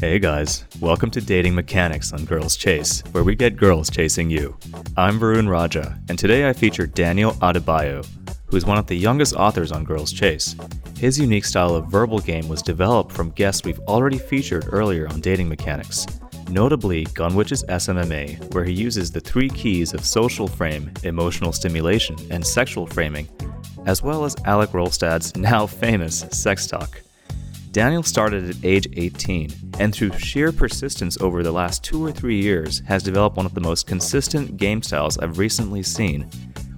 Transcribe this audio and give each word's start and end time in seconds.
Hey 0.00 0.18
guys, 0.18 0.64
welcome 0.80 1.10
to 1.10 1.20
Dating 1.20 1.54
Mechanics 1.54 2.14
on 2.14 2.24
Girls 2.24 2.56
Chase, 2.56 3.02
where 3.12 3.24
we 3.24 3.34
get 3.34 3.58
girls 3.58 3.90
chasing 3.90 4.30
you. 4.30 4.56
I'm 4.96 5.20
Varun 5.20 5.50
Raja, 5.50 5.98
and 6.08 6.18
today 6.18 6.48
I 6.48 6.54
feature 6.54 6.86
Daniel 6.86 7.32
Adebayo, 7.42 8.06
who 8.46 8.56
is 8.56 8.64
one 8.64 8.78
of 8.78 8.86
the 8.86 8.94
youngest 8.94 9.34
authors 9.34 9.70
on 9.70 9.84
Girls 9.84 10.12
Chase. 10.12 10.56
His 10.96 11.20
unique 11.20 11.44
style 11.44 11.74
of 11.74 11.90
verbal 11.90 12.20
game 12.20 12.48
was 12.48 12.62
developed 12.62 13.12
from 13.12 13.32
guests 13.32 13.64
we've 13.64 13.80
already 13.80 14.18
featured 14.18 14.72
earlier 14.72 15.06
on 15.08 15.20
Dating 15.20 15.48
Mechanics, 15.48 16.06
notably 16.48 17.04
Gunwitch's 17.06 17.64
SMMA, 17.64 18.54
where 18.54 18.64
he 18.64 18.72
uses 18.72 19.12
the 19.12 19.20
three 19.20 19.50
keys 19.50 19.92
of 19.92 20.06
social 20.06 20.48
frame, 20.48 20.90
emotional 21.02 21.52
stimulation, 21.52 22.16
and 22.30 22.46
sexual 22.46 22.86
framing, 22.86 23.28
as 23.86 24.02
well 24.02 24.24
as 24.24 24.34
Alek 24.36 24.68
Rolstad's 24.68 25.36
now 25.36 25.66
famous 25.66 26.20
sex 26.30 26.66
talk. 26.66 27.02
Daniel 27.72 28.02
started 28.02 28.48
at 28.48 28.64
age 28.64 28.88
18 28.94 29.52
and 29.78 29.94
through 29.94 30.18
sheer 30.18 30.52
persistence 30.52 31.18
over 31.20 31.42
the 31.42 31.52
last 31.52 31.84
two 31.84 32.04
or 32.04 32.10
three 32.10 32.40
years 32.40 32.80
has 32.86 33.02
developed 33.02 33.36
one 33.36 33.46
of 33.46 33.54
the 33.54 33.60
most 33.60 33.86
consistent 33.86 34.56
game 34.56 34.82
styles 34.82 35.18
I've 35.18 35.38
recently 35.38 35.82
seen. 35.82 36.28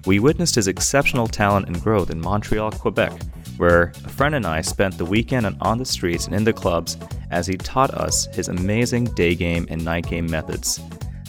We 0.05 0.19
witnessed 0.19 0.55
his 0.55 0.67
exceptional 0.67 1.27
talent 1.27 1.67
and 1.67 1.81
growth 1.81 2.09
in 2.09 2.19
Montreal, 2.19 2.71
Quebec, 2.71 3.13
where 3.57 3.93
a 4.03 4.09
friend 4.09 4.35
and 4.35 4.45
I 4.45 4.61
spent 4.61 4.97
the 4.97 5.05
weekend 5.05 5.45
and 5.45 5.55
on 5.61 5.77
the 5.77 5.85
streets 5.85 6.25
and 6.25 6.35
in 6.35 6.43
the 6.43 6.53
clubs 6.53 6.97
as 7.29 7.47
he 7.47 7.55
taught 7.55 7.93
us 7.93 8.27
his 8.35 8.49
amazing 8.49 9.05
day 9.05 9.35
game 9.35 9.67
and 9.69 9.83
night 9.83 10.07
game 10.07 10.29
methods. 10.29 10.81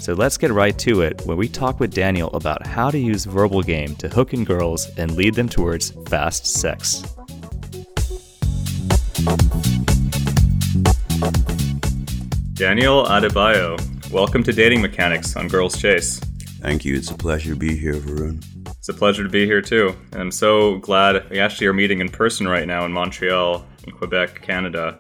So 0.03 0.15
let's 0.15 0.37
get 0.37 0.51
right 0.51 0.77
to 0.81 1.03
it 1.03 1.23
when 1.27 1.37
we 1.37 1.47
talk 1.47 1.79
with 1.79 1.95
Daniel 1.95 2.29
about 2.31 2.67
how 2.67 2.91
to 2.91 2.99
use 2.99 3.25
verbal 3.25 3.63
game 3.63 3.95
to 3.97 4.09
hook 4.09 4.35
in 4.35 4.43
girls 4.43 4.91
and 4.99 5.15
lead 5.15 5.35
them 5.35 5.49
towards 5.49 5.91
fast 6.09 6.45
sex. 6.45 7.05
Daniel 12.55 13.05
Adebayo, 13.05 13.79
welcome 14.11 14.43
to 14.43 14.53
Dating 14.53 14.83
Mechanics 14.83 15.37
on 15.37 15.47
Girls 15.47 15.81
Chase. 15.81 16.19
Thank 16.61 16.85
you. 16.85 16.97
It's 16.97 17.13
a 17.13 17.15
pleasure 17.15 17.51
to 17.55 17.57
be 17.57 17.77
here, 17.77 17.95
Varun. 17.95 18.45
It's 18.71 18.89
a 18.89 18.95
pleasure 18.95 19.23
to 19.23 19.29
be 19.29 19.47
here 19.47 19.63
too. 19.63 19.95
And 20.11 20.21
I'm 20.21 20.31
so 20.33 20.79
glad 20.79 21.31
we 21.31 21.39
actually 21.39 21.69
are 21.69 21.73
meeting 21.73 22.01
in 22.01 22.09
person 22.09 22.49
right 22.49 22.67
now 22.67 22.85
in 22.85 22.93
Montreal, 22.93 23.65
in 23.87 23.93
Quebec, 23.93 24.43
Canada, 24.43 24.99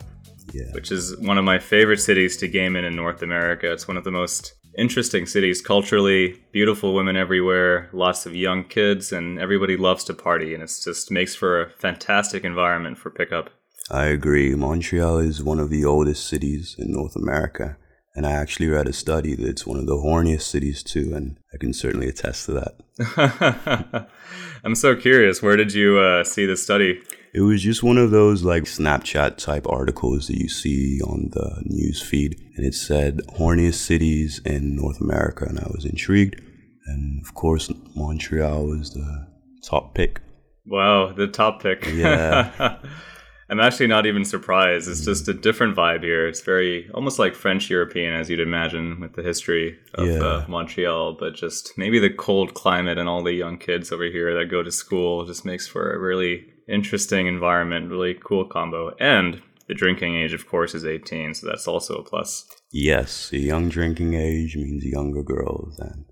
Yeah. 0.52 0.70
which 0.70 0.92
is 0.92 1.16
one 1.16 1.38
of 1.38 1.44
my 1.44 1.58
favorite 1.58 1.98
cities 1.98 2.36
to 2.36 2.46
game 2.46 2.76
in 2.76 2.84
in 2.84 2.94
North 2.94 3.22
America. 3.22 3.72
It's 3.72 3.88
one 3.88 3.96
of 3.96 4.04
the 4.04 4.12
most 4.12 4.54
interesting 4.76 5.26
cities 5.26 5.60
culturally, 5.60 6.40
beautiful 6.52 6.94
women 6.94 7.16
everywhere, 7.16 7.88
lots 7.92 8.26
of 8.26 8.34
young 8.34 8.64
kids, 8.64 9.12
and 9.12 9.38
everybody 9.38 9.76
loves 9.76 10.04
to 10.04 10.14
party. 10.14 10.54
And 10.54 10.62
it 10.62 10.72
just 10.82 11.10
makes 11.10 11.34
for 11.34 11.60
a 11.60 11.70
fantastic 11.70 12.44
environment 12.44 12.98
for 12.98 13.10
pickup. 13.10 13.50
I 13.90 14.06
agree. 14.06 14.54
Montreal 14.54 15.18
is 15.18 15.42
one 15.42 15.58
of 15.58 15.70
the 15.70 15.84
oldest 15.84 16.26
cities 16.26 16.76
in 16.78 16.92
North 16.92 17.16
America. 17.16 17.76
And 18.14 18.26
I 18.26 18.32
actually 18.32 18.68
read 18.68 18.88
a 18.88 18.92
study 18.92 19.34
that 19.34 19.48
it's 19.48 19.66
one 19.66 19.78
of 19.78 19.86
the 19.86 19.96
horniest 19.96 20.42
cities 20.42 20.82
too, 20.82 21.14
and 21.14 21.38
I 21.54 21.56
can 21.56 21.72
certainly 21.72 22.08
attest 22.08 22.46
to 22.46 22.52
that. 22.52 24.08
I'm 24.64 24.74
so 24.74 24.94
curious. 24.94 25.42
Where 25.42 25.56
did 25.56 25.72
you 25.72 25.98
uh, 25.98 26.24
see 26.24 26.44
this 26.44 26.62
study? 26.62 27.00
It 27.34 27.40
was 27.40 27.62
just 27.62 27.82
one 27.82 27.96
of 27.96 28.10
those 28.10 28.42
like 28.42 28.64
Snapchat 28.64 29.38
type 29.38 29.66
articles 29.66 30.28
that 30.28 30.36
you 30.36 30.48
see 30.48 31.00
on 31.02 31.30
the 31.32 31.62
news 31.64 32.02
feed, 32.02 32.38
and 32.56 32.66
it 32.66 32.74
said 32.74 33.20
horniest 33.38 33.74
cities 33.76 34.40
in 34.44 34.76
North 34.76 35.00
America, 35.00 35.46
and 35.48 35.58
I 35.58 35.66
was 35.74 35.84
intrigued. 35.86 36.40
And 36.86 37.24
of 37.24 37.34
course, 37.34 37.70
Montreal 37.96 38.66
was 38.66 38.90
the 38.92 39.28
top 39.62 39.94
pick. 39.94 40.20
Wow, 40.66 41.12
the 41.12 41.26
top 41.26 41.62
pick. 41.62 41.86
Yeah. 41.86 42.78
I'm 43.50 43.60
actually 43.60 43.88
not 43.88 44.06
even 44.06 44.24
surprised. 44.24 44.88
It's 44.88 45.04
just 45.04 45.28
a 45.28 45.34
different 45.34 45.76
vibe 45.76 46.02
here. 46.02 46.26
It's 46.26 46.40
very 46.40 46.88
almost 46.94 47.18
like 47.18 47.34
French 47.34 47.68
European, 47.68 48.14
as 48.14 48.30
you'd 48.30 48.40
imagine, 48.40 48.98
with 49.00 49.12
the 49.14 49.22
history 49.22 49.78
of 49.94 50.06
Yeah. 50.06 50.22
uh, 50.24 50.44
Montreal. 50.48 51.16
But 51.18 51.34
just 51.34 51.76
maybe 51.76 51.98
the 51.98 52.08
cold 52.08 52.54
climate 52.54 52.96
and 52.96 53.08
all 53.10 53.22
the 53.22 53.34
young 53.34 53.58
kids 53.58 53.92
over 53.92 54.04
here 54.04 54.38
that 54.38 54.50
go 54.50 54.62
to 54.62 54.70
school 54.72 55.26
just 55.26 55.44
makes 55.44 55.66
for 55.66 55.92
a 55.92 55.98
really 55.98 56.46
interesting 56.68 57.26
environment, 57.26 57.90
really 57.90 58.14
cool 58.14 58.44
combo. 58.46 58.94
And 59.00 59.42
the 59.68 59.74
drinking 59.74 60.16
age, 60.16 60.32
of 60.32 60.46
course, 60.46 60.74
is 60.74 60.84
18, 60.84 61.34
so 61.34 61.46
that's 61.46 61.68
also 61.68 61.96
a 61.96 62.04
plus. 62.04 62.46
Yes, 62.72 63.32
a 63.32 63.38
young 63.38 63.68
drinking 63.68 64.14
age 64.14 64.56
means 64.56 64.84
younger 64.84 65.22
girls, 65.22 65.78
and 65.78 66.04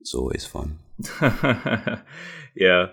it's 0.00 0.14
always 0.14 0.46
fun. 0.46 0.78
yeah. 2.54 2.86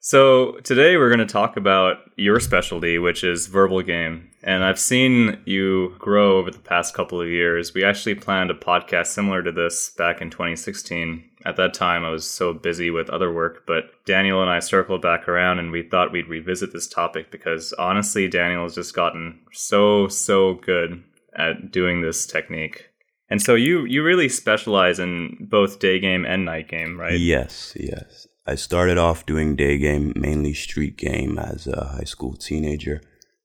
So 0.00 0.58
today 0.64 0.96
we're 0.96 1.08
going 1.08 1.26
to 1.26 1.32
talk 1.32 1.56
about 1.56 1.96
your 2.16 2.38
specialty, 2.40 2.98
which 2.98 3.24
is 3.24 3.46
verbal 3.46 3.82
game. 3.82 4.28
And 4.46 4.62
I've 4.62 4.78
seen 4.78 5.40
you 5.46 5.96
grow 5.98 6.36
over 6.36 6.50
the 6.50 6.58
past 6.58 6.94
couple 6.94 7.18
of 7.18 7.28
years. 7.28 7.72
We 7.72 7.82
actually 7.82 8.14
planned 8.14 8.50
a 8.50 8.54
podcast 8.54 9.06
similar 9.06 9.42
to 9.42 9.50
this 9.50 9.90
back 9.96 10.20
in 10.20 10.28
2016. 10.28 11.24
At 11.46 11.56
that 11.56 11.72
time, 11.72 12.04
I 12.04 12.10
was 12.10 12.28
so 12.28 12.52
busy 12.52 12.90
with 12.90 13.08
other 13.08 13.32
work, 13.32 13.64
but 13.66 13.84
Daniel 14.04 14.42
and 14.42 14.50
I 14.50 14.58
circled 14.58 15.00
back 15.00 15.28
around 15.28 15.60
and 15.60 15.72
we 15.72 15.82
thought 15.82 16.12
we'd 16.12 16.28
revisit 16.28 16.74
this 16.74 16.86
topic 16.86 17.30
because 17.30 17.72
honestly, 17.78 18.28
Daniel 18.28 18.64
has 18.64 18.74
just 18.74 18.94
gotten 18.94 19.40
so, 19.52 20.08
so 20.08 20.54
good 20.54 21.02
at 21.34 21.70
doing 21.72 22.02
this 22.02 22.26
technique. 22.26 22.90
And 23.30 23.40
so 23.40 23.54
you 23.54 23.86
you 23.86 24.04
really 24.04 24.28
specialize 24.28 24.98
in 24.98 25.48
both 25.50 25.78
day 25.78 25.98
game 25.98 26.26
and 26.26 26.44
night 26.44 26.68
game, 26.68 27.00
right? 27.00 27.18
Yes, 27.18 27.74
yes. 27.80 28.28
I 28.46 28.54
started 28.56 28.98
off 28.98 29.24
doing 29.24 29.56
day 29.56 29.78
game, 29.78 30.12
mainly 30.14 30.52
street 30.52 30.98
game, 30.98 31.38
as 31.38 31.66
a 31.66 31.96
high 31.96 32.04
school 32.04 32.34
teenager, 32.34 33.00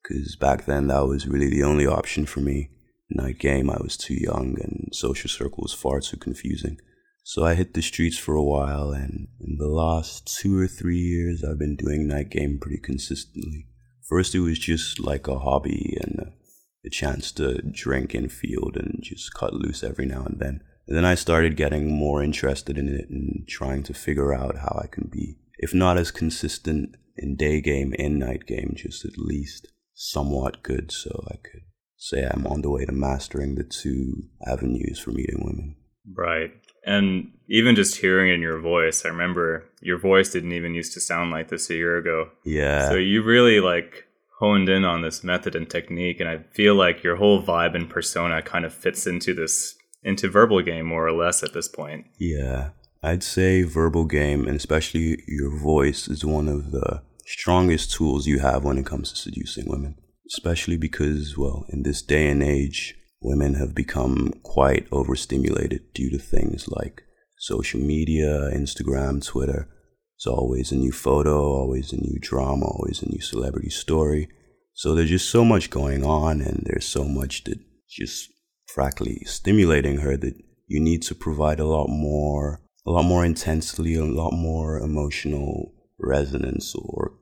because 0.09 0.36
back 0.36 0.66
then 0.66 0.88
that 0.88 1.06
was 1.06 1.28
really 1.28 1.50
the 1.50 1.64
only 1.64 1.86
option 1.86 2.25
for 2.25 2.40
me. 2.40 2.72
Night 3.12 3.40
game, 3.40 3.70
I 3.70 3.78
was 3.81 3.97
too 3.97 4.16
young, 4.16 4.58
and 4.62 4.90
social 4.92 5.30
circle 5.30 5.64
was 5.64 5.74
far 5.74 6.00
too 6.00 6.18
confusing. 6.18 6.80
So 7.24 7.44
I 7.44 7.56
hit 7.56 7.74
the 7.74 7.81
streets 7.81 8.18
for 8.18 8.36
a 8.36 8.44
while, 8.44 8.92
and 8.92 9.28
in 9.40 9.58
the 9.58 9.68
last 9.68 10.36
two 10.40 10.59
or 10.59 10.68
three 10.68 10.98
years, 10.98 11.44
I've 11.44 11.59
been 11.59 11.75
doing 11.75 12.08
night 12.08 12.30
game 12.30 12.59
pretty 12.59 12.80
consistently. 12.80 13.68
First, 14.08 14.34
it 14.34 14.40
was 14.40 14.58
just 14.58 15.00
like 15.00 15.28
a 15.28 15.40
hobby 15.40 15.98
and 16.02 16.19
a, 16.19 16.90
chance 16.92 17.31
to 17.31 17.62
drink 17.72 18.16
in 18.16 18.28
field 18.30 18.75
and 18.75 19.03
just 19.03 19.36
cut 19.36 19.53
loose 19.53 19.84
every 19.84 20.08
now 20.08 20.24
and 20.25 20.40
then. 20.40 20.59
And 20.88 20.98
then 20.98 21.06
I 21.06 21.14
started 21.14 21.56
getting 21.56 21.96
more 21.96 22.24
interested 22.24 22.80
in 22.80 22.88
it 22.88 23.12
and 23.12 23.48
trying 23.48 23.84
to 23.84 23.94
figure 23.94 24.34
out 24.34 24.58
how 24.58 24.81
I 24.84 24.88
can 24.88 25.08
be, 25.12 25.38
if 25.59 25.72
not 25.72 25.98
as 25.98 26.09
consistent 26.09 26.96
in 27.16 27.36
day 27.36 27.62
game 27.62 27.94
and 28.00 28.18
night 28.18 28.48
game, 28.48 28.74
just 28.75 29.06
at 29.06 29.19
least 29.19 29.68
somewhat 30.02 30.64
good 30.64 30.94
so 30.94 31.26
I 31.30 31.36
could 31.36 31.64
say 31.98 32.26
I'm 32.26 32.48
on 32.48 32.62
the 32.62 32.70
way 32.70 32.86
to 32.86 32.92
mastering 32.94 33.56
the 33.56 33.66
two 33.66 34.30
avenues 34.48 34.98
for 34.98 35.12
meeting 35.12 35.44
women. 35.44 35.76
Right. 36.16 36.52
And 36.86 37.34
even 37.50 37.76
just 37.76 37.98
hearing 37.98 38.34
in 38.34 38.42
your 38.42 38.60
voice, 38.62 39.04
I 39.04 39.10
remember 39.10 39.66
your 39.82 40.00
voice 40.00 40.32
didn't 40.32 40.54
even 40.54 40.74
used 40.74 40.94
to 40.94 41.02
sound 41.02 41.32
like 41.32 41.50
this 41.50 41.70
a 41.70 41.76
year 41.76 41.98
ago. 41.98 42.30
Yeah. 42.46 42.88
So 42.88 42.96
you 42.96 43.22
really 43.22 43.60
like 43.60 44.06
honed 44.40 44.70
in 44.70 44.86
on 44.86 45.02
this 45.02 45.22
method 45.22 45.54
and 45.54 45.70
technique 45.70 46.22
and 46.22 46.30
I 46.30 46.46
feel 46.54 46.76
like 46.76 47.04
your 47.04 47.18
whole 47.18 47.44
vibe 47.44 47.76
and 47.76 47.90
persona 47.90 48.42
kind 48.42 48.64
of 48.64 48.74
fits 48.74 49.06
into 49.06 49.34
this 49.34 49.76
into 50.02 50.30
verbal 50.30 50.62
game 50.62 50.86
more 50.86 51.06
or 51.06 51.12
less 51.12 51.44
at 51.44 51.52
this 51.52 51.68
point. 51.68 52.06
Yeah, 52.18 52.70
I'd 53.04 53.22
say 53.22 53.64
verbal 53.64 54.06
game, 54.06 54.48
and 54.48 54.56
especially 54.56 55.22
your 55.28 55.54
voice, 55.58 56.08
is 56.08 56.24
one 56.24 56.48
of 56.48 56.72
the 56.72 57.02
strongest 57.30 57.92
tools 57.92 58.26
you 58.26 58.40
have 58.40 58.64
when 58.64 58.78
it 58.78 58.86
comes 58.86 59.12
to 59.12 59.16
seducing 59.18 59.70
women. 59.70 59.96
Especially 60.28 60.78
because, 60.78 61.38
well, 61.38 61.66
in 61.70 61.84
this 61.84 62.02
day 62.02 62.28
and 62.28 62.42
age, 62.42 62.96
women 63.22 63.54
have 63.56 63.76
become 63.76 64.34
quite 64.44 64.88
overstimulated 64.92 65.94
due 65.94 66.10
to 66.10 66.18
things 66.18 66.68
like 66.68 67.04
social 67.38 67.80
media, 67.80 68.50
Instagram, 68.54 69.26
Twitter. 69.26 69.70
It's 70.18 70.28
always 70.28 70.72
a 70.72 70.76
new 70.76 70.92
photo, 70.92 71.42
always 71.42 71.94
a 71.94 71.98
new 71.98 72.18
drama, 72.20 72.66
always 72.66 73.02
a 73.02 73.10
new 73.10 73.22
celebrity 73.22 73.70
story. 73.70 74.28
So 74.74 74.96
there's 74.96 75.10
just 75.10 75.30
so 75.30 75.46
much 75.46 75.70
going 75.70 76.04
on, 76.04 76.42
and 76.42 76.64
there's 76.66 76.86
so 76.86 77.06
much 77.06 77.44
that 77.46 77.60
just 77.90 78.30
frankly 78.68 79.22
stimulating 79.25 79.98
her 80.00 80.18
that 80.18 80.36
you 80.68 80.80
need 80.80 81.02
to 81.04 81.16
provide 81.16 81.60
a 81.60 81.66
lot 81.66 81.88
more 81.90 82.62
a 82.86 82.92
lot 82.92 83.04
more 83.04 83.25
intensely 83.25 83.96
a 83.96 84.06
lot 84.06 84.32
more 84.32 84.80
emotional 84.80 85.74
resonance 86.00 86.74
or 86.75 87.19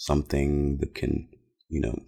something 0.00 0.78
that 0.78 0.94
can 0.94 1.28
you 1.68 1.80
know 1.80 1.98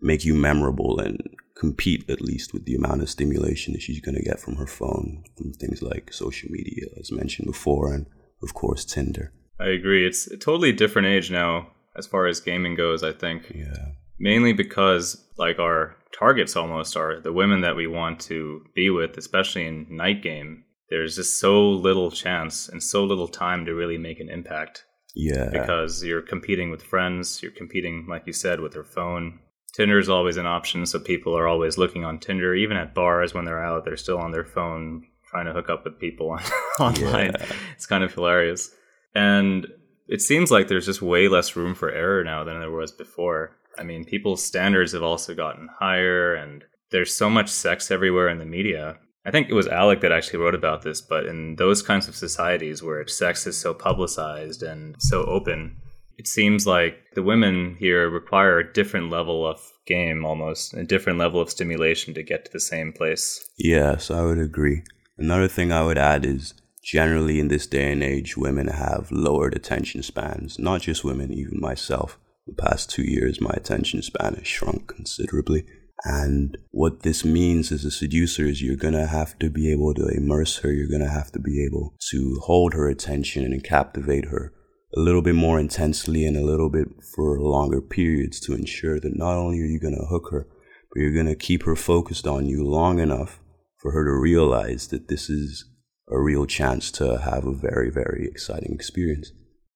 make 0.00 0.24
you 0.24 0.34
memorable 0.34 0.98
and 0.98 1.18
compete 1.56 2.08
at 2.10 2.20
least 2.20 2.52
with 2.52 2.64
the 2.64 2.74
amount 2.74 3.00
of 3.02 3.08
stimulation 3.08 3.72
that 3.72 3.82
she's 3.82 4.00
going 4.00 4.14
to 4.14 4.22
get 4.22 4.40
from 4.40 4.56
her 4.56 4.66
phone 4.66 5.22
from 5.36 5.52
things 5.52 5.80
like 5.80 6.12
social 6.12 6.48
media 6.50 6.86
as 7.00 7.12
mentioned 7.12 7.46
before 7.46 7.92
and 7.94 8.06
of 8.42 8.54
course 8.54 8.84
tinder 8.84 9.32
I 9.60 9.68
agree. 9.68 10.04
It's 10.04 10.26
a 10.26 10.36
totally 10.36 10.72
different 10.72 11.06
age 11.06 11.30
now 11.30 11.68
as 11.96 12.04
far 12.06 12.26
as 12.26 12.40
gaming 12.40 12.74
goes, 12.74 13.04
I 13.04 13.12
think. 13.12 13.52
yeah 13.54 13.92
mainly 14.18 14.52
because 14.52 15.26
like 15.36 15.58
our 15.58 15.96
targets 16.18 16.54
almost 16.56 16.96
are 16.96 17.20
the 17.20 17.32
women 17.32 17.60
that 17.62 17.76
we 17.76 17.86
want 17.86 18.20
to 18.20 18.64
be 18.74 18.88
with 18.90 19.16
especially 19.16 19.66
in 19.66 19.86
night 19.90 20.22
game 20.22 20.64
there's 20.90 21.16
just 21.16 21.40
so 21.40 21.68
little 21.70 22.10
chance 22.10 22.68
and 22.68 22.82
so 22.82 23.04
little 23.04 23.28
time 23.28 23.64
to 23.64 23.74
really 23.74 23.98
make 23.98 24.20
an 24.20 24.28
impact 24.28 24.84
yeah 25.14 25.50
because 25.50 26.02
you're 26.02 26.22
competing 26.22 26.70
with 26.70 26.82
friends 26.82 27.42
you're 27.42 27.52
competing 27.52 28.06
like 28.08 28.26
you 28.26 28.32
said 28.32 28.60
with 28.60 28.72
their 28.72 28.84
phone 28.84 29.38
Tinder 29.72 29.98
is 29.98 30.10
always 30.10 30.36
an 30.36 30.46
option, 30.46 30.84
so 30.84 30.98
people 30.98 31.36
are 31.36 31.48
always 31.48 31.78
looking 31.78 32.04
on 32.04 32.18
Tinder. 32.18 32.54
Even 32.54 32.76
at 32.76 32.94
bars 32.94 33.32
when 33.32 33.46
they're 33.46 33.64
out, 33.64 33.84
they're 33.84 33.96
still 33.96 34.18
on 34.18 34.30
their 34.30 34.44
phone 34.44 35.06
trying 35.30 35.46
to 35.46 35.52
hook 35.52 35.70
up 35.70 35.84
with 35.84 35.98
people 35.98 36.30
on, 36.30 36.42
online. 36.78 37.32
Yeah. 37.38 37.46
It's 37.74 37.86
kind 37.86 38.04
of 38.04 38.12
hilarious. 38.12 38.70
And 39.14 39.66
it 40.08 40.20
seems 40.20 40.50
like 40.50 40.68
there's 40.68 40.84
just 40.84 41.00
way 41.00 41.28
less 41.28 41.56
room 41.56 41.74
for 41.74 41.90
error 41.90 42.22
now 42.22 42.44
than 42.44 42.60
there 42.60 42.70
was 42.70 42.92
before. 42.92 43.56
I 43.78 43.82
mean, 43.82 44.04
people's 44.04 44.44
standards 44.44 44.92
have 44.92 45.02
also 45.02 45.34
gotten 45.34 45.70
higher, 45.78 46.34
and 46.34 46.64
there's 46.90 47.14
so 47.14 47.30
much 47.30 47.48
sex 47.48 47.90
everywhere 47.90 48.28
in 48.28 48.38
the 48.38 48.44
media. 48.44 48.98
I 49.24 49.30
think 49.30 49.48
it 49.48 49.54
was 49.54 49.68
Alek 49.68 50.00
that 50.00 50.12
actually 50.12 50.40
wrote 50.40 50.54
about 50.54 50.82
this, 50.82 51.00
but 51.00 51.26
in 51.26 51.56
those 51.56 51.82
kinds 51.82 52.08
of 52.08 52.16
societies 52.16 52.82
where 52.82 53.06
sex 53.06 53.46
is 53.46 53.56
so 53.56 53.72
publicized 53.72 54.62
and 54.62 54.96
so 54.98 55.24
open, 55.24 55.76
it 56.18 56.26
seems 56.26 56.66
like 56.66 56.96
the 57.14 57.22
women 57.22 57.76
here 57.78 58.08
require 58.10 58.58
a 58.58 58.72
different 58.72 59.10
level 59.10 59.46
of 59.46 59.60
game 59.86 60.24
almost, 60.24 60.74
a 60.74 60.84
different 60.84 61.18
level 61.18 61.40
of 61.40 61.50
stimulation 61.50 62.14
to 62.14 62.22
get 62.22 62.44
to 62.44 62.52
the 62.52 62.60
same 62.60 62.92
place. 62.92 63.48
Yes, 63.56 64.10
I 64.10 64.22
would 64.22 64.38
agree. 64.38 64.82
Another 65.18 65.48
thing 65.48 65.70
I 65.70 65.84
would 65.84 65.98
add 65.98 66.26
is 66.26 66.54
generally 66.82 67.38
in 67.38 67.48
this 67.48 67.66
day 67.66 67.92
and 67.92 68.02
age, 68.02 68.36
women 68.36 68.66
have 68.66 69.10
lowered 69.12 69.54
attention 69.54 70.02
spans. 70.02 70.58
Not 70.58 70.82
just 70.82 71.04
women, 71.04 71.32
even 71.32 71.60
myself. 71.60 72.18
The 72.46 72.54
past 72.54 72.90
two 72.90 73.04
years, 73.04 73.40
my 73.40 73.52
attention 73.54 74.02
span 74.02 74.34
has 74.34 74.48
shrunk 74.48 74.88
considerably. 74.88 75.64
And 76.04 76.58
what 76.72 77.02
this 77.02 77.24
means 77.24 77.70
as 77.70 77.84
a 77.84 77.90
seducer 77.90 78.44
is 78.44 78.60
you're 78.60 78.76
going 78.76 78.94
to 78.94 79.06
have 79.06 79.38
to 79.38 79.48
be 79.48 79.70
able 79.70 79.94
to 79.94 80.08
immerse 80.08 80.58
her. 80.58 80.72
You're 80.72 80.88
going 80.88 81.02
to 81.02 81.08
have 81.08 81.30
to 81.32 81.38
be 81.38 81.64
able 81.64 81.94
to 82.10 82.40
hold 82.42 82.74
her 82.74 82.88
attention 82.88 83.44
and 83.44 83.62
captivate 83.62 84.26
her 84.26 84.52
a 84.96 85.00
little 85.00 85.22
bit 85.22 85.34
more 85.34 85.58
intensely 85.58 86.26
and 86.26 86.36
a 86.36 86.44
little 86.44 86.68
bit 86.68 86.88
for 87.14 87.40
longer 87.40 87.80
periods 87.80 88.40
to 88.40 88.52
ensure 88.52 89.00
that 89.00 89.16
not 89.16 89.36
only 89.36 89.60
are 89.60 89.66
you 89.66 89.80
going 89.80 89.96
to 89.96 90.06
hook 90.06 90.28
her, 90.30 90.46
but 90.92 91.00
you're 91.00 91.14
going 91.14 91.26
to 91.26 91.36
keep 91.36 91.62
her 91.62 91.76
focused 91.76 92.26
on 92.26 92.46
you 92.46 92.64
long 92.64 92.98
enough 92.98 93.40
for 93.78 93.92
her 93.92 94.04
to 94.04 94.12
realize 94.12 94.88
that 94.88 95.08
this 95.08 95.30
is 95.30 95.64
a 96.10 96.20
real 96.20 96.46
chance 96.46 96.90
to 96.90 97.18
have 97.18 97.46
a 97.46 97.54
very, 97.54 97.90
very 97.90 98.26
exciting 98.26 98.74
experience. 98.74 99.32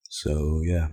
So, 0.09 0.61
yeah. 0.65 0.89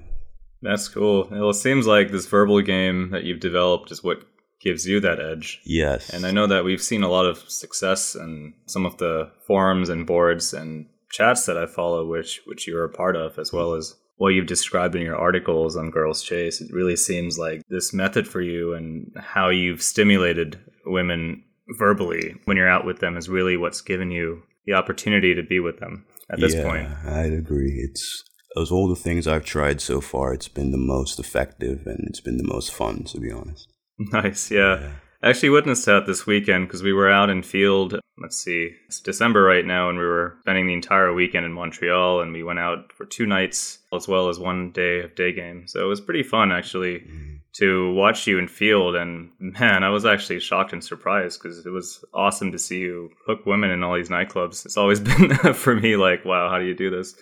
That's 0.62 0.88
cool. 0.88 1.28
Well, 1.30 1.50
it 1.50 1.56
seems 1.56 1.86
like 1.86 2.12
this 2.12 2.28
verbal 2.28 2.62
game 2.62 3.10
that 3.12 3.26
you've 3.26 3.42
developed 3.42 3.92
is 3.92 4.04
what 4.04 4.24
gives 4.64 4.88
you 4.88 5.00
that 5.02 5.20
edge. 5.20 5.62
Yes. 5.66 6.10
And 6.10 6.26
I 6.26 6.32
know 6.32 6.48
that 6.48 6.64
we've 6.64 6.82
seen 6.82 7.04
a 7.04 7.10
lot 7.10 7.26
of 7.26 7.38
success 7.50 8.16
in 8.16 8.54
some 8.66 8.86
of 8.86 8.98
the 8.98 9.32
forums 9.46 9.90
and 9.90 10.08
boards 10.08 10.54
and 10.54 10.88
chats 11.12 11.46
that 11.46 11.58
I 11.58 11.66
follow, 11.66 12.08
which 12.08 12.42
which 12.46 12.68
you're 12.68 12.86
a 12.86 12.90
part 12.90 13.16
of, 13.16 13.38
as 13.38 13.52
well 13.52 13.74
as 13.74 13.96
what 14.18 14.30
you've 14.30 14.48
described 14.48 14.96
in 14.96 15.02
your 15.02 15.18
articles 15.18 15.76
on 15.76 15.92
Girls 15.92 16.24
Chase. 16.24 16.62
It 16.62 16.72
really 16.72 16.96
seems 16.96 17.38
like 17.38 17.62
this 17.70 17.94
method 17.94 18.28
for 18.28 18.42
you 18.42 18.74
and 18.74 19.12
how 19.18 19.50
you've 19.50 19.82
stimulated 19.82 20.60
women 20.86 21.44
verbally 21.78 22.36
when 22.46 22.58
you're 22.58 22.70
out 22.70 22.86
with 22.86 23.00
them 23.00 23.18
is 23.18 23.30
really 23.30 23.58
what's 23.58 23.82
given 23.82 24.12
you 24.12 24.44
the 24.66 24.74
opportunity 24.74 25.34
to 25.34 25.44
be 25.44 25.60
with 25.60 25.80
them 25.80 26.06
at 26.30 26.40
this 26.40 26.54
yeah, 26.54 26.64
point. 26.64 26.88
I'd 27.06 27.34
agree. 27.34 27.82
It's 27.84 28.24
of 28.56 28.72
all 28.72 28.88
the 28.88 28.96
things 28.96 29.28
I've 29.28 29.46
tried 29.46 29.82
so 29.82 30.00
far, 30.00 30.34
it's 30.34 30.48
been 30.48 30.72
the 30.72 30.78
most 30.78 31.20
effective 31.20 31.88
and 31.88 32.08
it's 32.08 32.22
been 32.22 32.38
the 32.38 32.48
most 32.48 32.72
fun, 32.72 33.04
to 33.06 33.20
be 33.20 33.32
honest. 33.32 33.73
Nice, 34.12 34.50
yeah. 34.50 34.80
yeah. 34.80 34.92
I 35.24 35.30
actually 35.30 35.52
witnessed 35.52 35.86
that 35.86 36.06
this 36.06 36.28
weekend 36.28 36.68
because 36.68 36.84
we 36.84 36.92
were 36.92 37.10
out 37.10 37.30
in 37.30 37.44
field. 37.44 37.98
Let's 38.18 38.36
see, 38.36 38.72
it's 38.88 39.00
December 39.00 39.42
right 39.42 39.66
now, 39.66 39.90
and 39.90 39.98
we 39.98 40.04
were 40.04 40.36
spending 40.42 40.68
the 40.68 40.74
entire 40.74 41.14
weekend 41.14 41.46
in 41.46 41.54
Montreal, 41.54 42.20
and 42.20 42.34
we 42.34 42.44
went 42.44 42.60
out 42.60 42.92
for 42.92 43.06
two 43.06 43.26
nights 43.26 43.80
as 43.94 44.06
well 44.06 44.28
as 44.28 44.38
one 44.38 44.72
day 44.72 45.00
of 45.00 45.16
day 45.16 45.32
game. 45.32 45.66
So 45.66 45.84
it 45.84 45.88
was 45.88 46.02
pretty 46.02 46.24
fun 46.24 46.52
actually 46.52 47.00
mm. 47.00 47.40
to 47.54 47.94
watch 47.94 48.28
you 48.28 48.38
in 48.38 48.50
field. 48.50 48.96
And 48.96 49.32
man, 49.40 49.86
I 49.86 49.90
was 49.90 50.06
actually 50.06 50.42
shocked 50.42 50.74
and 50.74 50.84
surprised 50.84 51.42
because 51.42 51.66
it 51.66 51.70
was 51.70 52.04
awesome 52.14 52.52
to 52.52 52.60
see 52.60 52.80
you 52.80 53.10
hook 53.26 53.46
women 53.46 53.72
in 53.72 53.82
all 53.82 53.96
these 53.96 54.10
nightclubs. 54.10 54.66
It's 54.66 54.78
always 54.78 55.00
been 55.00 55.54
for 55.54 55.74
me 55.74 55.96
like, 55.96 56.26
wow, 56.26 56.50
how 56.50 56.60
do 56.60 56.66
you 56.66 56.76
do 56.76 56.90
this? 56.90 57.16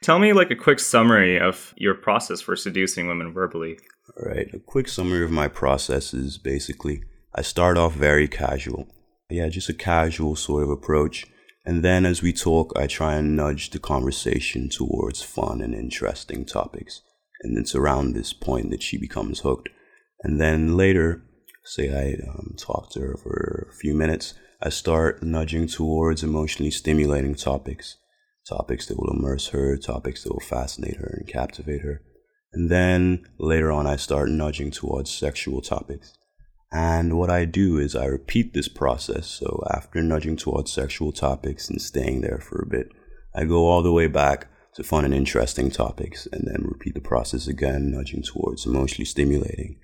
Tell 0.00 0.18
me 0.18 0.32
like 0.32 0.50
a 0.50 0.56
quick 0.56 0.78
summary 0.78 1.38
of 1.38 1.74
your 1.76 1.94
process 1.94 2.40
for 2.40 2.56
seducing 2.56 3.08
women 3.08 3.32
verbally. 3.32 3.78
All 4.16 4.30
right, 4.30 4.48
a 4.54 4.58
quick 4.58 4.88
summary 4.88 5.24
of 5.24 5.30
my 5.30 5.48
process 5.48 6.14
is 6.14 6.38
basically 6.38 7.02
I 7.34 7.42
start 7.42 7.76
off 7.76 7.94
very 7.94 8.28
casual. 8.28 8.88
Yeah, 9.28 9.48
just 9.48 9.68
a 9.68 9.74
casual 9.74 10.36
sort 10.36 10.62
of 10.62 10.70
approach. 10.70 11.26
And 11.64 11.84
then 11.84 12.06
as 12.06 12.22
we 12.22 12.32
talk, 12.32 12.72
I 12.76 12.86
try 12.86 13.14
and 13.14 13.36
nudge 13.36 13.70
the 13.70 13.78
conversation 13.78 14.70
towards 14.70 15.22
fun 15.22 15.60
and 15.60 15.74
interesting 15.74 16.46
topics. 16.46 17.02
And 17.42 17.58
it's 17.58 17.74
around 17.74 18.14
this 18.14 18.32
point 18.32 18.70
that 18.70 18.82
she 18.82 18.96
becomes 18.96 19.40
hooked. 19.40 19.68
And 20.22 20.40
then 20.40 20.76
later, 20.76 21.22
say 21.64 21.90
I 21.90 22.28
um, 22.28 22.54
talk 22.56 22.90
to 22.92 23.00
her 23.00 23.16
for 23.22 23.68
a 23.70 23.74
few 23.74 23.94
minutes, 23.94 24.34
I 24.62 24.70
start 24.70 25.22
nudging 25.22 25.66
towards 25.66 26.24
emotionally 26.24 26.70
stimulating 26.70 27.34
topics. 27.34 27.98
Topics 28.48 28.86
that 28.86 28.98
will 28.98 29.12
immerse 29.12 29.48
her, 29.48 29.76
topics 29.76 30.24
that 30.24 30.32
will 30.32 30.40
fascinate 30.40 30.96
her 30.96 31.18
and 31.18 31.28
captivate 31.28 31.82
her. 31.82 32.00
And 32.52 32.70
then 32.70 33.26
later 33.38 33.70
on, 33.70 33.86
I 33.86 33.96
start 33.96 34.30
nudging 34.30 34.70
towards 34.70 35.10
sexual 35.10 35.60
topics. 35.60 36.14
And 36.72 37.18
what 37.18 37.30
I 37.30 37.44
do 37.44 37.78
is 37.78 37.94
I 37.94 38.06
repeat 38.06 38.54
this 38.54 38.68
process. 38.68 39.26
So 39.26 39.62
after 39.70 40.02
nudging 40.02 40.36
towards 40.36 40.72
sexual 40.72 41.12
topics 41.12 41.68
and 41.68 41.80
staying 41.80 42.22
there 42.22 42.38
for 42.38 42.62
a 42.62 42.66
bit, 42.66 42.88
I 43.34 43.44
go 43.44 43.66
all 43.66 43.82
the 43.82 43.92
way 43.92 44.06
back 44.06 44.48
to 44.74 44.82
fun 44.82 45.04
and 45.04 45.14
interesting 45.14 45.70
topics 45.70 46.26
and 46.32 46.46
then 46.46 46.64
repeat 46.64 46.94
the 46.94 47.00
process 47.00 47.48
again, 47.48 47.90
nudging 47.90 48.22
towards 48.22 48.64
emotionally 48.64 49.04
stimulating 49.04 49.78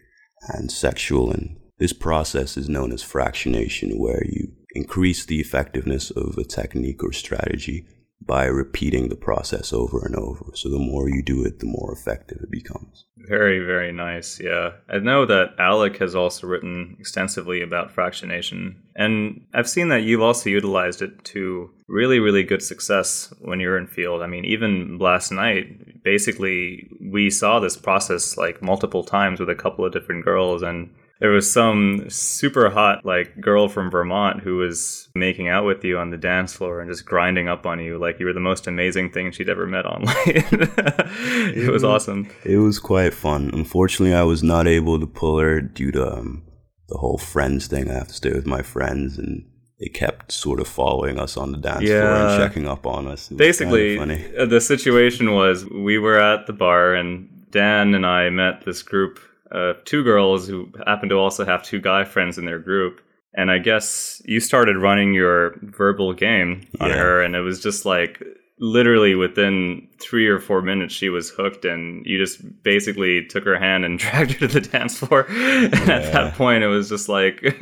and 0.48 0.70
sexual. 0.70 1.30
And 1.30 1.58
this 1.78 1.92
process 1.92 2.56
is 2.56 2.68
known 2.68 2.92
as 2.92 3.02
fractionation, 3.02 3.98
where 3.98 4.22
you 4.24 4.52
increase 4.74 5.26
the 5.26 5.40
effectiveness 5.40 6.10
of 6.10 6.38
a 6.38 6.44
technique 6.44 7.02
or 7.04 7.12
strategy 7.12 7.86
by 8.26 8.46
repeating 8.46 9.08
the 9.08 9.16
process 9.16 9.72
over 9.72 10.04
and 10.04 10.16
over. 10.16 10.46
So 10.54 10.68
the 10.68 10.78
more 10.78 11.08
you 11.08 11.22
do 11.22 11.44
it, 11.44 11.58
the 11.60 11.66
more 11.66 11.92
effective 11.92 12.38
it 12.42 12.50
becomes. 12.50 13.04
Very, 13.16 13.58
very 13.58 13.92
nice. 13.92 14.40
Yeah. 14.40 14.72
I 14.88 14.98
know 14.98 15.26
that 15.26 15.56
Alek 15.58 15.98
has 15.98 16.14
also 16.14 16.46
written 16.46 16.96
extensively 16.98 17.62
about 17.62 17.94
fractionation. 17.94 18.76
And 18.96 19.46
I've 19.54 19.68
seen 19.68 19.88
that 19.88 20.02
you've 20.02 20.22
also 20.22 20.50
utilized 20.50 21.02
it 21.02 21.24
to 21.26 21.70
really, 21.86 22.18
really 22.18 22.42
good 22.42 22.62
success 22.62 23.32
when 23.40 23.60
you're 23.60 23.78
in 23.78 23.86
field. 23.86 24.22
I 24.22 24.26
mean, 24.26 24.44
even 24.44 24.98
last 24.98 25.30
night, 25.30 26.02
basically, 26.02 26.88
we 27.00 27.30
saw 27.30 27.60
this 27.60 27.76
process 27.76 28.36
like 28.36 28.62
multiple 28.62 29.04
times 29.04 29.40
with 29.40 29.50
a 29.50 29.54
couple 29.54 29.84
of 29.84 29.92
different 29.92 30.24
girls. 30.24 30.62
And 30.62 30.94
there 31.20 31.30
was 31.30 31.50
some 31.50 32.08
super 32.08 32.70
hot 32.70 33.04
like 33.04 33.40
girl 33.40 33.68
from 33.68 33.90
Vermont 33.90 34.42
who 34.42 34.56
was 34.56 35.08
making 35.14 35.48
out 35.48 35.64
with 35.64 35.84
you 35.84 35.98
on 35.98 36.10
the 36.10 36.16
dance 36.16 36.52
floor 36.52 36.80
and 36.80 36.90
just 36.90 37.06
grinding 37.06 37.48
up 37.48 37.66
on 37.66 37.80
you 37.80 37.98
like 37.98 38.18
you 38.18 38.26
were 38.26 38.32
the 38.32 38.40
most 38.40 38.66
amazing 38.66 39.10
thing 39.10 39.30
she'd 39.30 39.48
ever 39.48 39.66
met 39.66 39.86
online. 39.86 40.16
it, 40.26 41.56
it, 41.56 41.70
was 41.70 41.84
awesome. 41.84 42.28
It 42.44 42.58
was 42.58 42.78
quite 42.78 43.14
fun. 43.14 43.50
Unfortunately, 43.52 44.14
I 44.14 44.24
was 44.24 44.42
not 44.42 44.66
able 44.66 44.98
to 44.98 45.06
pull 45.06 45.38
her 45.38 45.60
due 45.60 45.92
to 45.92 46.18
um, 46.18 46.44
the 46.88 46.98
whole 46.98 47.18
friends 47.18 47.68
thing. 47.68 47.90
I 47.90 47.94
have 47.94 48.08
to 48.08 48.14
stay 48.14 48.32
with 48.32 48.46
my 48.46 48.62
friends 48.62 49.16
and 49.16 49.46
they 49.78 49.86
kept 49.86 50.32
sort 50.32 50.60
of 50.60 50.68
following 50.68 51.18
us 51.18 51.36
on 51.36 51.52
the 51.52 51.58
dance 51.58 51.84
yeah. 51.84 52.00
floor 52.00 52.28
and 52.28 52.42
checking 52.42 52.68
up 52.68 52.86
on 52.86 53.06
us. 53.06 53.28
Basically, 53.28 53.98
uh, 53.98 54.46
the 54.46 54.60
situation 54.60 55.32
was 55.32 55.64
we 55.66 55.98
were 55.98 56.18
at 56.18 56.46
the 56.46 56.52
bar 56.52 56.94
and 56.94 57.28
Dan 57.50 57.94
and 57.94 58.04
I 58.04 58.30
met 58.30 58.64
this 58.64 58.82
group 58.82 59.20
uh, 59.54 59.74
two 59.84 60.02
girls 60.02 60.46
who 60.48 60.70
happen 60.86 61.08
to 61.08 61.16
also 61.16 61.44
have 61.44 61.62
two 61.62 61.80
guy 61.80 62.04
friends 62.04 62.38
in 62.38 62.44
their 62.44 62.58
group. 62.58 63.00
And 63.36 63.50
I 63.50 63.58
guess 63.58 64.22
you 64.24 64.40
started 64.40 64.76
running 64.76 65.12
your 65.12 65.56
verbal 65.62 66.12
game 66.12 66.66
on 66.80 66.90
yeah. 66.90 66.96
her, 66.96 67.22
and 67.22 67.34
it 67.34 67.40
was 67.40 67.60
just 67.60 67.84
like 67.84 68.22
literally 68.58 69.14
within 69.14 69.88
three 70.00 70.28
or 70.28 70.38
four 70.38 70.62
minutes 70.62 70.94
she 70.94 71.08
was 71.08 71.28
hooked 71.30 71.64
and 71.64 72.06
you 72.06 72.18
just 72.18 72.40
basically 72.62 73.26
took 73.26 73.44
her 73.44 73.58
hand 73.58 73.84
and 73.84 73.98
dragged 74.00 74.32
her 74.32 74.46
to 74.46 74.60
the 74.60 74.60
dance 74.60 74.96
floor 74.96 75.26
and 75.28 75.72
yeah. 75.72 75.94
at 75.94 76.12
that 76.12 76.34
point 76.34 76.62
it 76.62 76.68
was 76.68 76.88
just 76.88 77.08
like 77.08 77.42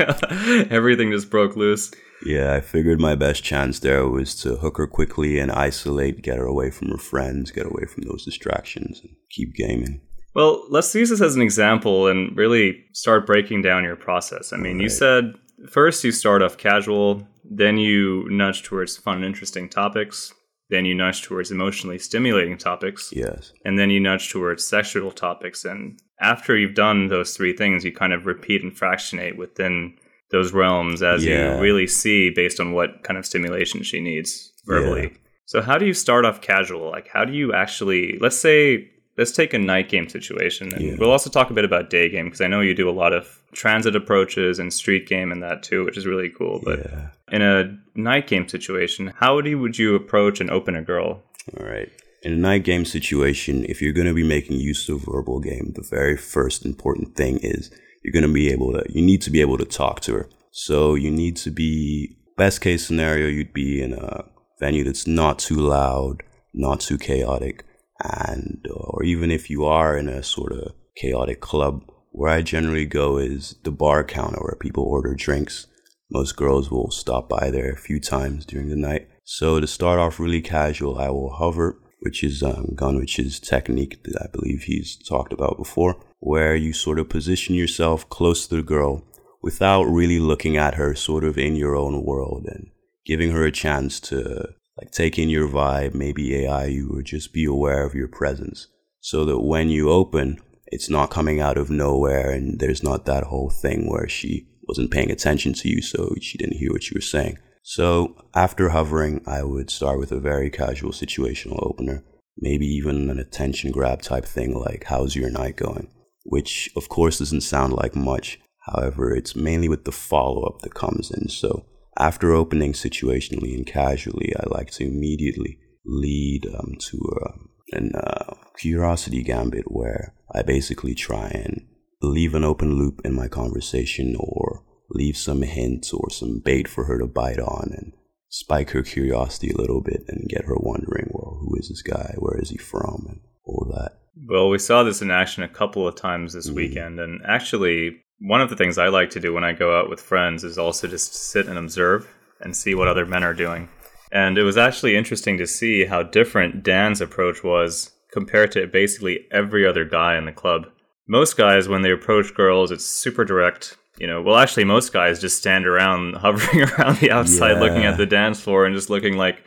everything 0.71 1.11
just 1.11 1.31
broke 1.31 1.57
loose 1.57 1.91
yeah 2.27 2.53
i 2.53 2.61
figured 2.61 3.01
my 3.01 3.15
best 3.15 3.43
chance 3.43 3.79
there 3.79 4.07
was 4.07 4.35
to 4.35 4.57
hook 4.57 4.77
her 4.77 4.87
quickly 4.87 5.39
and 5.39 5.51
isolate 5.51 6.21
get 6.21 6.37
her 6.37 6.45
away 6.45 6.71
from 6.71 6.89
her 6.89 6.99
friends 6.99 7.51
get 7.51 7.65
away 7.65 7.87
from 7.87 8.03
those 8.03 8.27
distractions 8.27 9.01
and 9.01 9.17
keep 9.31 9.55
gaming 9.55 10.03
well, 10.35 10.65
let's 10.71 10.95
use 10.95 11.11
this 11.11 11.21
as 11.21 11.37
an 11.37 11.43
example 11.43 12.07
and 12.07 12.37
really 12.37 12.85
start 12.93 13.27
breaking 13.27 13.63
down 13.63 13.85
your 13.85 13.97
process. 13.97 14.53
I 14.53 14.57
mean, 14.57 14.77
right. 14.77 14.83
you 14.83 14.89
said 14.89 15.35
first 15.69 16.05
you 16.05 16.13
start 16.13 16.43
off 16.43 16.57
casual, 16.57 17.27
then 17.45 17.79
you 17.79 18.29
nudge 18.31 18.63
towards 18.63 18.97
fun 18.97 19.17
and 19.17 19.25
interesting 19.25 19.69
topics, 19.69 20.33
then 20.71 20.85
you 20.85 20.95
nudge 20.95 21.23
towards 21.23 21.51
emotionally 21.51 21.99
stimulating 21.99 22.57
topics. 22.57 23.13
Yes. 23.13 23.53
And 23.65 23.79
then 23.79 23.91
you 23.91 24.01
nudge 24.01 24.31
towards 24.31 24.65
sexual 24.65 25.13
topics. 25.13 25.65
And 25.65 26.01
after 26.21 26.57
you've 26.57 26.75
done 26.75 27.09
those 27.09 27.37
three 27.37 27.55
things, 27.55 27.85
you 27.85 27.93
kind 27.93 28.13
of 28.13 28.27
repeat 28.27 28.63
and 28.63 28.77
fractionate 28.77 29.37
within 29.37 29.99
those 30.31 30.53
realms 30.53 31.03
as 31.03 31.25
yeah. 31.25 31.57
you 31.57 31.61
really 31.61 31.87
see 31.87 32.31
based 32.31 32.59
on 32.59 32.73
what 32.73 33.03
kind 33.03 33.19
of 33.19 33.27
stimulation 33.27 33.83
she 33.83 34.01
needs 34.01 34.51
verbally. 34.65 35.03
Yeah. 35.03 35.19
So 35.45 35.61
how 35.61 35.77
do 35.77 35.85
you 35.85 35.93
start 35.93 36.25
off 36.25 36.41
casual? 36.41 36.91
Like 36.91 37.09
how 37.09 37.27
do 37.27 37.35
you 37.35 37.53
actually 37.53 38.19
let's 38.19 38.39
say 38.39 38.89
let's 39.19 39.33
take 39.33 39.53
a 39.53 39.59
night 39.59 39.89
game 39.89 40.09
situation. 40.09 40.73
And 40.73 40.83
Yeah. 40.85 40.95
we'll 40.99 41.11
also 41.11 41.31
talk 41.31 41.51
a 41.51 41.55
bit 41.55 41.65
about 41.65 41.91
day 41.91 42.09
game 42.09 42.27
because 42.27 42.41
I 42.41 42.47
know 42.47 42.61
you 42.61 42.75
do 42.75 42.89
a 42.89 42.93
lot 42.93 43.13
of 43.13 43.41
transit 43.53 43.95
approaches 43.95 44.59
and 44.59 44.73
street 44.73 45.07
game 45.07 45.31
and 45.31 45.43
that 45.43 45.63
too, 45.63 45.85
which 45.85 45.97
is 45.99 46.07
really 46.07 46.31
cool. 46.31 46.61
But 46.65 46.79
yeah. 46.81 47.09
in 47.31 47.43
a 47.43 47.79
night 47.95 48.27
game 48.27 48.49
situation, 48.49 49.13
how 49.17 49.35
would 49.35 49.47
you, 49.47 49.59
would 49.59 49.79
you 49.79 49.95
approach 49.95 50.41
and 50.41 50.51
open 50.51 50.75
a 50.77 50.83
girl? 50.83 51.23
All 51.59 51.67
right. 51.67 51.91
In 52.23 52.33
a 52.33 52.37
night 52.37 52.65
game 52.65 52.85
situation, 52.85 53.65
if 53.69 53.83
you're 53.83 53.93
going 53.93 54.07
to 54.07 54.15
be 54.15 54.23
making 54.27 54.57
use 54.61 54.89
of 54.89 55.03
verbal 55.05 55.41
game, 55.41 55.73
the 55.75 55.83
very 55.83 56.17
first 56.17 56.65
important 56.65 57.17
thing 57.17 57.39
is 57.43 57.71
you're 58.03 58.13
going 58.13 58.27
to 58.27 58.33
be 58.33 58.49
able 58.51 58.73
to, 58.73 58.85
you 58.89 59.03
need 59.03 59.21
to 59.23 59.31
be 59.31 59.41
able 59.41 59.59
to 59.59 59.65
talk 59.65 60.01
to 60.03 60.15
her. 60.15 60.29
So 60.53 60.95
you 60.95 61.11
need 61.11 61.37
to 61.39 61.51
be, 61.51 62.17
best 62.37 62.61
case 62.61 62.87
scenario, 62.87 63.27
you'd 63.27 63.53
be 63.53 63.83
in 63.83 63.93
a 63.93 64.25
venue 64.61 64.85
that's 64.85 65.07
not 65.07 65.39
too 65.39 65.57
loud, 65.57 66.23
not 66.55 66.81
too 66.81 66.97
chaotic. 66.97 67.65
And, 68.03 68.65
uh, 68.69 68.82
or 69.03 69.05
even 69.05 69.33
if 69.33 69.51
you 69.51 69.65
are 69.65 69.99
in 69.99 70.09
a 70.09 70.23
sort 70.23 70.53
of 70.53 70.75
chaotic 70.97 71.41
club, 71.41 71.83
where 72.13 72.31
I 72.31 72.41
generally 72.41 72.87
go 72.87 73.17
is 73.17 73.57
the 73.65 73.73
bar 73.73 74.05
counter 74.05 74.39
where 74.41 74.55
people 74.55 74.85
order 74.85 75.17
drinks. 75.17 75.67
Most 76.09 76.37
girls 76.37 76.71
will 76.71 76.93
stop 76.93 77.29
by 77.29 77.51
there 77.51 77.73
a 77.73 77.77
few 77.77 77.99
times 77.99 78.47
during 78.47 78.69
the 78.69 78.77
night. 78.77 79.09
So 79.25 79.59
to 79.59 79.67
start 79.67 79.99
off 79.99 80.21
really 80.21 80.41
casual, 80.41 81.01
I 81.01 81.09
will 81.09 81.33
hover, 81.33 81.81
which 82.03 82.23
is 82.23 82.45
um, 82.45 82.75
Gunwitch's 82.77 83.41
technique 83.41 84.05
that 84.05 84.23
I 84.23 84.29
believe 84.31 84.63
he's 84.63 84.97
talked 84.97 85.33
about 85.33 85.59
before, 85.59 85.97
where 86.21 86.55
you 86.55 86.73
sort 86.73 87.01
of 87.01 87.09
position 87.09 87.57
yourself 87.57 88.09
close 88.09 88.47
to 88.47 88.55
the 88.55 88.63
girl 88.63 89.03
without 89.43 89.83
really 89.85 90.21
looking 90.21 90.57
at 90.57 90.75
her 90.75 90.95
sort 90.95 91.25
of 91.25 91.37
in 91.37 91.57
your 91.57 91.75
own 91.75 92.05
world 92.05 92.45
and 92.47 92.71
giving 93.05 93.33
her 93.33 93.45
a 93.45 93.51
chance 93.51 93.99
to 93.99 94.51
like 94.79 94.93
take 94.93 95.19
in 95.19 95.29
your 95.29 95.49
vibe, 95.49 95.93
maybe 95.93 96.37
AI 96.37 96.67
you 96.67 96.91
or 96.93 97.03
just 97.03 97.33
be 97.33 97.45
aware 97.45 97.85
of 97.85 97.95
your 97.95 98.07
presence 98.07 98.69
so 99.03 99.25
that 99.25 99.41
when 99.41 99.69
you 99.69 99.91
open, 99.91 100.39
it's 100.67 100.89
not 100.89 101.11
coming 101.11 101.41
out 101.41 101.59
of 101.59 101.69
nowhere 101.69 102.31
and 102.31 102.61
there's 102.61 102.83
not 102.83 103.05
that 103.05 103.25
whole 103.25 103.51
thing 103.51 103.91
where 103.91 104.09
she 104.09 104.47
wasn't 104.67 104.93
paying 104.93 105.11
attention 105.11 105.53
to 105.53 105.69
you 105.69 105.83
so 105.83 106.15
she 106.21 106.39
didn't 106.39 106.57
hear 106.57 106.73
what 106.73 106.89
you 106.89 106.95
were 106.95 107.01
saying. 107.01 107.37
So 107.63 108.15
after 108.35 108.71
hovering, 108.71 109.21
I 109.27 109.43
would 109.43 109.71
start 109.71 109.99
with 109.99 110.13
a 110.13 110.21
very 110.21 110.51
casual 110.51 110.93
situational 110.93 111.59
opener, 111.67 112.05
maybe 112.39 112.65
even 112.67 113.11
an 113.11 113.19
attention 113.19 113.73
grab 113.73 114.03
type 114.03 114.25
thing 114.25 114.55
like, 114.55 114.85
How's 114.85 115.17
your 115.17 115.31
night 115.31 115.57
going? 115.57 115.89
Which, 116.25 116.71
of 116.77 116.89
course, 116.89 117.19
doesn't 117.19 117.43
sound 117.43 117.73
like 117.73 117.97
much. 117.97 118.39
However, 118.67 119.15
it's 119.15 119.35
mainly 119.35 119.69
with 119.69 119.85
the 119.85 119.93
follow 119.93 120.45
up 120.45 120.61
that 120.63 120.75
comes 120.75 121.11
in. 121.11 121.29
So 121.29 121.67
after 121.99 122.33
opening 122.33 122.73
situationally 122.73 123.55
and 123.55 123.67
casually, 123.67 124.33
I 124.39 124.45
like 124.47 124.71
to 124.73 124.85
immediately 124.85 125.59
lead 125.85 126.47
um, 126.55 126.77
to 126.79 126.99
uh, 127.27 127.33
an 127.73 127.93
uh, 127.95 128.35
curiosity 128.57 129.23
gambit 129.23 129.65
where 129.67 130.15
I 130.35 130.43
basically 130.43 130.95
try 130.95 131.29
and 131.29 131.67
leave 132.01 132.35
an 132.35 132.45
open 132.45 132.77
loop 132.77 133.01
in 133.05 133.15
my 133.15 133.29
conversation 133.29 134.17
or 134.19 134.65
leave 134.91 135.17
some 135.17 135.43
hint 135.43 135.91
or 135.93 136.11
some 136.11 136.41
bait 136.45 136.69
for 136.69 136.85
her 136.85 136.99
to 136.99 137.07
bite 137.07 137.39
on 137.39 137.71
and 137.73 137.93
spike 138.29 138.71
her 138.71 138.83
curiosity 138.83 139.51
a 139.51 139.57
little 139.57 139.81
bit 139.81 140.05
and 140.09 140.29
get 140.29 140.45
her 140.45 140.57
wondering, 140.57 141.09
well, 141.11 141.39
who 141.41 141.55
is 141.57 141.69
this 141.69 141.83
guy? 141.83 142.15
Where 142.19 142.39
is 142.41 142.51
he 142.51 142.57
from? 142.57 143.07
And 143.09 143.21
all 143.45 143.71
that. 143.75 143.99
Well, 144.29 144.49
we 144.49 144.59
saw 144.59 144.83
this 144.83 145.03
in 145.03 145.11
action 145.11 145.43
a 145.43 145.49
couple 145.49 145.87
of 145.87 145.97
times 145.97 146.33
this 146.33 146.51
weekend. 146.51 147.01
And 147.01 147.21
actually, 147.27 148.03
one 148.21 148.41
of 148.41 148.51
the 148.51 148.57
things 148.57 148.79
I 148.79 148.89
like 148.89 149.11
to 149.11 149.21
do 149.21 149.33
when 149.33 149.45
I 149.45 149.53
go 149.53 149.79
out 149.79 149.91
with 149.91 150.01
friends 150.01 150.45
is 150.45 150.59
also 150.59 150.87
just 150.87 151.15
sit 151.15 151.47
and 151.47 151.59
observe 151.59 152.09
and 152.41 152.57
see 152.57 152.75
what 152.75 152.89
other 152.89 153.07
men 153.07 153.25
are 153.25 153.35
doing. 153.35 153.69
And 154.13 154.37
it 154.37 154.43
was 154.43 154.59
actually 154.59 154.95
interesting 154.95 155.39
to 155.39 155.47
see 155.47 155.87
how 155.87 156.03
different 156.03 156.63
Dan's 156.63 157.01
approach 157.01 157.43
was 157.43 157.93
compared 158.13 158.53
to 158.53 158.67
basically 158.67 159.27
every 159.33 159.67
other 159.67 159.87
guy 159.87 160.19
in 160.19 160.27
the 160.27 160.33
club. 160.33 160.67
Most 161.09 161.37
guys, 161.37 161.67
when 161.67 161.81
they 161.81 161.91
approach 161.91 162.35
girls, 162.35 162.71
it's 162.71 162.85
super 162.85 163.25
direct. 163.25 163.79
You 163.99 164.07
know, 164.07 164.21
well, 164.21 164.37
actually, 164.37 164.65
most 164.65 164.93
guys 164.93 165.21
just 165.21 165.39
stand 165.39 165.67
around, 165.67 166.15
hovering 166.17 166.63
around 166.63 166.99
the 166.99 167.11
outside, 167.11 167.59
looking 167.59 167.85
at 167.85 167.97
the 167.97 168.07
dance 168.07 168.41
floor 168.41 168.67
and 168.67 168.75
just 168.75 168.91
looking 168.91 169.17
like 169.17 169.43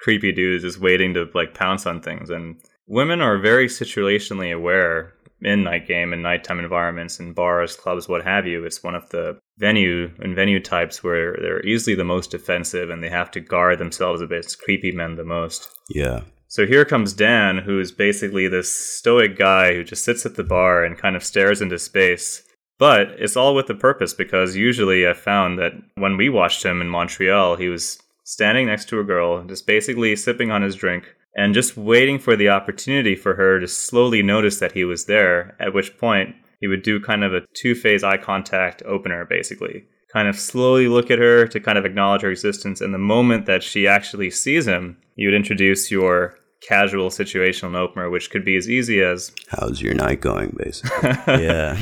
creepy 0.00 0.32
dudes, 0.32 0.64
just 0.64 0.80
waiting 0.80 1.14
to 1.14 1.28
like 1.34 1.54
pounce 1.54 1.86
on 1.86 2.00
things. 2.00 2.28
And 2.28 2.60
women 2.88 3.20
are 3.20 3.38
very 3.38 3.68
situationally 3.68 4.54
aware 4.54 5.14
in 5.40 5.62
night 5.62 5.86
game 5.86 6.12
and 6.12 6.22
nighttime 6.22 6.58
environments 6.58 7.20
and 7.20 7.34
bars, 7.34 7.76
clubs, 7.76 8.08
what 8.08 8.24
have 8.24 8.46
you. 8.46 8.64
It's 8.64 8.82
one 8.82 8.94
of 8.94 9.08
the 9.10 9.38
venue 9.58 10.10
and 10.18 10.34
venue 10.34 10.60
types 10.60 11.02
where 11.02 11.36
they're 11.40 11.64
easily 11.64 11.94
the 11.94 12.04
most 12.04 12.30
defensive 12.30 12.90
and 12.90 13.02
they 13.02 13.10
have 13.10 13.30
to 13.32 13.40
guard 13.40 13.78
themselves 13.78 14.20
a 14.20 14.24
against 14.24 14.60
creepy 14.60 14.92
men 14.92 15.16
the 15.16 15.24
most. 15.24 15.70
Yeah. 15.88 16.22
So 16.48 16.66
here 16.66 16.84
comes 16.84 17.12
Dan, 17.12 17.58
who's 17.58 17.92
basically 17.92 18.48
this 18.48 18.72
stoic 18.72 19.36
guy 19.36 19.74
who 19.74 19.84
just 19.84 20.04
sits 20.04 20.24
at 20.24 20.36
the 20.36 20.44
bar 20.44 20.84
and 20.84 20.96
kind 20.96 21.14
of 21.14 21.22
stares 21.22 21.60
into 21.60 21.78
space. 21.78 22.42
But 22.78 23.08
it's 23.18 23.36
all 23.36 23.54
with 23.54 23.68
a 23.70 23.74
purpose 23.74 24.14
because 24.14 24.56
usually 24.56 25.06
I 25.06 25.12
found 25.12 25.58
that 25.58 25.72
when 25.96 26.16
we 26.16 26.28
watched 26.28 26.64
him 26.64 26.80
in 26.80 26.88
Montreal, 26.88 27.56
he 27.56 27.68
was 27.68 27.98
standing 28.24 28.66
next 28.66 28.88
to 28.88 29.00
a 29.00 29.04
girl, 29.04 29.42
just 29.44 29.66
basically 29.66 30.14
sipping 30.16 30.50
on 30.50 30.62
his 30.62 30.76
drink 30.76 31.14
and 31.36 31.54
just 31.54 31.76
waiting 31.76 32.18
for 32.18 32.36
the 32.36 32.48
opportunity 32.48 33.14
for 33.14 33.34
her 33.34 33.60
to 33.60 33.68
slowly 33.68 34.22
notice 34.22 34.58
that 34.58 34.72
he 34.72 34.84
was 34.84 35.06
there, 35.06 35.56
at 35.60 35.74
which 35.74 35.96
point 35.98 36.34
he 36.60 36.66
would 36.66 36.82
do 36.82 37.00
kind 37.00 37.24
of 37.24 37.34
a 37.34 37.42
two 37.54 37.74
phase 37.74 38.02
eye 38.02 38.16
contact 38.16 38.82
opener, 38.84 39.24
basically. 39.24 39.84
Kind 40.12 40.28
of 40.28 40.38
slowly 40.38 40.88
look 40.88 41.10
at 41.10 41.18
her 41.18 41.46
to 41.46 41.60
kind 41.60 41.78
of 41.78 41.84
acknowledge 41.84 42.22
her 42.22 42.30
existence. 42.30 42.80
And 42.80 42.94
the 42.94 42.98
moment 42.98 43.46
that 43.46 43.62
she 43.62 43.86
actually 43.86 44.30
sees 44.30 44.66
him, 44.66 44.96
you 45.16 45.28
would 45.28 45.34
introduce 45.34 45.90
your 45.90 46.38
casual 46.66 47.10
situational 47.10 47.76
opener, 47.76 48.10
which 48.10 48.30
could 48.30 48.44
be 48.44 48.56
as 48.56 48.68
easy 48.68 49.02
as 49.02 49.32
How's 49.48 49.80
your 49.80 49.94
night 49.94 50.20
going, 50.20 50.56
basically? 50.56 51.10
yeah. 51.44 51.78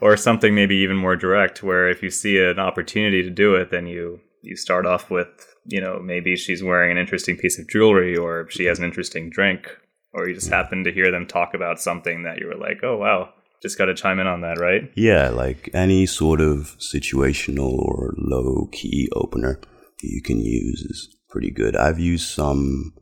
or 0.00 0.16
something 0.16 0.54
maybe 0.54 0.76
even 0.76 0.96
more 0.96 1.16
direct 1.16 1.62
where 1.62 1.88
if 1.88 2.02
you 2.02 2.10
see 2.10 2.38
an 2.38 2.58
opportunity 2.58 3.22
to 3.22 3.30
do 3.30 3.54
it 3.54 3.70
then 3.70 3.86
you 3.86 4.20
you 4.42 4.56
start 4.56 4.86
off 4.86 5.10
with 5.10 5.56
you 5.68 5.80
know 5.80 5.98
maybe 5.98 6.36
she's 6.36 6.62
wearing 6.62 6.90
an 6.90 6.98
interesting 6.98 7.36
piece 7.36 7.58
of 7.58 7.68
jewelry 7.68 8.16
or 8.16 8.48
she 8.50 8.64
has 8.64 8.78
an 8.78 8.84
interesting 8.84 9.30
drink 9.30 9.68
or 10.12 10.28
you 10.28 10.34
just 10.34 10.50
happen 10.50 10.82
to 10.84 10.92
hear 10.92 11.10
them 11.10 11.26
talk 11.26 11.54
about 11.54 11.80
something 11.80 12.24
that 12.24 12.38
you 12.38 12.46
were 12.46 12.56
like 12.56 12.82
oh 12.82 12.96
wow 12.96 13.32
just 13.62 13.78
got 13.78 13.86
to 13.86 13.94
chime 13.94 14.20
in 14.20 14.26
on 14.26 14.40
that 14.42 14.58
right 14.58 14.90
Yeah, 14.94 15.30
like 15.30 15.68
any 15.74 16.06
sort 16.06 16.40
of 16.40 16.76
situational 16.78 17.72
or 17.72 18.14
low 18.16 18.68
key 18.72 19.08
opener 19.12 19.60
you 20.00 20.22
can 20.22 20.38
use 20.40 20.80
is 20.82 21.16
pretty 21.28 21.50
good. 21.50 21.76
I've 21.76 21.98
used 21.98 22.28
some 22.28 22.94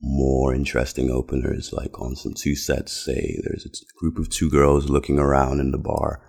more 0.00 0.52
interesting 0.52 1.10
openers, 1.10 1.72
like 1.72 2.00
on 2.00 2.16
some 2.16 2.34
two 2.34 2.56
sets. 2.56 2.92
Say 2.92 3.38
there's 3.44 3.64
a 3.64 4.00
group 4.00 4.18
of 4.18 4.28
two 4.28 4.50
girls 4.50 4.90
looking 4.90 5.18
around 5.18 5.60
in 5.60 5.70
the 5.70 5.78
bar. 5.78 6.20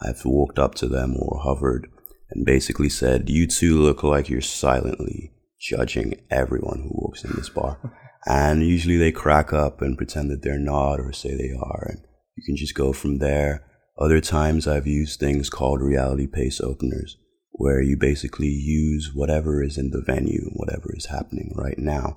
I've 0.00 0.24
walked 0.24 0.58
up 0.58 0.74
to 0.76 0.86
them 0.86 1.16
or 1.18 1.40
hovered 1.42 1.88
and 2.30 2.44
basically 2.44 2.88
said, 2.88 3.28
You 3.28 3.46
two 3.46 3.80
look 3.80 4.02
like 4.02 4.28
you're 4.28 4.40
silently 4.40 5.32
judging 5.60 6.20
everyone 6.30 6.80
who 6.82 6.90
walks 6.92 7.24
in 7.24 7.32
this 7.34 7.48
bar. 7.48 7.78
And 8.26 8.66
usually 8.66 8.96
they 8.96 9.12
crack 9.12 9.52
up 9.52 9.80
and 9.80 9.96
pretend 9.96 10.30
that 10.30 10.42
they're 10.42 10.58
not 10.58 10.98
or 10.98 11.12
say 11.12 11.36
they 11.36 11.52
are. 11.56 11.86
And 11.88 12.00
you 12.36 12.42
can 12.44 12.56
just 12.56 12.74
go 12.74 12.92
from 12.92 13.18
there. 13.18 13.64
Other 13.98 14.20
times 14.20 14.66
I've 14.66 14.86
used 14.86 15.20
things 15.20 15.48
called 15.48 15.80
reality 15.80 16.26
pace 16.26 16.60
openers, 16.60 17.16
where 17.52 17.80
you 17.80 17.96
basically 17.96 18.48
use 18.48 19.12
whatever 19.14 19.62
is 19.62 19.78
in 19.78 19.90
the 19.90 20.02
venue, 20.04 20.50
whatever 20.54 20.92
is 20.94 21.06
happening 21.06 21.52
right 21.54 21.78
now, 21.78 22.16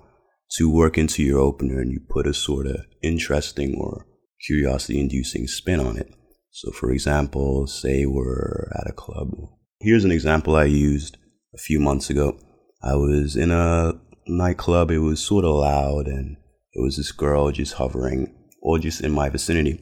to 0.58 0.70
work 0.70 0.98
into 0.98 1.24
your 1.24 1.40
opener 1.40 1.80
and 1.80 1.92
you 1.92 2.00
put 2.10 2.26
a 2.26 2.34
sort 2.34 2.66
of 2.66 2.86
interesting 3.04 3.76
or 3.80 4.08
curiosity 4.46 5.00
inducing 5.00 5.48
spin 5.48 5.80
on 5.80 5.96
it. 5.96 6.12
So, 6.50 6.72
for 6.72 6.92
example, 6.92 7.68
say 7.68 8.06
we're 8.08 8.72
at 8.76 8.90
a 8.90 8.94
club. 8.94 9.30
Here's 9.82 10.04
an 10.04 10.12
example 10.12 10.58
I 10.58 10.66
used 10.66 11.18
a 11.56 11.58
few 11.58 11.80
months 11.80 12.10
ago. 12.10 12.38
I 12.84 12.96
was 12.96 13.38
in 13.38 13.50
a 13.50 13.94
nightclub, 14.28 14.92
it 14.92 15.00
was 15.00 15.22
sort 15.26 15.46
of 15.46 15.56
loud, 15.56 16.06
and 16.08 16.36
it 16.74 16.82
was 16.82 16.98
this 16.98 17.14
girl 17.14 17.50
just 17.52 17.76
hovering 17.76 18.36
or 18.62 18.78
just 18.78 19.00
in 19.00 19.14
my 19.14 19.30
vicinity. 19.30 19.82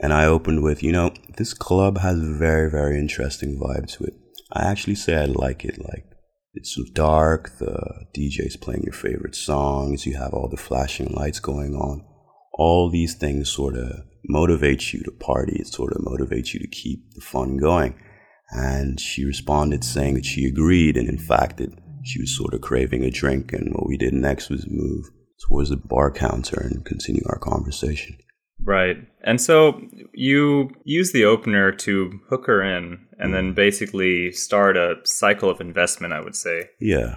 And 0.00 0.14
I 0.14 0.24
opened 0.24 0.62
with, 0.62 0.82
you 0.82 0.90
know, 0.90 1.12
this 1.36 1.52
club 1.52 1.98
has 1.98 2.18
a 2.18 2.32
very, 2.38 2.70
very 2.70 2.98
interesting 2.98 3.60
vibe 3.60 3.88
to 3.98 4.04
it. 4.04 4.14
I 4.54 4.64
actually 4.64 4.94
say 4.94 5.16
I 5.16 5.26
like 5.26 5.66
it. 5.66 5.78
Like, 5.84 6.06
it's 6.54 6.74
so 6.74 6.84
dark, 6.94 7.58
the 7.58 8.06
DJ's 8.16 8.56
playing 8.56 8.84
your 8.84 8.94
favorite 8.94 9.34
songs, 9.34 10.06
you 10.06 10.16
have 10.16 10.32
all 10.32 10.48
the 10.48 10.56
flashing 10.56 11.08
lights 11.08 11.40
going 11.40 11.74
on. 11.74 12.06
All 12.54 12.90
these 12.90 13.14
things 13.14 13.50
sort 13.50 13.76
of 13.76 14.00
motivate 14.24 14.94
you 14.94 15.02
to 15.02 15.10
party, 15.10 15.56
it 15.60 15.66
sort 15.66 15.92
of 15.92 16.00
motivates 16.02 16.54
you 16.54 16.60
to 16.60 16.68
keep 16.68 17.12
the 17.14 17.20
fun 17.20 17.58
going. 17.58 17.94
And 18.50 19.00
she 19.00 19.24
responded 19.24 19.84
saying 19.84 20.14
that 20.14 20.24
she 20.24 20.46
agreed, 20.46 20.96
and 20.96 21.08
in 21.08 21.18
fact, 21.18 21.56
that 21.58 21.72
she 22.04 22.20
was 22.20 22.36
sort 22.36 22.54
of 22.54 22.60
craving 22.60 23.04
a 23.04 23.10
drink. 23.10 23.52
And 23.52 23.74
what 23.74 23.86
we 23.88 23.96
did 23.96 24.12
next 24.12 24.48
was 24.48 24.66
move 24.68 25.04
towards 25.46 25.70
the 25.70 25.76
bar 25.76 26.10
counter 26.10 26.60
and 26.60 26.84
continue 26.84 27.22
our 27.28 27.38
conversation. 27.38 28.16
right 28.64 28.96
and 29.22 29.38
so 29.38 29.78
you 30.14 30.70
use 30.84 31.12
the 31.12 31.24
opener 31.26 31.70
to 31.70 32.18
hook 32.30 32.46
her 32.46 32.62
in 32.62 32.98
and 33.18 33.34
then 33.34 33.48
mm-hmm. 33.48 33.54
basically 33.54 34.32
start 34.32 34.78
a 34.78 34.94
cycle 35.04 35.50
of 35.50 35.60
investment 35.60 36.14
i 36.14 36.20
would 36.20 36.34
say 36.34 36.70
Yeah. 36.80 37.16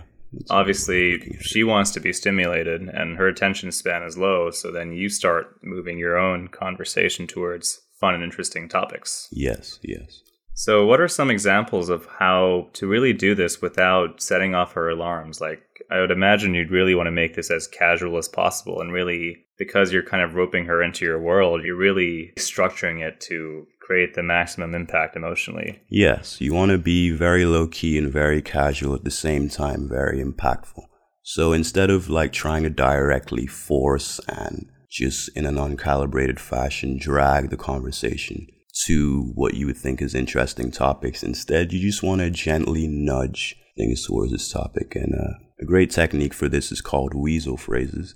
obviously 0.50 1.38
she 1.40 1.64
wants 1.64 1.92
to 1.92 2.02
be 2.02 2.12
stimulated 2.12 2.82
and 2.82 3.18
her 3.18 3.28
attention 3.30 3.72
span 3.72 4.04
is 4.04 4.18
low 4.18 4.52
so 4.52 4.70
then 4.70 4.92
you 4.92 5.08
start 5.08 5.58
moving 5.64 5.98
your 5.98 6.18
own 6.18 6.50
conversation 6.50 7.26
towards 7.26 7.80
fun 8.02 8.14
and 8.16 8.24
interesting 8.24 8.68
topics 8.68 9.30
yes 9.32 9.80
yes 9.82 10.22
so 10.60 10.86
what 10.86 11.00
are 11.00 11.08
some 11.08 11.32
examples 11.32 11.90
of 11.90 12.06
how 12.20 12.68
to 12.74 12.88
really 12.88 13.14
do 13.14 13.34
this 13.34 13.62
without 13.62 14.22
setting 14.22 14.54
off 14.54 14.74
her 14.74 14.90
alarms 14.90 15.40
like 15.40 15.62
i 15.90 16.00
would 16.00 16.12
imagine 16.12 16.54
you'd 16.54 16.72
really 16.72 16.96
want 16.96 17.08
to 17.08 17.12
make 17.12 17.36
this 17.36 17.50
as 17.50 17.68
casual 17.68 18.18
as 18.18 18.28
possible 18.28 18.82
and 18.82 18.92
really 18.92 19.38
because 19.58 19.92
you're 19.92 20.04
kind 20.04 20.24
of 20.24 20.36
roping 20.36 20.66
her 20.66 20.84
into 20.84 21.06
your 21.06 21.22
world 21.22 21.64
you're 21.64 21.76
really 21.76 22.34
structuring 22.38 23.02
it 23.06 23.20
to 23.22 23.66
create 23.90 24.14
the 24.14 24.22
maximum 24.22 24.76
impact 24.76 25.16
emotionally. 25.16 25.82
Yes, 25.90 26.40
you 26.40 26.54
want 26.54 26.70
to 26.70 26.78
be 26.78 27.10
very 27.10 27.44
low 27.44 27.66
key 27.66 27.98
and 27.98 28.14
very 28.14 28.40
casual 28.40 28.94
at 28.94 29.04
the 29.04 29.10
same 29.10 29.50
time, 29.50 29.90
very 29.90 30.24
impactful. 30.24 30.84
So 31.24 31.54
instead 31.54 31.90
of 31.90 32.08
like 32.08 32.32
trying 32.32 32.62
to 32.64 32.70
directly 32.70 33.48
force 33.48 34.20
and 34.28 34.70
just 34.92 35.30
in 35.30 35.48
an 35.48 35.56
uncalibrated 35.56 36.38
fashion 36.38 37.00
drag 37.00 37.50
the 37.50 37.58
conversation 37.58 38.46
to 38.86 39.32
what 39.36 39.54
you 39.54 39.66
would 39.66 39.78
think 39.78 40.02
is 40.02 40.16
interesting 40.16 40.72
topics, 40.72 41.24
instead 41.24 41.74
you 41.74 41.80
just 41.80 42.04
want 42.04 42.22
to 42.22 42.30
gently 42.30 42.88
nudge 42.88 43.56
things 43.78 44.06
towards 44.06 44.32
this 44.32 44.52
topic. 44.52 44.96
And 44.96 45.14
uh, 45.14 45.34
a 45.62 45.66
great 45.66 45.92
technique 45.92 46.34
for 46.34 46.50
this 46.50 46.72
is 46.72 46.82
called 46.82 47.14
weasel 47.14 47.58
phrases. 47.58 48.16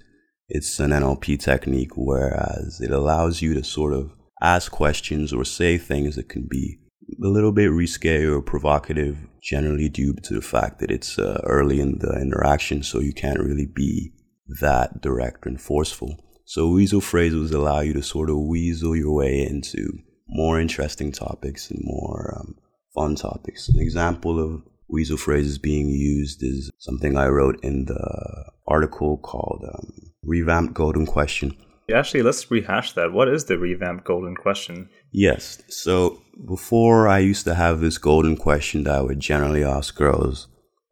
It's 0.49 0.79
an 0.79 0.91
NLP 0.91 1.39
technique, 1.39 1.91
whereas 1.95 2.79
it 2.81 2.91
allows 2.91 3.41
you 3.41 3.53
to 3.53 3.63
sort 3.63 3.93
of 3.93 4.11
ask 4.41 4.71
questions 4.71 5.33
or 5.33 5.45
say 5.45 5.77
things 5.77 6.15
that 6.15 6.29
can 6.29 6.47
be 6.49 6.77
a 7.23 7.27
little 7.27 7.51
bit 7.51 7.71
risque 7.71 8.25
or 8.25 8.41
provocative, 8.41 9.17
generally 9.41 9.89
due 9.89 10.13
to 10.23 10.33
the 10.33 10.41
fact 10.41 10.79
that 10.79 10.91
it's 10.91 11.17
uh, 11.17 11.41
early 11.45 11.79
in 11.79 11.99
the 11.99 12.19
interaction, 12.21 12.83
so 12.83 12.99
you 12.99 13.13
can't 13.13 13.39
really 13.39 13.67
be 13.73 14.13
that 14.61 15.01
direct 15.01 15.45
and 15.45 15.61
forceful. 15.61 16.17
So 16.45 16.69
weasel 16.69 17.01
phrases 17.01 17.51
allow 17.51 17.79
you 17.79 17.93
to 17.93 18.03
sort 18.03 18.29
of 18.29 18.37
weasel 18.37 18.95
your 18.95 19.15
way 19.15 19.41
into 19.41 19.99
more 20.33 20.59
interesting 20.59 21.11
topics 21.11 21.69
and 21.69 21.79
more 21.83 22.37
um, 22.37 22.55
fun 22.93 23.15
topics. 23.15 23.69
An 23.69 23.79
example 23.79 24.39
of 24.39 24.63
weasel 24.89 25.17
phrases 25.17 25.57
being 25.57 25.89
used 25.89 26.43
is 26.43 26.69
something 26.79 27.17
I 27.17 27.27
wrote 27.27 27.63
in 27.63 27.85
the 27.85 28.51
article 28.67 29.17
called 29.17 29.63
um, 29.73 30.11
Revamped 30.23 30.73
Golden 30.73 31.05
Question 31.05 31.55
Actually, 31.91 32.23
let's 32.23 32.49
rehash 32.49 32.93
that. 32.93 33.11
What 33.11 33.27
is 33.27 33.45
the 33.45 33.57
revamped 33.57 34.05
golden 34.05 34.35
question? 34.35 34.89
Yes. 35.11 35.61
So 35.67 36.21
before 36.47 37.07
I 37.07 37.19
used 37.19 37.43
to 37.45 37.55
have 37.55 37.81
this 37.81 37.97
golden 37.97 38.37
question 38.37 38.83
that 38.83 38.95
I 38.95 39.01
would 39.01 39.19
generally 39.19 39.63
ask 39.63 39.95
girls 39.95 40.47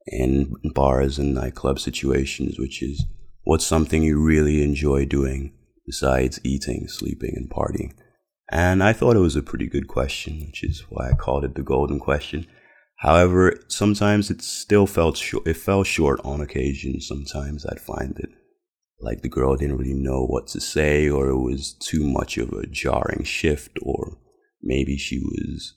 in 0.08 0.54
bars 0.74 1.18
and 1.18 1.34
nightclub 1.34 1.80
situations, 1.80 2.60
which 2.60 2.84
is 2.84 3.06
what's 3.44 3.66
something 3.66 4.04
you 4.04 4.22
really 4.22 4.64
enjoy 4.64 5.06
doing 5.06 5.54
besides 5.86 6.42
eating, 6.44 6.88
sleeping, 6.88 7.34
and 7.36 7.50
partying? 7.50 7.94
And 8.52 8.84
I 8.84 8.92
thought 8.92 9.16
it 9.16 9.20
was 9.20 9.38
a 9.38 9.42
pretty 9.42 9.68
good 9.68 9.88
question, 9.88 10.46
which 10.46 10.64
is 10.64 10.84
why 10.90 11.10
I 11.10 11.14
called 11.14 11.46
it 11.46 11.56
the 11.56 11.64
golden 11.64 12.00
question. 12.00 12.46
However, 12.98 13.56
sometimes 13.70 14.30
it 14.30 14.42
still 14.42 14.86
felt 14.86 15.18
short. 15.18 15.48
It 15.48 15.56
fell 15.56 15.84
short 15.84 16.20
on 16.26 16.42
occasion. 16.42 17.00
Sometimes 17.00 17.66
I'd 17.66 17.80
find 17.80 18.14
that 18.16 18.30
like 19.02 19.22
the 19.22 19.30
girl 19.30 19.56
didn't 19.56 19.78
really 19.78 19.94
know 19.94 20.26
what 20.26 20.48
to 20.48 20.62
say 20.62 21.10
or 21.10 21.30
it 21.30 21.40
was 21.40 21.74
too 21.74 22.06
much 22.06 22.38
of 22.38 22.52
a 22.54 22.68
jarring 22.68 23.24
shift 23.24 23.78
or 23.82 24.18
maybe 24.62 24.98
she 24.98 25.20
was 25.20 25.74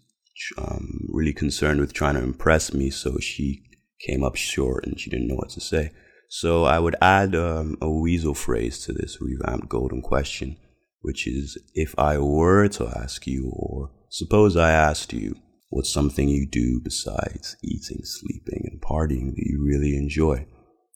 um, 0.58 1.08
really 1.08 1.32
concerned 1.32 1.80
with 1.80 1.92
trying 1.92 2.14
to 2.14 2.22
impress 2.22 2.74
me 2.74 2.90
so 2.90 3.18
she 3.18 3.62
came 4.06 4.22
up 4.22 4.36
short 4.36 4.84
and 4.84 5.00
she 5.00 5.08
didn't 5.08 5.28
know 5.28 5.36
what 5.36 5.48
to 5.48 5.60
say 5.60 5.90
so 6.28 6.64
i 6.64 6.78
would 6.78 6.96
add 7.00 7.34
um, 7.34 7.76
a 7.80 7.88
weasel 7.88 8.34
phrase 8.34 8.84
to 8.84 8.92
this 8.92 9.18
revamped 9.20 9.68
golden 9.68 10.02
question 10.02 10.56
which 11.04 11.26
is 11.26 11.56
if 11.74 11.94
i 11.98 12.18
were 12.18 12.68
to 12.68 12.86
ask 12.96 13.26
you 13.26 13.50
or 13.52 13.90
suppose 14.08 14.56
i 14.56 14.70
asked 14.70 15.12
you 15.12 15.34
what's 15.70 15.92
something 15.92 16.28
you 16.28 16.46
do 16.46 16.80
besides 16.82 17.56
eating 17.62 18.00
sleeping 18.02 18.68
and 18.70 18.80
partying 18.80 19.34
that 19.34 19.46
you 19.46 19.62
really 19.64 19.96
enjoy 19.96 20.46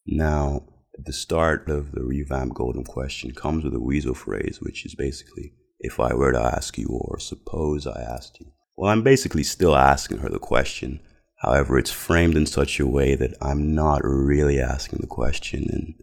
now 0.06 0.62
the 1.04 1.12
start 1.12 1.68
of 1.68 1.92
the 1.92 2.02
revamped 2.02 2.54
golden 2.54 2.84
question 2.84 3.30
comes 3.32 3.64
with 3.64 3.74
a 3.74 3.80
weasel 3.80 4.14
phrase, 4.14 4.58
which 4.60 4.84
is 4.84 4.94
basically, 4.94 5.52
if 5.78 6.00
I 6.00 6.14
were 6.14 6.32
to 6.32 6.40
ask 6.40 6.76
you, 6.76 6.88
or 6.88 7.18
suppose 7.18 7.86
I 7.86 8.00
asked 8.00 8.40
you. 8.40 8.46
Well, 8.76 8.90
I'm 8.90 9.02
basically 9.02 9.44
still 9.44 9.76
asking 9.76 10.18
her 10.18 10.28
the 10.28 10.38
question. 10.38 11.00
However, 11.36 11.78
it's 11.78 11.92
framed 11.92 12.36
in 12.36 12.46
such 12.46 12.80
a 12.80 12.86
way 12.86 13.14
that 13.14 13.34
I'm 13.40 13.74
not 13.74 14.00
really 14.02 14.60
asking 14.60 14.98
the 15.00 15.06
question, 15.06 15.66
and 15.70 15.94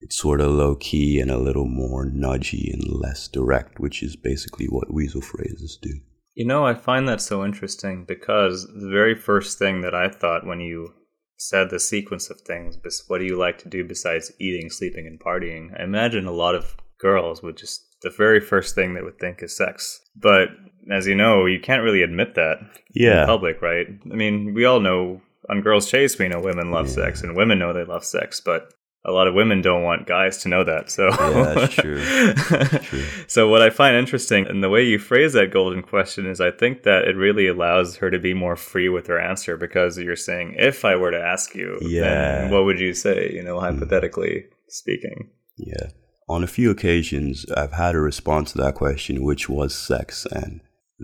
it's 0.00 0.18
sort 0.18 0.40
of 0.40 0.50
low 0.50 0.76
key 0.76 1.20
and 1.20 1.30
a 1.30 1.38
little 1.38 1.66
more 1.66 2.06
nudgy 2.06 2.72
and 2.72 2.82
less 2.86 3.28
direct, 3.28 3.80
which 3.80 4.02
is 4.02 4.16
basically 4.16 4.66
what 4.66 4.92
weasel 4.92 5.20
phrases 5.20 5.78
do. 5.80 6.00
You 6.34 6.46
know, 6.46 6.66
I 6.66 6.74
find 6.74 7.08
that 7.08 7.20
so 7.20 7.44
interesting 7.44 8.04
because 8.04 8.66
the 8.66 8.90
very 8.90 9.14
first 9.14 9.58
thing 9.58 9.80
that 9.80 9.94
I 9.94 10.08
thought 10.08 10.46
when 10.46 10.60
you 10.60 10.92
said 11.38 11.70
the 11.70 11.80
sequence 11.80 12.30
of 12.30 12.40
things. 12.40 12.78
What 13.08 13.18
do 13.18 13.24
you 13.24 13.36
like 13.36 13.58
to 13.58 13.68
do 13.68 13.84
besides 13.84 14.32
eating, 14.38 14.70
sleeping, 14.70 15.06
and 15.06 15.20
partying? 15.20 15.78
I 15.78 15.84
imagine 15.84 16.26
a 16.26 16.32
lot 16.32 16.54
of 16.54 16.76
girls 16.98 17.42
would 17.42 17.56
just 17.56 17.82
the 18.02 18.10
very 18.10 18.40
first 18.40 18.74
thing 18.74 18.94
they 18.94 19.02
would 19.02 19.18
think 19.18 19.42
is 19.42 19.56
sex. 19.56 20.00
But 20.14 20.48
as 20.90 21.06
you 21.06 21.14
know, 21.14 21.46
you 21.46 21.60
can't 21.60 21.82
really 21.82 22.02
admit 22.02 22.34
that 22.34 22.58
yeah. 22.94 23.22
in 23.22 23.26
public, 23.26 23.60
right? 23.62 23.86
I 24.10 24.14
mean, 24.14 24.54
we 24.54 24.64
all 24.64 24.80
know 24.80 25.20
on 25.48 25.60
Girls 25.60 25.90
Chase, 25.90 26.18
we 26.18 26.28
know 26.28 26.40
women 26.40 26.70
love 26.70 26.88
yeah. 26.88 26.94
sex 26.94 27.22
and 27.22 27.36
women 27.36 27.58
know 27.58 27.72
they 27.72 27.84
love 27.84 28.04
sex, 28.04 28.40
but 28.40 28.72
a 29.06 29.12
lot 29.12 29.28
of 29.28 29.34
women 29.34 29.62
don't 29.62 29.84
want 29.84 30.06
guys 30.06 30.38
to 30.38 30.48
know 30.48 30.64
that. 30.64 30.90
So 30.90 31.08
yeah, 31.08 31.54
that's 31.54 31.74
true. 31.76 32.02
true. 32.34 33.04
So 33.28 33.48
what 33.48 33.62
I 33.62 33.70
find 33.70 33.96
interesting 33.96 34.46
in 34.46 34.60
the 34.60 34.68
way 34.68 34.82
you 34.82 34.98
phrase 34.98 35.32
that 35.34 35.52
golden 35.52 35.82
question 35.82 36.26
is 36.26 36.40
I 36.40 36.50
think 36.50 36.82
that 36.82 37.04
it 37.04 37.16
really 37.16 37.46
allows 37.46 37.96
her 37.96 38.10
to 38.10 38.18
be 38.18 38.34
more 38.34 38.56
free 38.56 38.88
with 38.88 39.06
her 39.06 39.20
answer 39.20 39.56
because 39.56 39.96
you're 39.96 40.16
saying, 40.16 40.56
if 40.58 40.84
I 40.84 40.96
were 40.96 41.12
to 41.12 41.20
ask 41.20 41.54
you, 41.54 41.78
yeah. 41.80 42.50
what 42.50 42.64
would 42.64 42.80
you 42.80 42.92
say? 42.92 43.30
You 43.32 43.44
know, 43.44 43.58
hmm. 43.60 43.64
hypothetically 43.64 44.44
mm. 44.46 44.52
speaking. 44.68 45.30
Yeah. 45.56 45.90
On 46.28 46.42
a 46.42 46.48
few 46.48 46.72
occasions, 46.72 47.46
I've 47.56 47.72
had 47.72 47.94
a 47.94 48.00
response 48.00 48.52
to 48.52 48.58
that 48.58 48.74
question, 48.74 49.22
which 49.22 49.48
was 49.48 49.72
sex, 49.72 50.26
and 50.32 50.60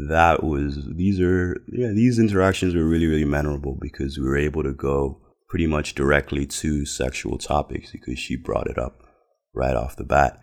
that 0.08 0.42
was 0.42 0.88
these 0.96 1.20
are 1.20 1.62
yeah 1.70 1.92
these 1.94 2.18
interactions 2.18 2.74
were 2.74 2.88
really 2.88 3.06
really 3.06 3.26
memorable 3.26 3.78
because 3.80 4.18
we 4.18 4.24
were 4.24 4.38
able 4.38 4.62
to 4.62 4.72
go 4.72 5.20
pretty 5.52 5.66
much 5.66 5.94
directly 5.94 6.46
to 6.46 6.86
sexual 6.86 7.36
topics 7.36 7.92
because 7.92 8.18
she 8.18 8.34
brought 8.36 8.66
it 8.66 8.78
up 8.78 9.02
right 9.54 9.76
off 9.76 9.96
the 9.96 10.02
bat. 10.02 10.40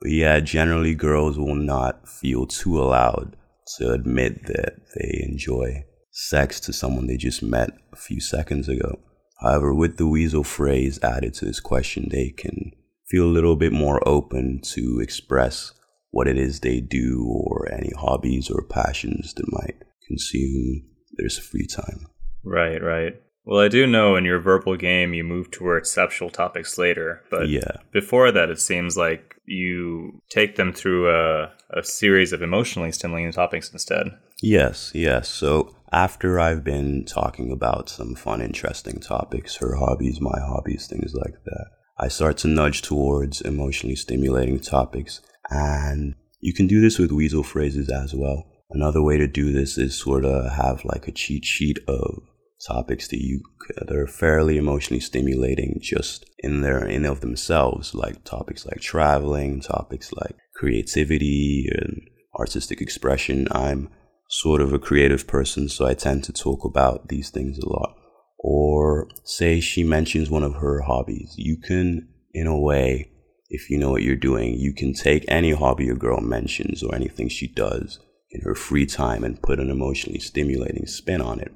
But 0.00 0.12
yeah, 0.12 0.38
generally 0.38 0.94
girls 0.94 1.36
will 1.36 1.56
not 1.56 2.08
feel 2.08 2.46
too 2.46 2.80
allowed 2.80 3.36
to 3.78 3.90
admit 3.90 4.46
that 4.46 4.74
they 4.94 5.26
enjoy 5.28 5.82
sex 6.12 6.60
to 6.60 6.72
someone 6.72 7.08
they 7.08 7.16
just 7.16 7.42
met 7.42 7.70
a 7.92 7.96
few 7.96 8.20
seconds 8.20 8.68
ago. 8.68 9.00
However, 9.40 9.74
with 9.74 9.96
the 9.96 10.06
weasel 10.06 10.44
phrase 10.44 11.00
added 11.02 11.34
to 11.34 11.44
this 11.44 11.58
question, 11.58 12.06
they 12.08 12.30
can 12.30 12.70
feel 13.10 13.24
a 13.24 13.34
little 13.34 13.56
bit 13.56 13.72
more 13.72 14.00
open 14.08 14.60
to 14.74 15.00
express 15.02 15.72
what 16.12 16.28
it 16.28 16.38
is 16.38 16.60
they 16.60 16.80
do 16.80 17.26
or 17.28 17.68
any 17.72 17.90
hobbies 17.98 18.48
or 18.48 18.64
passions 18.70 19.34
that 19.34 19.52
might 19.52 19.82
consume 20.06 20.84
their 21.16 21.28
free 21.30 21.66
time. 21.66 22.06
Right, 22.44 22.80
right. 22.80 23.14
Well, 23.44 23.60
I 23.60 23.68
do 23.68 23.86
know 23.86 24.14
in 24.16 24.24
your 24.24 24.38
verbal 24.38 24.76
game 24.76 25.14
you 25.14 25.24
move 25.24 25.50
towards 25.50 25.90
sexual 25.90 26.30
topics 26.30 26.78
later, 26.78 27.24
but 27.30 27.48
yeah. 27.48 27.78
before 27.92 28.30
that, 28.30 28.50
it 28.50 28.60
seems 28.60 28.96
like 28.96 29.36
you 29.46 30.22
take 30.30 30.56
them 30.56 30.72
through 30.72 31.10
a, 31.10 31.52
a 31.70 31.82
series 31.82 32.32
of 32.32 32.42
emotionally 32.42 32.92
stimulating 32.92 33.32
topics 33.32 33.72
instead. 33.72 34.12
Yes, 34.40 34.92
yes. 34.94 35.28
So 35.28 35.74
after 35.92 36.38
I've 36.38 36.62
been 36.62 37.04
talking 37.04 37.50
about 37.50 37.88
some 37.88 38.14
fun, 38.14 38.40
interesting 38.40 39.00
topics, 39.00 39.56
her 39.56 39.74
hobbies, 39.76 40.20
my 40.20 40.38
hobbies, 40.40 40.86
things 40.86 41.12
like 41.14 41.34
that, 41.44 41.66
I 41.98 42.08
start 42.08 42.38
to 42.38 42.48
nudge 42.48 42.82
towards 42.82 43.40
emotionally 43.40 43.96
stimulating 43.96 44.60
topics. 44.60 45.20
And 45.50 46.14
you 46.40 46.54
can 46.54 46.66
do 46.66 46.80
this 46.80 46.98
with 46.98 47.12
weasel 47.12 47.42
phrases 47.42 47.88
as 47.90 48.14
well. 48.14 48.46
Another 48.70 49.02
way 49.02 49.18
to 49.18 49.26
do 49.26 49.52
this 49.52 49.76
is 49.76 50.00
sort 50.00 50.24
of 50.24 50.52
have 50.52 50.84
like 50.84 51.06
a 51.06 51.12
cheat 51.12 51.44
sheet 51.44 51.78
of 51.86 52.22
topics 52.66 53.08
that 53.08 53.20
you 53.20 53.42
that 53.76 53.96
are 53.96 54.06
fairly 54.06 54.56
emotionally 54.56 55.00
stimulating 55.00 55.78
just 55.80 56.24
in 56.38 56.60
their 56.60 56.84
in 56.84 57.04
of 57.04 57.20
themselves 57.20 57.94
like 57.94 58.22
topics 58.24 58.64
like 58.66 58.80
traveling 58.80 59.60
topics 59.60 60.12
like 60.12 60.36
creativity 60.54 61.66
and 61.72 62.02
artistic 62.38 62.80
expression. 62.80 63.48
I'm 63.50 63.88
sort 64.28 64.60
of 64.60 64.72
a 64.72 64.78
creative 64.78 65.26
person 65.26 65.68
so 65.68 65.84
i 65.84 65.92
tend 65.92 66.24
to 66.24 66.32
talk 66.32 66.64
about 66.64 67.08
these 67.08 67.30
things 67.30 67.58
a 67.58 67.68
lot. 67.68 67.96
Or 68.38 69.08
say 69.24 69.60
she 69.60 69.84
mentions 69.84 70.30
one 70.30 70.42
of 70.42 70.54
her 70.54 70.80
hobbies. 70.80 71.34
You 71.36 71.58
can 71.58 72.08
in 72.32 72.46
a 72.46 72.58
way 72.58 73.10
if 73.50 73.68
you 73.68 73.78
know 73.78 73.90
what 73.90 74.02
you're 74.02 74.16
doing 74.16 74.54
you 74.54 74.72
can 74.72 74.94
take 74.94 75.24
any 75.28 75.52
hobby 75.52 75.88
a 75.88 75.94
girl 75.94 76.20
mentions 76.20 76.82
or 76.82 76.94
anything 76.94 77.28
she 77.28 77.46
does 77.46 77.98
in 78.30 78.40
her 78.40 78.54
free 78.54 78.86
time 78.86 79.22
and 79.22 79.42
put 79.42 79.60
an 79.60 79.68
emotionally 79.68 80.18
stimulating 80.18 80.86
spin 80.86 81.20
on 81.20 81.38
it 81.38 81.52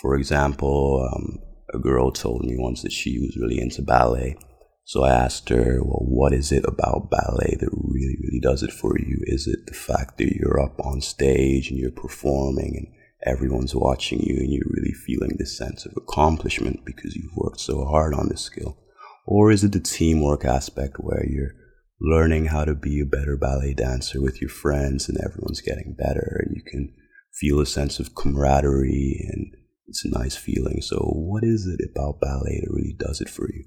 for 0.00 0.14
example, 0.16 1.08
um, 1.12 1.38
a 1.74 1.78
girl 1.78 2.10
told 2.10 2.44
me 2.44 2.56
once 2.56 2.82
that 2.82 2.92
she 2.92 3.18
was 3.18 3.36
really 3.36 3.60
into 3.60 3.82
ballet. 3.82 4.36
So 4.84 5.04
I 5.04 5.10
asked 5.10 5.50
her, 5.50 5.80
well, 5.84 6.04
what 6.04 6.32
is 6.32 6.50
it 6.50 6.64
about 6.66 7.10
ballet 7.10 7.56
that 7.60 7.70
really, 7.70 8.16
really 8.22 8.40
does 8.40 8.62
it 8.62 8.72
for 8.72 8.98
you? 8.98 9.18
Is 9.26 9.46
it 9.46 9.66
the 9.66 9.74
fact 9.74 10.18
that 10.18 10.34
you're 10.34 10.60
up 10.60 10.80
on 10.84 11.00
stage 11.00 11.70
and 11.70 11.78
you're 11.78 11.90
performing 11.90 12.74
and 12.76 12.86
everyone's 13.24 13.74
watching 13.74 14.20
you 14.20 14.36
and 14.38 14.50
you're 14.50 14.70
really 14.70 14.94
feeling 15.06 15.36
this 15.38 15.56
sense 15.56 15.84
of 15.84 15.92
accomplishment 15.96 16.80
because 16.84 17.14
you've 17.14 17.36
worked 17.36 17.60
so 17.60 17.84
hard 17.84 18.14
on 18.14 18.28
this 18.28 18.40
skill? 18.40 18.78
Or 19.26 19.52
is 19.52 19.62
it 19.62 19.72
the 19.72 19.80
teamwork 19.80 20.44
aspect 20.44 20.96
where 20.98 21.24
you're 21.28 21.54
learning 22.00 22.46
how 22.46 22.64
to 22.64 22.74
be 22.74 23.00
a 23.00 23.06
better 23.06 23.36
ballet 23.36 23.74
dancer 23.74 24.20
with 24.20 24.40
your 24.40 24.50
friends 24.50 25.08
and 25.08 25.18
everyone's 25.18 25.60
getting 25.60 25.94
better 25.96 26.42
and 26.44 26.56
you 26.56 26.62
can 26.62 26.94
feel 27.32 27.60
a 27.60 27.66
sense 27.66 28.00
of 28.00 28.14
camaraderie 28.14 29.28
and 29.30 29.54
it's 29.90 30.04
a 30.04 30.18
nice 30.18 30.36
feeling. 30.36 30.80
So, 30.80 30.98
what 30.98 31.42
is 31.44 31.66
it 31.66 31.84
about 31.90 32.20
ballet 32.20 32.60
that 32.62 32.72
really 32.72 32.94
does 32.96 33.20
it 33.20 33.28
for 33.28 33.48
you? 33.52 33.64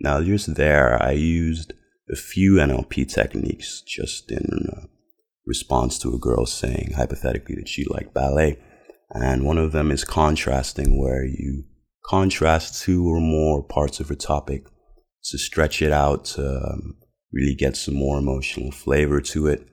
Now, 0.00 0.22
just 0.22 0.54
there, 0.54 1.02
I 1.02 1.12
used 1.12 1.72
a 2.10 2.16
few 2.16 2.54
NLP 2.54 3.12
techniques 3.12 3.80
just 3.80 4.30
in 4.30 4.68
uh, 4.70 4.86
response 5.46 5.98
to 6.00 6.14
a 6.14 6.18
girl 6.18 6.44
saying 6.44 6.92
hypothetically 6.96 7.56
that 7.56 7.68
she 7.68 7.84
liked 7.86 8.12
ballet. 8.12 8.58
And 9.10 9.44
one 9.44 9.58
of 9.58 9.72
them 9.72 9.90
is 9.90 10.04
contrasting, 10.04 11.00
where 11.00 11.24
you 11.24 11.64
contrast 12.04 12.82
two 12.82 13.06
or 13.06 13.20
more 13.20 13.62
parts 13.62 13.98
of 13.98 14.10
a 14.10 14.16
topic 14.16 14.66
to 15.24 15.38
stretch 15.38 15.80
it 15.80 15.92
out 15.92 16.24
to 16.24 16.44
um, 16.44 16.96
really 17.32 17.54
get 17.54 17.76
some 17.76 17.94
more 17.94 18.18
emotional 18.18 18.70
flavor 18.70 19.20
to 19.20 19.46
it. 19.46 19.66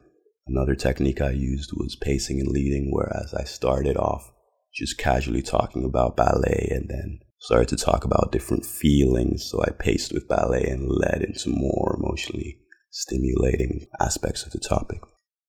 Another 0.48 0.76
technique 0.76 1.22
I 1.22 1.32
used 1.32 1.72
was 1.74 1.96
pacing 1.96 2.40
and 2.40 2.50
leading, 2.50 2.90
whereas 2.92 3.34
I 3.34 3.44
started 3.44 3.98
off 3.98 4.32
just 4.80 4.98
casually 4.98 5.42
talking 5.42 5.84
about 5.84 6.16
ballet 6.16 6.70
and 6.72 6.90
then 6.90 7.20
started 7.40 7.68
to 7.68 7.76
talk 7.76 8.06
about 8.06 8.32
different 8.32 8.66
feelings. 8.66 9.44
So 9.44 9.62
I 9.62 9.72
paced 9.72 10.14
with 10.14 10.28
ballet 10.28 10.64
and 10.64 10.88
led 10.90 11.22
into 11.22 11.50
more 11.50 11.98
emotionally 12.00 12.58
stimulating 12.90 13.86
aspects 14.00 14.46
of 14.46 14.52
the 14.52 14.60
topic. 14.60 15.00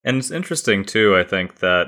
And 0.03 0.17
it's 0.17 0.31
interesting 0.31 0.83
too, 0.83 1.15
I 1.17 1.23
think, 1.23 1.59
that 1.59 1.85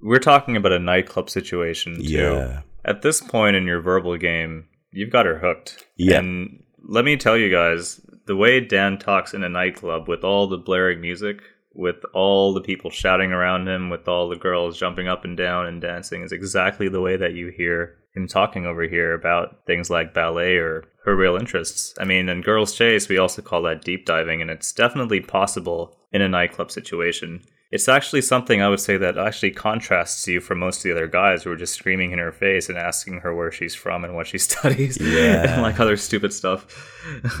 we're 0.00 0.18
talking 0.18 0.56
about 0.56 0.72
a 0.72 0.78
nightclub 0.78 1.28
situation 1.28 1.96
too. 1.96 2.08
Yeah. 2.08 2.62
At 2.84 3.02
this 3.02 3.20
point 3.20 3.54
in 3.54 3.66
your 3.66 3.80
verbal 3.80 4.16
game, 4.16 4.64
you've 4.90 5.12
got 5.12 5.26
her 5.26 5.38
hooked. 5.38 5.84
Yeah. 5.96 6.18
And 6.18 6.62
let 6.88 7.04
me 7.04 7.16
tell 7.16 7.36
you 7.36 7.50
guys, 7.50 8.00
the 8.26 8.36
way 8.36 8.60
Dan 8.60 8.98
talks 8.98 9.34
in 9.34 9.44
a 9.44 9.48
nightclub 9.48 10.08
with 10.08 10.24
all 10.24 10.48
the 10.48 10.58
blaring 10.58 11.00
music, 11.00 11.42
with 11.74 11.96
all 12.12 12.52
the 12.52 12.60
people 12.60 12.90
shouting 12.90 13.32
around 13.32 13.68
him, 13.68 13.90
with 13.90 14.06
all 14.08 14.28
the 14.28 14.36
girls 14.36 14.78
jumping 14.78 15.08
up 15.08 15.24
and 15.24 15.36
down 15.36 15.66
and 15.66 15.80
dancing, 15.80 16.22
is 16.22 16.32
exactly 16.32 16.88
the 16.88 17.00
way 17.00 17.16
that 17.16 17.34
you 17.34 17.48
hear 17.48 17.96
him 18.14 18.26
talking 18.28 18.66
over 18.66 18.82
here 18.82 19.14
about 19.14 19.64
things 19.66 19.88
like 19.88 20.12
ballet 20.12 20.56
or 20.56 20.84
her 21.04 21.16
real 21.16 21.36
interests. 21.36 21.94
I 21.98 22.04
mean, 22.04 22.28
in 22.28 22.42
Girls 22.42 22.74
Chase, 22.74 23.08
we 23.08 23.16
also 23.18 23.40
call 23.42 23.62
that 23.62 23.82
deep 23.84 24.04
diving, 24.04 24.42
and 24.42 24.50
it's 24.50 24.72
definitely 24.72 25.20
possible 25.20 25.96
in 26.12 26.20
a 26.20 26.28
nightclub 26.28 26.70
situation. 26.70 27.42
It's 27.70 27.88
actually 27.88 28.20
something 28.20 28.60
I 28.60 28.68
would 28.68 28.80
say 28.80 28.98
that 28.98 29.16
actually 29.16 29.52
contrasts 29.52 30.28
you 30.28 30.40
from 30.42 30.58
most 30.58 30.78
of 30.78 30.82
the 30.82 30.92
other 30.92 31.06
guys 31.06 31.42
who 31.42 31.50
are 31.50 31.56
just 31.56 31.72
screaming 31.72 32.12
in 32.12 32.18
her 32.18 32.30
face 32.30 32.68
and 32.68 32.76
asking 32.76 33.20
her 33.20 33.34
where 33.34 33.50
she's 33.50 33.74
from 33.74 34.04
and 34.04 34.14
what 34.14 34.26
she 34.26 34.36
studies 34.50 34.98
Yeah. 35.00 35.54
and 35.54 35.62
like 35.62 35.80
other 35.80 35.96
stupid 35.96 36.34
stuff. 36.34 36.66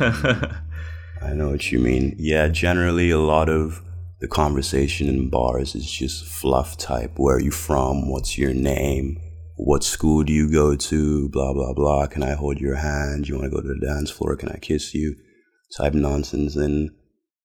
I 0.00 1.34
know 1.34 1.50
what 1.50 1.70
you 1.70 1.78
mean. 1.78 2.16
Yeah, 2.18 2.48
generally 2.48 3.10
a 3.10 3.18
lot 3.18 3.48
of 3.50 3.82
the 4.22 4.28
conversation 4.28 5.08
in 5.08 5.28
bars 5.28 5.74
is 5.74 5.90
just 5.90 6.24
fluff 6.24 6.78
type. 6.78 7.14
Where 7.16 7.36
are 7.36 7.40
you 7.40 7.50
from? 7.50 8.08
What's 8.08 8.38
your 8.38 8.54
name? 8.54 9.18
What 9.56 9.82
school 9.82 10.22
do 10.22 10.32
you 10.32 10.48
go 10.48 10.76
to? 10.76 11.28
Blah 11.28 11.52
blah 11.52 11.74
blah. 11.74 12.06
Can 12.06 12.22
I 12.22 12.34
hold 12.34 12.60
your 12.60 12.76
hand? 12.76 13.28
You 13.28 13.34
want 13.34 13.50
to 13.50 13.50
go 13.50 13.60
to 13.60 13.68
the 13.68 13.84
dance 13.84 14.10
floor? 14.10 14.36
Can 14.36 14.48
I 14.48 14.58
kiss 14.58 14.94
you? 14.94 15.16
Type 15.76 15.92
nonsense. 15.92 16.54
And 16.54 16.90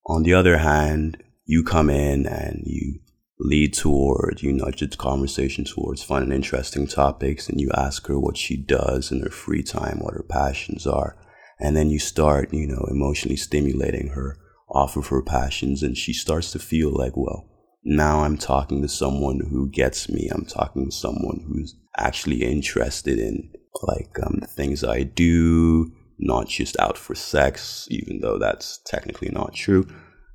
on 0.06 0.22
the 0.22 0.36
other 0.36 0.60
hand, 0.60 1.24
you 1.46 1.64
come 1.64 1.90
in 1.90 2.28
and 2.28 2.62
you 2.64 3.00
lead 3.40 3.74
toward, 3.74 4.44
you 4.44 4.54
nudge 4.54 4.80
the 4.80 4.88
conversation 4.96 5.66
towards 5.66 6.04
fun 6.04 6.22
and 6.24 6.34
interesting 6.34 6.86
topics, 6.86 7.50
and 7.50 7.60
you 7.60 7.72
ask 7.76 8.06
her 8.06 8.20
what 8.20 8.38
she 8.38 8.56
does 8.56 9.12
in 9.12 9.22
her 9.22 9.32
free 9.32 9.64
time, 9.64 10.00
what 10.00 10.14
her 10.14 10.26
passions 10.30 10.86
are 10.86 11.18
and 11.60 11.76
then 11.76 11.90
you 11.90 12.00
start 12.00 12.54
you 12.54 12.68
know 12.68 12.86
emotionally 12.90 13.36
stimulating 13.36 14.10
her 14.10 14.38
off 14.70 14.98
of 14.98 15.08
her 15.08 15.22
passions 15.22 15.82
and 15.82 15.98
she 15.98 16.14
starts 16.14 16.52
to 16.52 16.60
feel 16.60 16.90
like 16.90 17.16
well 17.16 17.48
now 17.84 18.20
i'm 18.20 18.38
talking 18.38 18.82
to 18.82 18.90
someone 18.90 19.40
who 19.50 19.70
gets 19.70 20.10
me. 20.10 20.30
I'm 20.34 20.46
talking 20.46 20.86
to 20.86 20.92
someone 20.92 21.46
who's 21.48 21.74
actually 21.98 22.44
interested 22.44 23.18
in 23.18 23.50
like 23.84 24.18
um, 24.26 24.40
the 24.42 24.48
things 24.48 24.84
i 24.84 25.04
do 25.04 25.90
not 26.20 26.48
just 26.48 26.78
out 26.80 26.98
for 26.98 27.16
sex 27.16 27.88
even 27.90 28.20
though 28.22 28.38
that's 28.38 28.80
technically 28.86 29.30
not 29.30 29.54
true. 29.54 29.88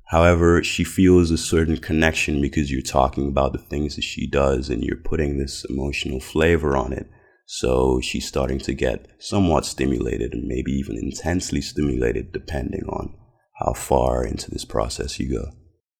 However 0.07 0.63
she 0.63 0.83
feels 0.83 1.29
a 1.29 1.37
certain 1.37 1.77
connection 1.77 2.41
because 2.41 2.71
you're 2.71 2.81
talking 2.81 3.27
about 3.27 3.53
the 3.53 3.59
things 3.59 3.95
that 3.95 4.03
she 4.03 4.27
does 4.27 4.69
and 4.69 4.83
you're 4.83 4.97
putting 4.97 5.37
this 5.37 5.65
emotional 5.69 6.19
flavor 6.19 6.75
on 6.75 6.93
it. 6.93 7.07
So 7.45 7.99
she's 8.01 8.27
starting 8.27 8.59
to 8.59 8.73
get 8.73 9.07
somewhat 9.19 9.65
stimulated 9.65 10.33
and 10.33 10.47
maybe 10.47 10.71
even 10.71 10.97
intensely 10.97 11.61
stimulated, 11.61 12.31
depending 12.31 12.85
on 12.87 13.13
how 13.55 13.73
far 13.73 14.25
into 14.25 14.49
this 14.51 14.65
process 14.65 15.19
you 15.19 15.31
go. 15.37 15.51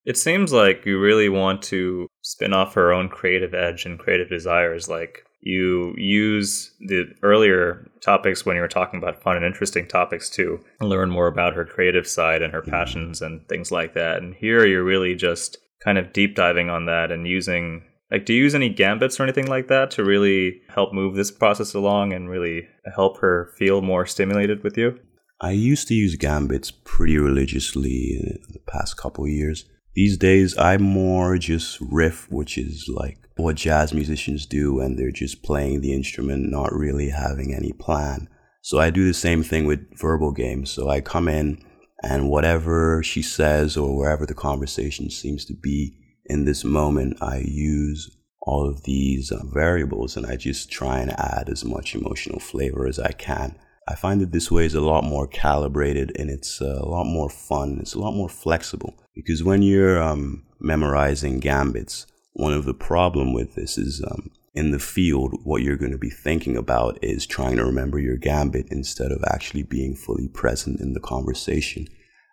It 0.05 0.17
seems 0.17 0.51
like 0.51 0.85
you 0.85 0.99
really 0.99 1.29
want 1.29 1.61
to 1.63 2.07
spin 2.21 2.51
off 2.53 2.73
her 2.73 2.91
own 2.91 3.07
creative 3.09 3.53
edge 3.53 3.85
and 3.85 3.97
creative 3.97 4.29
desires. 4.29 4.89
Like 4.89 5.23
you 5.39 5.93
use 5.97 6.73
the 6.87 7.05
earlier 7.21 7.89
topics 8.01 8.45
when 8.45 8.55
you 8.55 8.61
were 8.61 8.67
talking 8.67 8.97
about 8.97 9.21
fun 9.21 9.37
and 9.37 9.45
interesting 9.45 9.87
topics 9.87 10.29
to 10.31 10.59
learn 10.81 11.09
more 11.09 11.27
about 11.27 11.53
her 11.53 11.65
creative 11.65 12.07
side 12.07 12.41
and 12.41 12.51
her 12.53 12.61
Mhm. 12.61 12.69
passions 12.69 13.21
and 13.21 13.47
things 13.47 13.71
like 13.71 13.93
that. 13.93 14.21
And 14.21 14.35
here 14.35 14.65
you're 14.65 14.83
really 14.83 15.15
just 15.15 15.57
kind 15.83 15.97
of 15.97 16.11
deep 16.13 16.35
diving 16.35 16.69
on 16.69 16.85
that 16.85 17.11
and 17.11 17.27
using 17.27 17.83
like 18.11 18.25
do 18.25 18.33
you 18.33 18.43
use 18.43 18.53
any 18.55 18.69
gambits 18.69 19.19
or 19.19 19.23
anything 19.23 19.47
like 19.47 19.67
that 19.69 19.89
to 19.91 20.03
really 20.03 20.61
help 20.69 20.93
move 20.93 21.15
this 21.15 21.31
process 21.31 21.73
along 21.73 22.13
and 22.13 22.29
really 22.29 22.67
help 22.95 23.17
her 23.19 23.51
feel 23.57 23.81
more 23.81 24.05
stimulated 24.05 24.63
with 24.63 24.77
you? 24.77 24.99
I 25.43 25.51
used 25.51 25.89
to 25.89 25.93
use 25.93 26.15
gambits 26.15 26.71
pretty 26.71 27.17
religiously 27.17 28.17
in 28.17 28.53
the 28.53 28.59
past 28.65 28.95
couple 28.95 29.27
years. 29.27 29.65
These 29.93 30.15
days, 30.15 30.57
I 30.57 30.77
more 30.77 31.37
just 31.37 31.81
riff, 31.81 32.31
which 32.31 32.57
is 32.57 32.87
like 32.87 33.17
what 33.35 33.57
jazz 33.57 33.93
musicians 33.93 34.45
do, 34.45 34.79
and 34.79 34.97
they're 34.97 35.11
just 35.11 35.43
playing 35.43 35.81
the 35.81 35.93
instrument, 35.93 36.49
not 36.49 36.71
really 36.71 37.09
having 37.09 37.53
any 37.53 37.73
plan. 37.73 38.29
So 38.61 38.79
I 38.79 38.89
do 38.89 39.05
the 39.05 39.13
same 39.13 39.43
thing 39.43 39.65
with 39.65 39.85
verbal 39.99 40.31
games. 40.31 40.71
So 40.71 40.87
I 40.87 41.01
come 41.01 41.27
in, 41.27 41.61
and 42.01 42.29
whatever 42.29 43.03
she 43.03 43.21
says 43.21 43.75
or 43.75 43.97
wherever 43.97 44.25
the 44.25 44.33
conversation 44.33 45.09
seems 45.09 45.43
to 45.45 45.53
be 45.53 45.93
in 46.25 46.45
this 46.45 46.63
moment, 46.63 47.17
I 47.21 47.43
use 47.45 48.15
all 48.43 48.65
of 48.65 48.83
these 48.83 49.29
uh, 49.29 49.43
variables 49.53 50.15
and 50.15 50.25
I 50.25 50.37
just 50.37 50.71
try 50.71 50.99
and 50.99 51.11
add 51.11 51.49
as 51.49 51.65
much 51.65 51.95
emotional 51.95 52.39
flavor 52.39 52.87
as 52.87 52.97
I 52.97 53.11
can. 53.11 53.57
I 53.87 53.95
find 53.95 54.21
that 54.21 54.31
this 54.31 54.49
way 54.49 54.65
is 54.65 54.75
a 54.75 54.81
lot 54.81 55.03
more 55.03 55.27
calibrated 55.27 56.11
and 56.17 56.29
it's 56.29 56.61
a 56.61 56.85
lot 56.85 57.05
more 57.05 57.29
fun. 57.29 57.79
It's 57.81 57.93
a 57.93 57.99
lot 57.99 58.13
more 58.13 58.29
flexible 58.29 58.95
because 59.13 59.43
when 59.43 59.61
you're 59.61 60.01
um, 60.01 60.45
memorizing 60.59 61.39
gambits, 61.39 62.07
one 62.33 62.53
of 62.53 62.65
the 62.65 62.73
problem 62.73 63.33
with 63.33 63.55
this 63.55 63.77
is 63.77 64.03
um, 64.09 64.31
in 64.55 64.71
the 64.71 64.79
field, 64.79 65.39
what 65.43 65.63
you're 65.63 65.77
going 65.77 65.91
to 65.91 65.97
be 65.97 66.09
thinking 66.09 66.55
about 66.55 66.97
is 67.03 67.25
trying 67.25 67.57
to 67.57 67.65
remember 67.65 67.99
your 67.99 68.17
gambit 68.17 68.67
instead 68.71 69.11
of 69.11 69.23
actually 69.27 69.63
being 69.63 69.95
fully 69.95 70.27
present 70.27 70.79
in 70.79 70.93
the 70.93 70.99
conversation. 70.99 71.87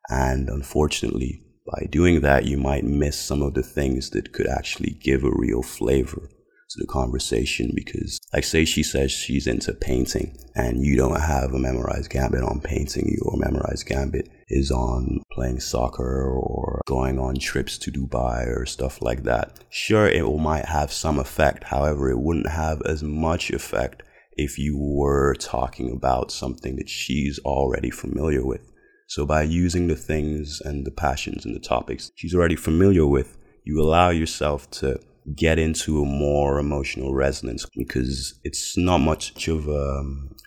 And 0.08 0.48
unfortunately, 0.48 1.42
by 1.66 1.86
doing 1.90 2.20
that, 2.20 2.46
you 2.46 2.58
might 2.58 2.84
miss 2.84 3.18
some 3.18 3.42
of 3.42 3.54
the 3.54 3.62
things 3.62 4.10
that 4.10 4.32
could 4.32 4.46
actually 4.46 4.98
give 5.00 5.24
a 5.24 5.30
real 5.32 5.62
flavor 5.62 6.28
to 6.70 6.78
the 6.78 6.86
conversation 6.86 7.72
because 7.74 8.20
like 8.32 8.44
say 8.44 8.64
she 8.64 8.82
says 8.82 9.10
she's 9.10 9.46
into 9.46 9.72
painting 9.72 10.36
and 10.54 10.84
you 10.84 10.96
don't 10.96 11.20
have 11.20 11.52
a 11.52 11.58
memorized 11.58 12.10
gambit 12.10 12.42
on 12.42 12.60
painting 12.60 13.08
your 13.08 13.36
memorized 13.36 13.86
gambit 13.86 14.28
is 14.50 14.70
on 14.70 15.22
playing 15.32 15.60
soccer 15.60 16.28
or 16.28 16.80
going 16.86 17.18
on 17.18 17.36
trips 17.36 17.78
to 17.78 17.90
dubai 17.90 18.46
or 18.48 18.66
stuff 18.66 19.00
like 19.00 19.22
that. 19.22 19.60
Sure 19.70 20.06
it 20.06 20.24
might 20.38 20.64
have 20.64 20.92
some 20.92 21.18
effect. 21.18 21.64
However 21.64 22.10
it 22.10 22.18
wouldn't 22.18 22.50
have 22.50 22.82
as 22.82 23.02
much 23.02 23.50
effect 23.50 24.02
if 24.32 24.58
you 24.58 24.76
were 24.76 25.34
talking 25.34 25.92
about 25.92 26.32
something 26.32 26.76
that 26.76 26.88
she's 26.88 27.38
already 27.40 27.90
familiar 27.90 28.44
with. 28.44 28.72
So 29.06 29.24
by 29.24 29.42
using 29.42 29.88
the 29.88 29.96
things 29.96 30.60
and 30.64 30.84
the 30.84 30.90
passions 30.90 31.44
and 31.44 31.54
the 31.54 31.60
topics 31.60 32.10
she's 32.16 32.34
already 32.34 32.56
familiar 32.56 33.06
with 33.06 33.36
you 33.64 33.80
allow 33.80 34.10
yourself 34.10 34.70
to 34.70 34.98
get 35.36 35.58
into 35.58 36.02
a 36.02 36.06
more 36.06 36.58
emotional 36.58 37.14
resonance 37.14 37.66
because 37.76 38.38
it's 38.44 38.76
not 38.76 38.98
much 38.98 39.48
of 39.48 39.68
a, 39.68 40.02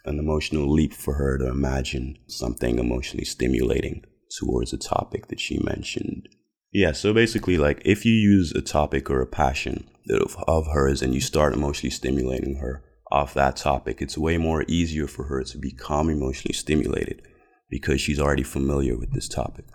an 0.05 0.19
emotional 0.19 0.71
leap 0.71 0.93
for 0.93 1.13
her 1.13 1.37
to 1.37 1.47
imagine 1.47 2.17
something 2.27 2.79
emotionally 2.79 3.25
stimulating 3.25 4.03
towards 4.39 4.73
a 4.73 4.77
topic 4.77 5.27
that 5.27 5.39
she 5.39 5.59
mentioned. 5.59 6.27
Yeah, 6.71 6.91
so 6.91 7.13
basically, 7.13 7.57
like 7.57 7.81
if 7.85 8.03
you 8.05 8.13
use 8.13 8.51
a 8.51 8.61
topic 8.61 9.09
or 9.09 9.21
a 9.21 9.27
passion 9.27 9.87
of, 10.09 10.35
of 10.47 10.65
hers 10.73 11.01
and 11.01 11.13
you 11.13 11.21
start 11.21 11.53
emotionally 11.53 11.91
stimulating 11.91 12.55
her 12.55 12.83
off 13.11 13.35
that 13.35 13.55
topic, 13.55 14.01
it's 14.01 14.17
way 14.17 14.37
more 14.37 14.65
easier 14.67 15.07
for 15.07 15.25
her 15.25 15.43
to 15.43 15.57
become 15.57 16.09
emotionally 16.09 16.53
stimulated 16.53 17.21
because 17.69 18.01
she's 18.01 18.19
already 18.19 18.43
familiar 18.43 18.97
with 18.97 19.13
this 19.13 19.29
topic. 19.29 19.65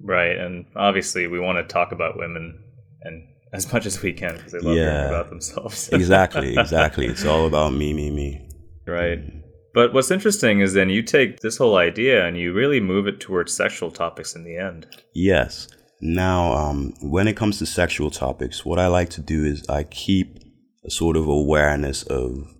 Right, 0.00 0.36
and 0.38 0.66
obviously 0.76 1.26
we 1.26 1.40
want 1.40 1.58
to 1.58 1.72
talk 1.72 1.90
about 1.90 2.16
women 2.16 2.62
and 3.02 3.26
as 3.56 3.72
much 3.72 3.86
as 3.86 4.02
we 4.02 4.12
can 4.12 4.36
because 4.36 4.52
they 4.52 4.58
love 4.60 4.76
yeah, 4.76 4.90
hearing 4.90 5.08
about 5.08 5.30
themselves. 5.30 5.88
exactly, 5.92 6.56
exactly. 6.56 7.06
It's 7.06 7.24
all 7.24 7.46
about 7.46 7.72
me, 7.72 7.92
me, 7.92 8.10
me. 8.10 8.48
Right. 8.86 9.20
But 9.74 9.92
what's 9.92 10.10
interesting 10.10 10.60
is 10.60 10.72
then 10.72 10.88
you 10.88 11.02
take 11.02 11.40
this 11.40 11.58
whole 11.58 11.76
idea 11.76 12.26
and 12.26 12.38
you 12.38 12.52
really 12.52 12.80
move 12.80 13.06
it 13.06 13.20
towards 13.20 13.52
sexual 13.52 13.90
topics 13.90 14.34
in 14.34 14.44
the 14.44 14.56
end. 14.56 14.86
Yes. 15.14 15.68
Now, 16.00 16.52
um, 16.52 16.94
when 17.00 17.28
it 17.28 17.36
comes 17.36 17.58
to 17.58 17.66
sexual 17.66 18.10
topics, 18.10 18.64
what 18.64 18.78
I 18.78 18.86
like 18.86 19.10
to 19.10 19.20
do 19.20 19.44
is 19.44 19.68
I 19.68 19.84
keep 19.84 20.38
a 20.84 20.90
sort 20.90 21.16
of 21.16 21.26
awareness 21.26 22.02
of 22.04 22.54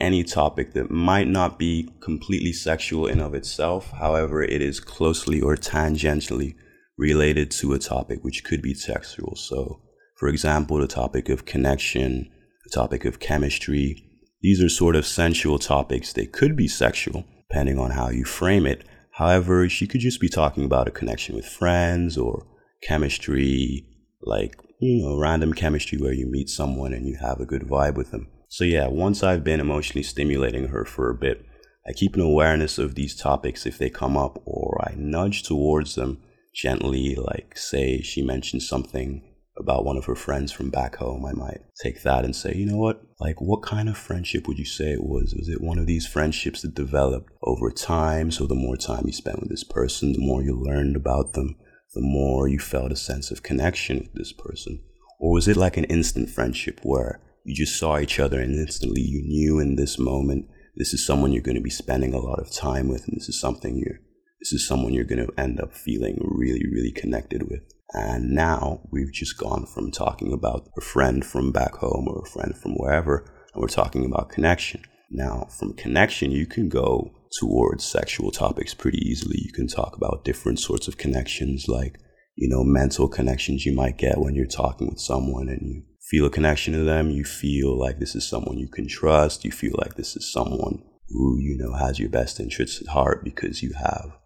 any 0.00 0.22
topic 0.22 0.74
that 0.74 0.90
might 0.90 1.28
not 1.28 1.58
be 1.58 1.88
completely 2.00 2.52
sexual 2.52 3.06
in 3.06 3.20
of 3.20 3.34
itself. 3.34 3.90
However, 3.92 4.42
it 4.42 4.62
is 4.62 4.80
closely 4.80 5.40
or 5.40 5.56
tangentially 5.56 6.54
related 6.96 7.50
to 7.52 7.72
a 7.72 7.78
topic 7.78 8.22
which 8.22 8.44
could 8.44 8.62
be 8.62 8.74
sexual. 8.74 9.36
So, 9.36 9.80
for 10.18 10.28
example, 10.28 10.78
the 10.78 10.88
topic 10.88 11.28
of 11.28 11.46
connection, 11.46 12.28
the 12.64 12.70
topic 12.74 13.04
of 13.04 13.20
chemistry. 13.20 14.04
These 14.42 14.60
are 14.60 14.68
sort 14.68 14.96
of 14.96 15.06
sensual 15.06 15.60
topics. 15.60 16.12
They 16.12 16.26
could 16.26 16.56
be 16.56 16.66
sexual, 16.66 17.24
depending 17.48 17.78
on 17.78 17.92
how 17.92 18.10
you 18.10 18.24
frame 18.24 18.66
it. 18.66 18.84
However, 19.12 19.68
she 19.68 19.86
could 19.86 20.00
just 20.00 20.20
be 20.20 20.28
talking 20.28 20.64
about 20.64 20.88
a 20.88 20.92
connection 20.92 21.36
with 21.36 21.46
friends 21.46 22.18
or 22.18 22.46
chemistry, 22.82 23.86
like, 24.20 24.60
you 24.80 25.04
know, 25.04 25.16
random 25.16 25.52
chemistry 25.52 25.98
where 25.98 26.12
you 26.12 26.26
meet 26.26 26.48
someone 26.48 26.92
and 26.92 27.06
you 27.06 27.16
have 27.20 27.38
a 27.40 27.46
good 27.46 27.62
vibe 27.62 27.94
with 27.94 28.10
them. 28.10 28.26
So, 28.48 28.64
yeah, 28.64 28.88
once 28.88 29.22
I've 29.22 29.44
been 29.44 29.60
emotionally 29.60 30.02
stimulating 30.02 30.68
her 30.68 30.84
for 30.84 31.10
a 31.10 31.14
bit, 31.14 31.44
I 31.86 31.92
keep 31.92 32.16
an 32.16 32.22
awareness 32.22 32.76
of 32.76 32.96
these 32.96 33.14
topics 33.14 33.66
if 33.66 33.78
they 33.78 33.88
come 33.88 34.16
up, 34.16 34.42
or 34.44 34.80
I 34.84 34.94
nudge 34.96 35.44
towards 35.44 35.94
them 35.94 36.20
gently, 36.52 37.14
like, 37.14 37.56
say, 37.56 38.00
she 38.02 38.20
mentions 38.20 38.68
something 38.68 39.22
about 39.68 39.84
one 39.84 39.98
of 39.98 40.06
her 40.06 40.14
friends 40.14 40.50
from 40.50 40.70
back 40.70 40.96
home, 40.96 41.26
I 41.26 41.32
might 41.32 41.60
take 41.82 42.02
that 42.02 42.24
and 42.24 42.34
say, 42.34 42.54
you 42.54 42.64
know 42.64 42.78
what? 42.78 43.02
Like, 43.20 43.38
what 43.38 43.62
kind 43.62 43.90
of 43.90 43.98
friendship 43.98 44.48
would 44.48 44.58
you 44.58 44.64
say 44.64 44.92
it 44.92 45.04
was? 45.04 45.34
Was 45.36 45.50
it 45.50 45.60
one 45.60 45.78
of 45.78 45.86
these 45.86 46.06
friendships 46.06 46.62
that 46.62 46.74
developed 46.74 47.30
over 47.42 47.70
time? 47.70 48.30
So, 48.30 48.46
the 48.46 48.54
more 48.54 48.78
time 48.78 49.02
you 49.04 49.12
spent 49.12 49.40
with 49.40 49.50
this 49.50 49.64
person, 49.64 50.12
the 50.14 50.26
more 50.26 50.42
you 50.42 50.54
learned 50.58 50.96
about 50.96 51.34
them, 51.34 51.56
the 51.94 52.00
more 52.00 52.48
you 52.48 52.58
felt 52.58 52.92
a 52.92 52.96
sense 52.96 53.30
of 53.30 53.42
connection 53.42 53.98
with 53.98 54.14
this 54.14 54.32
person? 54.32 54.80
Or 55.20 55.32
was 55.32 55.46
it 55.46 55.56
like 55.56 55.76
an 55.76 55.84
instant 55.84 56.30
friendship 56.30 56.80
where 56.82 57.20
you 57.44 57.54
just 57.54 57.78
saw 57.78 57.98
each 57.98 58.18
other 58.18 58.40
and 58.40 58.54
instantly 58.54 59.02
you 59.02 59.20
knew 59.22 59.58
in 59.58 59.76
this 59.76 59.98
moment 59.98 60.46
this 60.76 60.94
is 60.94 61.04
someone 61.04 61.32
you're 61.32 61.42
going 61.42 61.56
to 61.56 61.60
be 61.60 61.70
spending 61.70 62.14
a 62.14 62.20
lot 62.20 62.38
of 62.38 62.50
time 62.50 62.88
with 62.88 63.06
and 63.08 63.16
this 63.16 63.28
is 63.28 63.40
something 63.40 63.76
you're 63.76 63.98
this 64.40 64.52
is 64.52 64.66
someone 64.66 64.92
you're 64.92 65.04
going 65.04 65.26
to 65.26 65.40
end 65.40 65.58
up 65.58 65.72
feeling 65.72 66.18
really 66.20 66.66
really 66.70 66.92
connected 66.92 67.48
with 67.50 67.62
and 67.92 68.30
now 68.30 68.80
we've 68.90 69.12
just 69.12 69.38
gone 69.38 69.66
from 69.66 69.90
talking 69.90 70.32
about 70.32 70.68
a 70.76 70.80
friend 70.80 71.24
from 71.24 71.52
back 71.52 71.74
home 71.76 72.06
or 72.08 72.22
a 72.22 72.30
friend 72.30 72.56
from 72.56 72.72
wherever 72.74 73.18
and 73.54 73.60
we're 73.60 73.68
talking 73.68 74.04
about 74.04 74.28
connection 74.28 74.82
now 75.10 75.46
from 75.58 75.72
connection 75.74 76.30
you 76.30 76.46
can 76.46 76.68
go 76.68 77.10
towards 77.40 77.84
sexual 77.84 78.30
topics 78.30 78.74
pretty 78.74 78.98
easily 78.98 79.36
you 79.38 79.52
can 79.52 79.66
talk 79.66 79.96
about 79.96 80.24
different 80.24 80.58
sorts 80.58 80.88
of 80.88 80.98
connections 80.98 81.66
like 81.68 81.98
you 82.36 82.48
know 82.48 82.62
mental 82.62 83.08
connections 83.08 83.64
you 83.64 83.72
might 83.72 83.96
get 83.96 84.18
when 84.18 84.34
you're 84.34 84.46
talking 84.46 84.88
with 84.88 85.00
someone 85.00 85.48
and 85.48 85.62
you 85.62 85.82
feel 86.08 86.24
a 86.24 86.30
connection 86.30 86.72
to 86.72 86.84
them. 86.84 87.10
You 87.10 87.24
feel 87.24 87.78
like 87.78 87.98
this 87.98 88.14
is 88.14 88.26
someone 88.26 88.58
you 88.58 88.68
can 88.68 88.88
trust. 88.88 89.44
You 89.44 89.52
feel 89.52 89.74
like 89.78 89.94
this 89.94 90.16
is 90.16 90.32
someone 90.32 90.82
who, 91.08 91.38
you 91.38 91.56
know, 91.58 91.74
has 91.74 91.98
your 91.98 92.08
best 92.08 92.40
interests 92.40 92.80
at 92.80 92.88
heart 92.88 93.24
because 93.24 93.62
you 93.62 93.74
have 93.74 94.17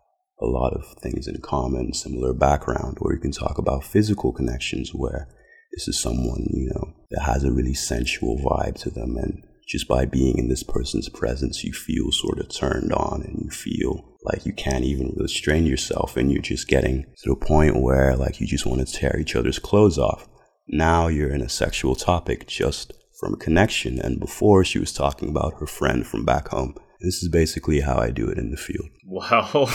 a 0.42 0.46
lot 0.46 0.74
of 0.74 0.84
things 1.00 1.28
in 1.28 1.40
common, 1.40 1.92
similar 1.94 2.32
background. 2.32 2.98
Or 3.00 3.12
you 3.12 3.20
can 3.20 3.32
talk 3.32 3.58
about 3.58 3.84
physical 3.84 4.32
connections 4.32 4.90
where 4.92 5.28
this 5.72 5.88
is 5.88 6.00
someone, 6.00 6.46
you 6.50 6.70
know, 6.74 6.94
that 7.10 7.22
has 7.22 7.44
a 7.44 7.52
really 7.52 7.74
sensual 7.74 8.38
vibe 8.38 8.78
to 8.80 8.90
them. 8.90 9.16
And 9.16 9.44
just 9.66 9.88
by 9.88 10.04
being 10.04 10.38
in 10.38 10.48
this 10.48 10.62
person's 10.62 11.08
presence, 11.08 11.64
you 11.64 11.72
feel 11.72 12.10
sort 12.10 12.38
of 12.38 12.48
turned 12.48 12.92
on 12.92 13.22
and 13.22 13.38
you 13.42 13.50
feel 13.50 14.16
like 14.24 14.44
you 14.44 14.52
can't 14.52 14.84
even 14.84 15.14
restrain 15.16 15.66
yourself 15.66 16.16
and 16.16 16.30
you're 16.30 16.42
just 16.42 16.68
getting 16.68 17.04
to 17.22 17.30
the 17.30 17.36
point 17.36 17.80
where 17.80 18.16
like 18.16 18.40
you 18.40 18.46
just 18.46 18.66
want 18.66 18.86
to 18.86 18.92
tear 18.92 19.18
each 19.18 19.34
other's 19.34 19.58
clothes 19.58 19.98
off 19.98 20.28
now 20.68 21.08
you're 21.08 21.32
in 21.32 21.42
a 21.42 21.48
sexual 21.48 21.94
topic 21.94 22.46
just 22.46 22.92
from 23.18 23.36
connection. 23.36 24.00
And 24.00 24.18
before 24.18 24.64
she 24.64 24.78
was 24.78 24.92
talking 24.92 25.28
about 25.28 25.60
her 25.60 25.66
friend 25.66 26.06
from 26.06 26.24
back 26.24 26.48
home. 26.48 26.74
This 27.02 27.22
is 27.22 27.28
basically 27.28 27.80
how 27.80 27.96
I 27.96 28.10
do 28.10 28.28
it 28.28 28.38
in 28.38 28.50
the 28.50 28.56
field. 28.56 28.88
Wow. 29.04 29.50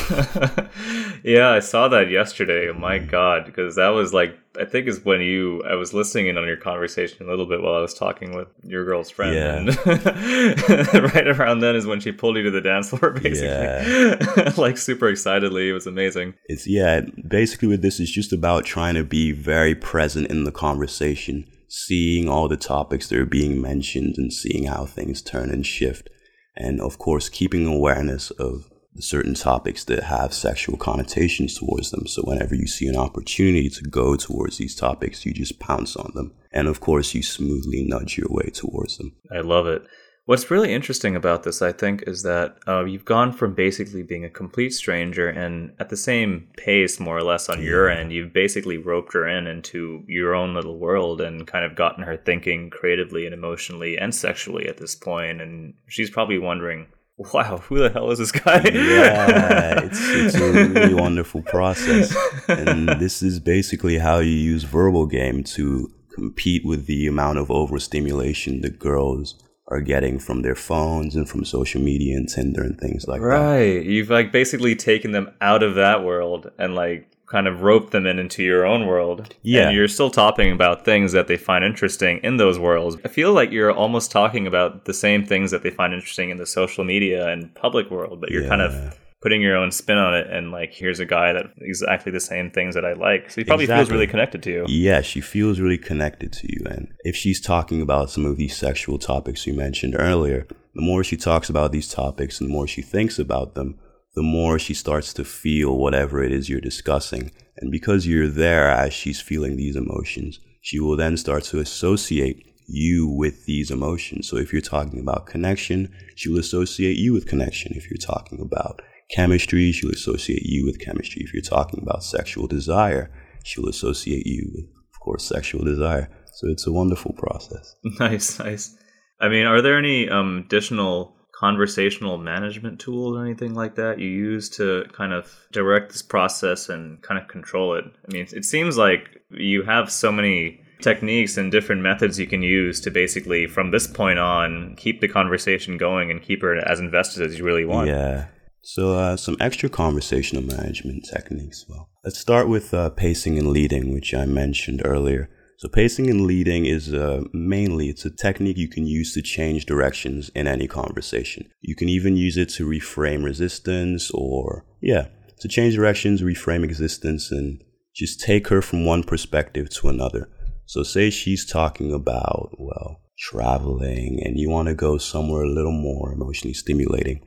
yeah, 1.23 1.49
I 1.49 1.59
saw 1.59 1.89
that 1.89 2.09
yesterday. 2.09 2.69
Oh 2.69 2.73
my 2.73 2.99
mm. 2.99 3.09
God. 3.09 3.45
Because 3.45 3.75
that 3.75 3.89
was 3.89 4.13
like, 4.13 4.37
I 4.57 4.63
think 4.63 4.87
is 4.87 5.03
when 5.03 5.19
you, 5.19 5.61
I 5.63 5.75
was 5.75 5.93
listening 5.93 6.27
in 6.27 6.37
on 6.37 6.47
your 6.47 6.55
conversation 6.55 7.27
a 7.27 7.29
little 7.29 7.45
bit 7.45 7.61
while 7.61 7.73
I 7.73 7.81
was 7.81 7.93
talking 7.93 8.33
with 8.33 8.47
your 8.63 8.85
girl's 8.85 9.09
friend. 9.09 9.35
Yeah. 9.35 9.57
And 9.57 11.03
right 11.13 11.27
around 11.27 11.59
then 11.59 11.75
is 11.75 11.85
when 11.85 11.99
she 11.99 12.13
pulled 12.13 12.37
you 12.37 12.43
to 12.43 12.51
the 12.51 12.61
dance 12.61 12.89
floor, 12.89 13.11
basically. 13.21 13.47
Yeah. 13.47 14.53
like 14.55 14.77
super 14.77 15.09
excitedly. 15.09 15.69
It 15.69 15.73
was 15.73 15.85
amazing. 15.85 16.33
It's, 16.45 16.65
yeah, 16.65 17.01
basically 17.27 17.67
with 17.67 17.81
this, 17.81 17.99
it's 17.99 18.09
just 18.09 18.31
about 18.31 18.63
trying 18.63 18.95
to 18.95 19.03
be 19.03 19.33
very 19.33 19.75
present 19.75 20.27
in 20.27 20.45
the 20.45 20.51
conversation, 20.51 21.45
seeing 21.67 22.29
all 22.29 22.47
the 22.47 22.57
topics 22.57 23.09
that 23.09 23.19
are 23.19 23.25
being 23.25 23.61
mentioned 23.61 24.15
and 24.17 24.31
seeing 24.31 24.67
how 24.67 24.85
things 24.85 25.21
turn 25.21 25.51
and 25.51 25.65
shift 25.65 26.09
and 26.57 26.81
of 26.81 26.97
course 26.97 27.29
keeping 27.29 27.65
awareness 27.65 28.31
of 28.31 28.69
certain 28.99 29.35
topics 29.35 29.83
that 29.85 30.03
have 30.03 30.33
sexual 30.33 30.77
connotations 30.77 31.57
towards 31.57 31.91
them. 31.91 32.07
So 32.07 32.23
whenever 32.23 32.55
you 32.55 32.67
see 32.67 32.87
an 32.87 32.97
opportunity 32.97 33.69
to 33.69 33.83
go 33.83 34.15
towards 34.15 34.57
these 34.57 34.75
topics, 34.75 35.25
you 35.25 35.33
just 35.33 35.59
pounce 35.59 35.95
on 35.95 36.11
them. 36.15 36.33
And 36.51 36.67
of 36.67 36.79
course, 36.79 37.13
you 37.13 37.21
smoothly 37.21 37.85
nudge 37.87 38.17
your 38.17 38.27
way 38.29 38.49
towards 38.51 38.97
them. 38.97 39.15
I 39.31 39.41
love 39.41 39.67
it. 39.67 39.83
What's 40.27 40.51
really 40.51 40.73
interesting 40.73 41.15
about 41.15 41.43
this, 41.43 41.61
I 41.61 41.71
think, 41.71 42.03
is 42.05 42.23
that 42.23 42.57
uh, 42.67 42.83
you've 42.83 43.05
gone 43.05 43.31
from 43.31 43.53
basically 43.53 44.03
being 44.03 44.25
a 44.25 44.29
complete 44.29 44.73
stranger 44.73 45.29
and 45.29 45.71
at 45.79 45.87
the 45.87 45.95
same 45.95 46.49
pace, 46.57 46.99
more 46.99 47.15
or 47.15 47.23
less, 47.23 47.47
on 47.47 47.59
yeah. 47.59 47.69
your 47.69 47.89
end, 47.89 48.11
you've 48.11 48.33
basically 48.33 48.77
roped 48.77 49.13
her 49.13 49.25
in 49.25 49.47
into 49.47 50.03
your 50.05 50.35
own 50.35 50.53
little 50.53 50.77
world 50.79 51.21
and 51.21 51.47
kind 51.47 51.63
of 51.63 51.77
gotten 51.77 52.03
her 52.03 52.17
thinking 52.17 52.69
creatively 52.69 53.23
and 53.23 53.33
emotionally 53.33 53.97
and 53.97 54.13
sexually 54.13 54.67
at 54.67 54.79
this 54.79 54.95
point. 54.95 55.39
And 55.39 55.75
she's 55.87 56.09
probably 56.09 56.39
wondering, 56.39 56.87
wow, 57.33 57.59
who 57.59 57.79
the 57.79 57.89
hell 57.89 58.11
is 58.11 58.19
this 58.19 58.33
guy? 58.33 58.63
yeah, 58.65 59.79
it's, 59.79 60.01
it's 60.01 60.35
a 60.35 60.51
really 60.51 60.93
wonderful 61.01 61.41
process. 61.41 62.13
And 62.49 62.89
this 62.99 63.23
is 63.23 63.39
basically 63.39 63.97
how 63.97 64.19
you 64.19 64.35
use 64.35 64.65
verbal 64.65 65.05
game 65.05 65.45
to 65.55 65.89
compete 66.13 66.65
with 66.65 66.85
the 66.85 67.07
amount 67.07 67.37
of 67.37 67.49
overstimulation 67.49 68.59
that 68.59 68.77
girls 68.77 69.35
are 69.69 69.81
getting 69.81 70.17
from 70.17 70.41
their 70.41 70.55
phones 70.55 71.15
and 71.15 71.27
from 71.27 71.43
social 71.43 71.81
media 71.81 72.15
and 72.15 72.29
Tinder 72.29 72.63
and 72.63 72.79
things 72.79 73.07
like 73.07 73.21
right. 73.21 73.37
that. 73.37 73.45
Right. 73.45 73.85
You've 73.85 74.09
like 74.09 74.31
basically 74.31 74.75
taken 74.75 75.11
them 75.11 75.31
out 75.41 75.61
of 75.61 75.75
that 75.75 76.03
world 76.03 76.51
and 76.57 76.73
like 76.75 77.09
kind 77.25 77.47
of 77.47 77.61
roped 77.61 77.91
them 77.91 78.05
in 78.05 78.19
into 78.19 78.41
your 78.41 78.65
own 78.65 78.87
world. 78.87 79.35
Yeah. 79.41 79.67
And 79.67 79.75
you're 79.75 79.89
still 79.89 80.09
talking 80.09 80.51
about 80.53 80.85
things 80.85 81.11
that 81.11 81.27
they 81.27 81.35
find 81.35 81.65
interesting 81.65 82.19
in 82.23 82.37
those 82.37 82.57
worlds. 82.57 82.95
I 83.03 83.09
feel 83.09 83.33
like 83.33 83.51
you're 83.51 83.71
almost 83.71 84.11
talking 84.11 84.47
about 84.47 84.85
the 84.85 84.93
same 84.93 85.25
things 85.25 85.51
that 85.51 85.63
they 85.63 85.69
find 85.69 85.93
interesting 85.93 86.29
in 86.29 86.37
the 86.37 86.45
social 86.45 86.85
media 86.85 87.27
and 87.27 87.53
public 87.53 87.91
world, 87.91 88.21
but 88.21 88.31
you're 88.31 88.43
yeah. 88.43 88.49
kind 88.49 88.61
of 88.61 88.97
putting 89.27 89.41
your 89.41 89.57
own 89.57 89.69
spin 89.71 89.97
on 89.97 90.15
it 90.15 90.25
and 90.27 90.53
like 90.53 90.73
here's 90.73 91.01
a 91.01 91.05
guy 91.05 91.33
that 91.33 91.47
exactly 91.59 92.13
the 92.13 92.19
same 92.33 92.49
things 92.49 92.73
that 92.75 92.85
I 92.85 92.93
like. 92.93 93.29
So 93.29 93.41
he 93.41 93.43
probably 93.43 93.65
exactly. 93.65 93.83
feels 93.83 93.91
really 93.91 94.07
connected 94.07 94.41
to 94.43 94.51
you. 94.51 94.65
Yeah, 94.69 95.01
she 95.01 95.19
feels 95.19 95.59
really 95.59 95.77
connected 95.77 96.31
to 96.31 96.47
you. 96.47 96.65
And 96.65 96.87
if 97.01 97.13
she's 97.13 97.41
talking 97.41 97.81
about 97.81 98.09
some 98.09 98.23
of 98.23 98.37
these 98.37 98.55
sexual 98.55 98.97
topics 98.97 99.45
you 99.45 99.53
mentioned 99.53 99.97
earlier, 99.99 100.47
the 100.75 100.81
more 100.81 101.03
she 101.03 101.17
talks 101.17 101.49
about 101.49 101.73
these 101.73 101.91
topics 101.91 102.39
and 102.39 102.49
the 102.49 102.53
more 102.53 102.67
she 102.67 102.81
thinks 102.81 103.19
about 103.19 103.53
them, 103.53 103.77
the 104.15 104.23
more 104.23 104.57
she 104.57 104.73
starts 104.73 105.11
to 105.15 105.25
feel 105.25 105.77
whatever 105.77 106.23
it 106.23 106.31
is 106.31 106.47
you're 106.47 106.61
discussing. 106.61 107.31
And 107.57 107.69
because 107.69 108.07
you're 108.07 108.29
there 108.29 108.71
as 108.71 108.93
she's 108.93 109.19
feeling 109.19 109.57
these 109.57 109.75
emotions, 109.75 110.39
she 110.61 110.79
will 110.79 110.95
then 110.95 111.17
start 111.17 111.43
to 111.45 111.59
associate 111.59 112.45
you 112.65 113.09
with 113.09 113.45
these 113.45 113.71
emotions. 113.71 114.29
So 114.29 114.37
if 114.37 114.53
you're 114.53 114.61
talking 114.61 115.01
about 115.01 115.25
connection, 115.25 115.93
she 116.15 116.29
will 116.29 116.39
associate 116.39 116.95
you 116.95 117.11
with 117.11 117.27
connection. 117.27 117.73
If 117.75 117.89
you're 117.89 117.97
talking 117.97 118.39
about 118.39 118.81
chemistry, 119.09 119.71
she'll 119.71 119.91
associate 119.91 120.43
you 120.43 120.65
with 120.65 120.79
chemistry. 120.79 121.23
If 121.23 121.33
you're 121.33 121.41
talking 121.41 121.81
about 121.81 122.03
sexual 122.03 122.47
desire, 122.47 123.11
she'll 123.43 123.69
associate 123.69 124.25
you 124.25 124.51
with, 124.53 124.65
of 124.65 124.99
course, 124.99 125.25
sexual 125.25 125.63
desire. 125.63 126.09
So 126.33 126.47
it's 126.49 126.67
a 126.67 126.71
wonderful 126.71 127.13
process. 127.13 127.75
Nice, 127.99 128.39
nice. 128.39 128.75
I 129.19 129.29
mean, 129.29 129.45
are 129.47 129.61
there 129.61 129.77
any 129.77 130.07
um, 130.09 130.43
additional 130.45 131.15
conversational 131.33 132.17
management 132.17 132.79
tools 132.79 133.15
or 133.15 133.25
anything 133.25 133.53
like 133.53 133.75
that 133.75 133.99
you 133.99 134.07
use 134.07 134.49
to 134.49 134.83
kind 134.91 135.13
of 135.13 135.47
direct 135.51 135.91
this 135.91 136.01
process 136.01 136.69
and 136.69 137.01
kind 137.01 137.19
of 137.19 137.27
control 137.27 137.75
it? 137.75 137.85
I 137.85 138.13
mean, 138.13 138.27
it 138.31 138.45
seems 138.45 138.77
like 138.77 139.21
you 139.31 139.63
have 139.63 139.91
so 139.91 140.11
many 140.11 140.61
techniques 140.81 141.37
and 141.37 141.51
different 141.51 141.81
methods 141.81 142.19
you 142.19 142.27
can 142.27 142.43
use 142.43 142.79
to 142.81 142.91
basically, 142.91 143.47
from 143.47 143.71
this 143.71 143.87
point 143.87 144.19
on, 144.19 144.75
keep 144.77 145.01
the 145.01 145.07
conversation 145.07 145.77
going 145.77 146.11
and 146.11 146.21
keep 146.21 146.41
her 146.41 146.55
as 146.55 146.79
invested 146.79 147.25
as 147.25 147.37
you 147.37 147.43
really 147.43 147.65
want. 147.65 147.87
Yeah. 147.87 148.27
So, 148.61 148.97
uh, 148.97 149.15
some 149.15 149.37
extra 149.39 149.69
conversational 149.69 150.43
management 150.43 151.05
techniques. 151.11 151.65
Well, 151.69 151.89
let's 152.03 152.19
start 152.19 152.49
with 152.49 152.73
uh, 152.73 152.89
pacing 152.89 153.37
and 153.37 153.49
leading, 153.49 153.93
which 153.93 154.13
I 154.13 154.25
mentioned 154.25 154.81
earlier. 154.83 155.29
So, 155.57 155.69
pacing 155.69 156.09
and 156.09 156.21
leading 156.21 156.65
is 156.65 156.93
uh, 156.93 157.23
mainly 157.33 157.89
it's 157.89 158.05
a 158.05 158.09
technique 158.09 158.57
you 158.57 158.67
can 158.67 158.85
use 158.85 159.13
to 159.13 159.21
change 159.21 159.65
directions 159.65 160.29
in 160.35 160.47
any 160.47 160.67
conversation. 160.67 161.49
You 161.61 161.75
can 161.75 161.89
even 161.89 162.15
use 162.15 162.37
it 162.37 162.49
to 162.49 162.67
reframe 162.67 163.23
resistance, 163.23 164.11
or 164.11 164.65
yeah, 164.81 165.07
to 165.39 165.47
change 165.47 165.75
directions, 165.75 166.21
reframe 166.21 166.63
existence, 166.63 167.31
and 167.31 167.63
just 167.95 168.19
take 168.19 168.49
her 168.49 168.61
from 168.61 168.85
one 168.85 169.03
perspective 169.03 169.69
to 169.71 169.89
another. 169.89 170.29
So, 170.65 170.83
say 170.83 171.09
she's 171.09 171.45
talking 171.45 171.93
about 171.93 172.55
well 172.59 173.01
traveling, 173.17 174.21
and 174.23 174.37
you 174.37 174.49
want 174.49 174.67
to 174.67 174.75
go 174.75 174.97
somewhere 174.97 175.43
a 175.43 175.49
little 175.49 175.71
more 175.71 176.11
emotionally 176.11 176.53
stimulating 176.53 177.21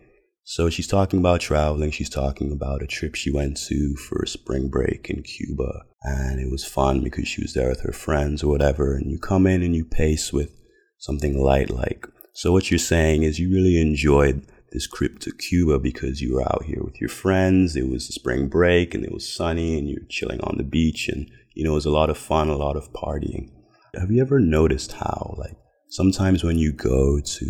so 0.50 0.68
she's 0.68 0.88
talking 0.88 1.20
about 1.20 1.40
traveling. 1.40 1.92
She's 1.92 2.10
talking 2.10 2.50
about 2.50 2.82
a 2.82 2.86
trip 2.88 3.14
she 3.14 3.30
went 3.30 3.56
to 3.68 3.94
for 3.94 4.26
spring 4.26 4.68
break 4.68 5.08
in 5.08 5.22
Cuba. 5.22 5.84
And 6.02 6.40
it 6.40 6.50
was 6.50 6.64
fun 6.64 7.04
because 7.04 7.28
she 7.28 7.40
was 7.40 7.54
there 7.54 7.68
with 7.68 7.82
her 7.82 7.92
friends 7.92 8.42
or 8.42 8.48
whatever. 8.48 8.96
And 8.96 9.12
you 9.12 9.20
come 9.20 9.46
in 9.46 9.62
and 9.62 9.76
you 9.76 9.84
pace 9.84 10.32
with 10.32 10.50
something 10.98 11.40
light 11.40 11.70
like. 11.70 12.04
So 12.32 12.50
what 12.50 12.68
you're 12.68 12.80
saying 12.80 13.22
is 13.22 13.38
you 13.38 13.48
really 13.48 13.80
enjoyed 13.80 14.44
this 14.72 14.88
trip 14.88 15.20
to 15.20 15.30
Cuba 15.30 15.78
because 15.78 16.20
you 16.20 16.34
were 16.34 16.42
out 16.42 16.64
here 16.64 16.82
with 16.82 17.00
your 17.00 17.10
friends. 17.10 17.76
It 17.76 17.88
was 17.88 18.08
spring 18.08 18.48
break 18.48 18.92
and 18.92 19.04
it 19.04 19.12
was 19.12 19.32
sunny 19.32 19.78
and 19.78 19.88
you're 19.88 20.02
chilling 20.08 20.40
on 20.40 20.56
the 20.58 20.64
beach. 20.64 21.08
And, 21.08 21.30
you 21.54 21.62
know, 21.62 21.70
it 21.70 21.74
was 21.74 21.86
a 21.86 21.92
lot 21.92 22.10
of 22.10 22.18
fun, 22.18 22.48
a 22.48 22.56
lot 22.56 22.76
of 22.76 22.92
partying. 22.92 23.52
Have 23.94 24.10
you 24.10 24.20
ever 24.20 24.40
noticed 24.40 24.94
how, 24.94 25.36
like, 25.38 25.56
sometimes 25.90 26.42
when 26.42 26.58
you 26.58 26.72
go 26.72 27.20
to 27.20 27.46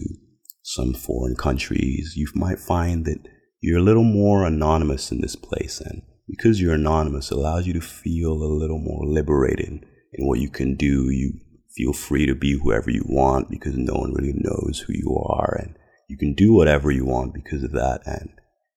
some 0.62 0.94
foreign 0.94 1.36
countries, 1.36 2.14
you 2.16 2.28
might 2.34 2.58
find 2.58 3.04
that 3.06 3.18
you're 3.60 3.78
a 3.78 3.82
little 3.82 4.04
more 4.04 4.44
anonymous 4.44 5.10
in 5.10 5.20
this 5.20 5.36
place. 5.36 5.80
And 5.80 6.02
because 6.28 6.60
you're 6.60 6.74
anonymous, 6.74 7.30
it 7.30 7.36
allows 7.36 7.66
you 7.66 7.72
to 7.74 7.80
feel 7.80 8.32
a 8.32 8.44
little 8.44 8.78
more 8.78 9.04
liberated 9.06 9.84
in 10.12 10.26
what 10.26 10.40
you 10.40 10.50
can 10.50 10.76
do. 10.76 11.10
You 11.10 11.32
feel 11.76 11.92
free 11.92 12.26
to 12.26 12.34
be 12.34 12.58
whoever 12.58 12.90
you 12.90 13.04
want 13.06 13.50
because 13.50 13.76
no 13.76 13.94
one 13.94 14.14
really 14.14 14.34
knows 14.34 14.84
who 14.86 14.92
you 14.92 15.16
are. 15.28 15.56
And 15.60 15.76
you 16.08 16.16
can 16.16 16.34
do 16.34 16.52
whatever 16.52 16.90
you 16.90 17.04
want 17.04 17.34
because 17.34 17.62
of 17.62 17.72
that. 17.72 18.00
And 18.06 18.30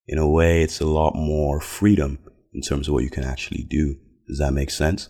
in 0.07 0.17
a 0.17 0.29
way, 0.29 0.61
it's 0.61 0.81
a 0.81 0.85
lot 0.85 1.15
more 1.15 1.59
freedom 1.61 2.19
in 2.53 2.61
terms 2.61 2.87
of 2.87 2.93
what 2.93 3.03
you 3.03 3.09
can 3.09 3.23
actually 3.23 3.63
do. 3.63 3.95
Does 4.27 4.39
that 4.39 4.53
make 4.53 4.69
sense? 4.69 5.09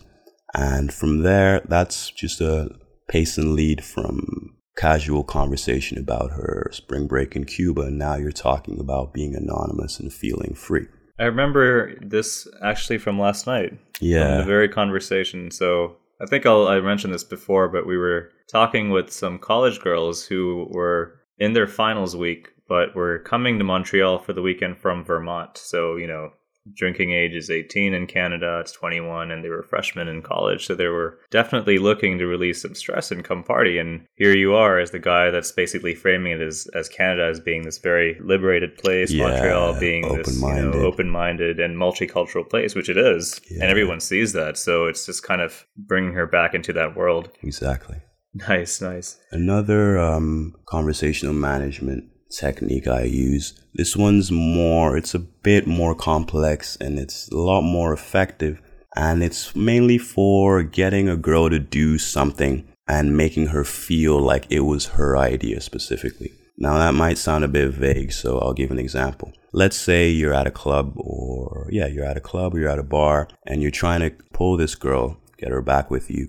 And 0.54 0.92
from 0.92 1.22
there, 1.22 1.62
that's 1.68 2.10
just 2.10 2.40
a 2.40 2.70
pace 3.08 3.36
and 3.36 3.54
lead 3.54 3.84
from 3.84 4.53
casual 4.76 5.24
conversation 5.24 5.98
about 5.98 6.32
her 6.32 6.70
spring 6.72 7.06
break 7.06 7.36
in 7.36 7.44
Cuba, 7.44 7.82
and 7.82 7.98
now 7.98 8.16
you're 8.16 8.32
talking 8.32 8.78
about 8.80 9.12
being 9.12 9.34
anonymous 9.34 10.00
and 10.00 10.12
feeling 10.12 10.54
free. 10.54 10.86
I 11.18 11.24
remember 11.24 11.94
this 12.00 12.48
actually 12.62 12.98
from 12.98 13.18
last 13.18 13.46
night. 13.46 13.78
Yeah. 14.00 14.38
the 14.38 14.44
very 14.44 14.68
conversation. 14.68 15.50
So 15.50 15.96
I 16.20 16.26
think 16.26 16.46
I'll, 16.46 16.66
I 16.66 16.80
mentioned 16.80 17.14
this 17.14 17.24
before, 17.24 17.68
but 17.68 17.86
we 17.86 17.96
were 17.96 18.30
talking 18.50 18.90
with 18.90 19.12
some 19.12 19.38
college 19.38 19.80
girls 19.80 20.24
who 20.24 20.66
were 20.70 21.20
in 21.38 21.52
their 21.52 21.66
finals 21.66 22.16
week, 22.16 22.48
but 22.68 22.94
were 22.94 23.20
coming 23.20 23.58
to 23.58 23.64
Montreal 23.64 24.18
for 24.18 24.32
the 24.32 24.42
weekend 24.42 24.78
from 24.78 25.04
Vermont. 25.04 25.56
So, 25.56 25.96
you 25.96 26.06
know, 26.06 26.30
drinking 26.72 27.12
age 27.12 27.34
is 27.34 27.50
18 27.50 27.92
in 27.94 28.06
Canada, 28.06 28.58
it's 28.60 28.72
21, 28.72 29.30
and 29.30 29.44
they 29.44 29.48
were 29.48 29.62
freshmen 29.62 30.08
in 30.08 30.22
college. 30.22 30.66
So 30.66 30.74
they 30.74 30.86
were 30.86 31.18
definitely 31.30 31.78
looking 31.78 32.18
to 32.18 32.26
release 32.26 32.62
some 32.62 32.74
stress 32.74 33.10
and 33.10 33.24
come 33.24 33.42
party. 33.42 33.78
And 33.78 34.06
here 34.14 34.34
you 34.34 34.54
are 34.54 34.78
as 34.78 34.90
the 34.90 34.98
guy 34.98 35.30
that's 35.30 35.52
basically 35.52 35.94
framing 35.94 36.32
it 36.32 36.40
as, 36.40 36.66
as 36.74 36.88
Canada 36.88 37.26
as 37.26 37.40
being 37.40 37.62
this 37.62 37.78
very 37.78 38.18
liberated 38.20 38.76
place, 38.78 39.10
yeah, 39.10 39.28
Montreal 39.28 39.78
being 39.78 40.14
this 40.14 40.40
you 40.40 40.48
know, 40.48 40.72
open 40.72 41.10
minded 41.10 41.60
and 41.60 41.76
multicultural 41.76 42.48
place, 42.48 42.74
which 42.74 42.88
it 42.88 42.96
is. 42.96 43.40
Yeah. 43.50 43.62
And 43.62 43.70
everyone 43.70 44.00
sees 44.00 44.32
that. 44.32 44.56
So 44.56 44.86
it's 44.86 45.06
just 45.06 45.22
kind 45.22 45.42
of 45.42 45.66
bringing 45.76 46.14
her 46.14 46.26
back 46.26 46.54
into 46.54 46.72
that 46.72 46.96
world. 46.96 47.30
Exactly. 47.42 47.98
Nice, 48.48 48.80
nice. 48.80 49.16
Another 49.30 49.96
um, 49.96 50.56
conversational 50.66 51.34
management 51.34 52.10
technique 52.38 52.86
I 52.86 53.02
use. 53.02 53.54
This 53.74 53.96
one's 53.96 54.30
more, 54.30 54.96
it's 54.96 55.14
a 55.14 55.18
bit 55.18 55.66
more 55.66 55.94
complex 55.94 56.76
and 56.76 56.98
it's 56.98 57.28
a 57.28 57.36
lot 57.36 57.62
more 57.62 57.92
effective. 57.92 58.60
And 58.96 59.24
it's 59.24 59.56
mainly 59.56 59.98
for 59.98 60.62
getting 60.62 61.08
a 61.08 61.16
girl 61.16 61.50
to 61.50 61.58
do 61.58 61.98
something 61.98 62.68
and 62.86 63.16
making 63.16 63.48
her 63.48 63.64
feel 63.64 64.20
like 64.20 64.46
it 64.50 64.60
was 64.60 64.86
her 64.86 65.16
idea 65.16 65.60
specifically. 65.60 66.32
Now, 66.56 66.78
that 66.78 66.94
might 66.94 67.18
sound 67.18 67.44
a 67.44 67.48
bit 67.48 67.74
vague, 67.74 68.12
so 68.12 68.38
I'll 68.38 68.52
give 68.52 68.70
an 68.70 68.78
example. 68.78 69.32
Let's 69.52 69.76
say 69.76 70.10
you're 70.10 70.34
at 70.34 70.46
a 70.46 70.52
club, 70.52 70.92
or 70.96 71.68
yeah, 71.72 71.86
you're 71.86 72.04
at 72.04 72.16
a 72.16 72.20
club 72.20 72.54
or 72.54 72.60
you're 72.60 72.68
at 72.68 72.78
a 72.78 72.84
bar, 72.84 73.28
and 73.44 73.60
you're 73.60 73.72
trying 73.72 74.00
to 74.00 74.10
pull 74.32 74.56
this 74.56 74.76
girl, 74.76 75.18
get 75.36 75.50
her 75.50 75.62
back 75.62 75.90
with 75.90 76.10
you, 76.10 76.28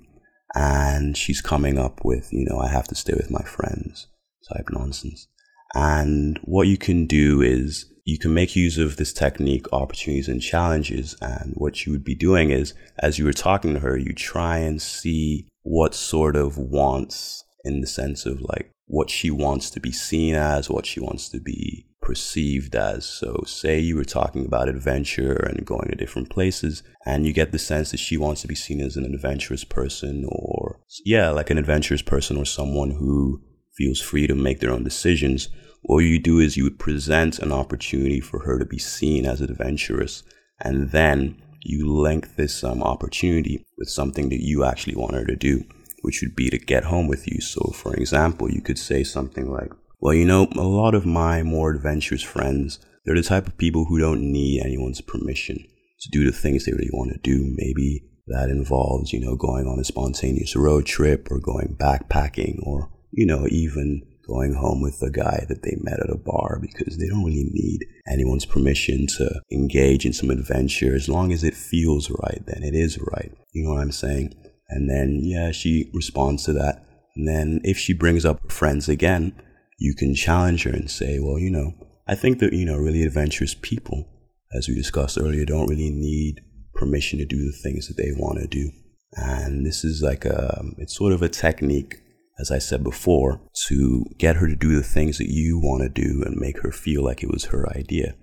and 0.55 1.15
she's 1.15 1.41
coming 1.41 1.77
up 1.77 2.03
with, 2.03 2.33
you 2.33 2.45
know, 2.49 2.57
I 2.57 2.69
have 2.69 2.87
to 2.87 2.95
stay 2.95 3.13
with 3.13 3.29
my 3.29 3.43
friends 3.43 4.07
type 4.51 4.69
nonsense. 4.71 5.27
And 5.75 6.39
what 6.43 6.67
you 6.67 6.77
can 6.77 7.05
do 7.05 7.41
is 7.41 7.85
you 8.05 8.17
can 8.17 8.33
make 8.33 8.55
use 8.55 8.77
of 8.77 8.95
this 8.95 9.11
technique, 9.11 9.65
opportunities 9.73 10.29
and 10.29 10.41
challenges. 10.41 11.15
And 11.21 11.53
what 11.55 11.85
you 11.85 11.91
would 11.91 12.03
be 12.03 12.15
doing 12.15 12.51
is, 12.51 12.73
as 12.99 13.19
you 13.19 13.25
were 13.25 13.33
talking 13.33 13.73
to 13.73 13.79
her, 13.81 13.97
you 13.97 14.13
try 14.13 14.59
and 14.59 14.81
see 14.81 15.47
what 15.63 15.93
sort 15.93 16.35
of 16.35 16.57
wants 16.57 17.43
in 17.65 17.81
the 17.81 17.87
sense 17.87 18.25
of 18.25 18.39
like 18.41 18.71
what 18.85 19.09
she 19.09 19.31
wants 19.31 19.69
to 19.71 19.79
be 19.79 19.91
seen 19.91 20.35
as, 20.35 20.69
what 20.69 20.85
she 20.85 20.99
wants 20.99 21.27
to 21.29 21.39
be 21.39 21.87
perceived 21.99 22.75
as. 22.75 23.03
So, 23.03 23.43
say 23.47 23.79
you 23.79 23.95
were 23.95 24.05
talking 24.05 24.45
about 24.45 24.69
adventure 24.69 25.33
and 25.33 25.65
going 25.65 25.89
to 25.89 25.95
different 25.95 26.29
places, 26.29 26.83
and 27.05 27.25
you 27.25 27.33
get 27.33 27.51
the 27.51 27.59
sense 27.59 27.91
that 27.91 27.99
she 27.99 28.15
wants 28.15 28.41
to 28.41 28.47
be 28.47 28.55
seen 28.55 28.79
as 28.79 28.95
an 28.95 29.11
adventurous 29.11 29.63
person, 29.63 30.25
or 30.29 30.79
yeah, 31.03 31.31
like 31.31 31.49
an 31.49 31.57
adventurous 31.57 32.03
person 32.03 32.37
or 32.37 32.45
someone 32.45 32.91
who 32.91 33.41
feels 33.75 33.99
free 33.99 34.27
to 34.27 34.35
make 34.35 34.59
their 34.59 34.71
own 34.71 34.83
decisions 34.83 35.49
what 35.87 35.99
you 35.99 36.19
do 36.19 36.39
is 36.39 36.57
you 36.57 36.63
would 36.63 36.79
present 36.79 37.37
an 37.39 37.51
opportunity 37.51 38.19
for 38.19 38.39
her 38.39 38.57
to 38.57 38.65
be 38.65 38.79
seen 38.79 39.25
as 39.25 39.39
adventurous, 39.39 40.23
and 40.59 40.89
then 40.89 41.39
you 41.61 41.87
link 41.87 42.35
this 42.35 42.63
um, 42.63 42.81
opportunity 42.81 43.63
with 43.77 43.89
something 43.89 44.29
that 44.29 44.43
you 44.43 44.63
actually 44.63 44.95
want 44.95 45.13
her 45.13 45.25
to 45.25 45.35
do, 45.35 45.63
which 46.01 46.21
would 46.21 46.35
be 46.35 46.49
to 46.49 46.57
get 46.57 46.85
home 46.85 47.07
with 47.07 47.27
you. 47.27 47.39
So, 47.39 47.71
for 47.73 47.93
example, 47.95 48.51
you 48.51 48.61
could 48.61 48.79
say 48.79 49.03
something 49.03 49.51
like, 49.51 49.71
Well, 49.99 50.13
you 50.13 50.25
know, 50.25 50.47
a 50.55 50.61
lot 50.61 50.95
of 50.95 51.05
my 51.05 51.43
more 51.43 51.71
adventurous 51.71 52.23
friends, 52.23 52.79
they're 53.05 53.15
the 53.15 53.21
type 53.21 53.45
of 53.45 53.57
people 53.57 53.85
who 53.85 53.99
don't 53.99 54.21
need 54.21 54.63
anyone's 54.63 55.01
permission 55.01 55.57
to 55.57 56.09
do 56.11 56.25
the 56.25 56.31
things 56.31 56.65
they 56.65 56.71
really 56.71 56.89
want 56.93 57.11
to 57.11 57.19
do. 57.19 57.53
Maybe 57.55 58.03
that 58.27 58.49
involves, 58.49 59.13
you 59.13 59.19
know, 59.19 59.35
going 59.35 59.67
on 59.67 59.79
a 59.79 59.83
spontaneous 59.83 60.55
road 60.55 60.87
trip 60.87 61.29
or 61.29 61.39
going 61.39 61.75
backpacking 61.79 62.57
or, 62.63 62.89
you 63.11 63.25
know, 63.25 63.45
even 63.49 64.01
going 64.27 64.53
home 64.53 64.81
with 64.81 65.01
a 65.01 65.09
guy 65.09 65.45
that 65.47 65.63
they 65.63 65.77
met 65.81 65.99
at 65.99 66.09
a 66.09 66.17
bar 66.17 66.59
because 66.61 66.97
they 66.97 67.07
don't 67.07 67.23
really 67.23 67.49
need 67.51 67.85
anyone's 68.07 68.45
permission 68.45 69.07
to 69.17 69.41
engage 69.51 70.05
in 70.05 70.13
some 70.13 70.29
adventure. 70.29 70.95
As 70.95 71.09
long 71.09 71.31
as 71.31 71.43
it 71.43 71.55
feels 71.55 72.09
right, 72.09 72.41
then 72.45 72.63
it 72.63 72.75
is 72.75 72.99
right. 72.99 73.31
You 73.53 73.63
know 73.63 73.71
what 73.71 73.81
I'm 73.81 73.91
saying? 73.91 74.33
And 74.69 74.89
then, 74.89 75.21
yeah, 75.23 75.51
she 75.51 75.89
responds 75.93 76.43
to 76.45 76.53
that. 76.53 76.83
And 77.15 77.27
then 77.27 77.61
if 77.63 77.77
she 77.77 77.93
brings 77.93 78.25
up 78.25 78.41
her 78.43 78.49
friends 78.49 78.89
again, 78.89 79.33
you 79.77 79.93
can 79.93 80.15
challenge 80.15 80.63
her 80.63 80.71
and 80.71 80.89
say, 80.89 81.19
well, 81.19 81.39
you 81.39 81.49
know, 81.49 81.73
I 82.07 82.15
think 82.15 82.39
that, 82.39 82.53
you 82.53 82.65
know, 82.65 82.77
really 82.77 83.03
adventurous 83.03 83.55
people, 83.55 84.07
as 84.53 84.67
we 84.67 84.75
discussed 84.75 85.17
earlier, 85.17 85.45
don't 85.45 85.69
really 85.69 85.89
need 85.89 86.41
permission 86.73 87.19
to 87.19 87.25
do 87.25 87.37
the 87.37 87.57
things 87.63 87.87
that 87.87 87.97
they 87.97 88.11
want 88.15 88.39
to 88.39 88.47
do. 88.47 88.71
And 89.13 89.65
this 89.65 89.83
is 89.83 90.01
like 90.01 90.25
a, 90.25 90.63
it's 90.77 90.95
sort 90.95 91.13
of 91.13 91.21
a 91.21 91.29
technique 91.29 91.95
as 92.39 92.51
I 92.51 92.57
said 92.57 92.83
before, 92.83 93.41
to 93.67 94.05
get 94.17 94.37
her 94.37 94.47
to 94.47 94.55
do 94.55 94.75
the 94.75 94.83
things 94.83 95.17
that 95.17 95.29
you 95.29 95.57
want 95.57 95.83
to 95.83 95.89
do 95.89 96.23
and 96.25 96.35
make 96.35 96.61
her 96.61 96.71
feel 96.71 97.03
like 97.03 97.23
it 97.23 97.31
was 97.31 97.45
her 97.45 97.69
idea. 97.75 98.15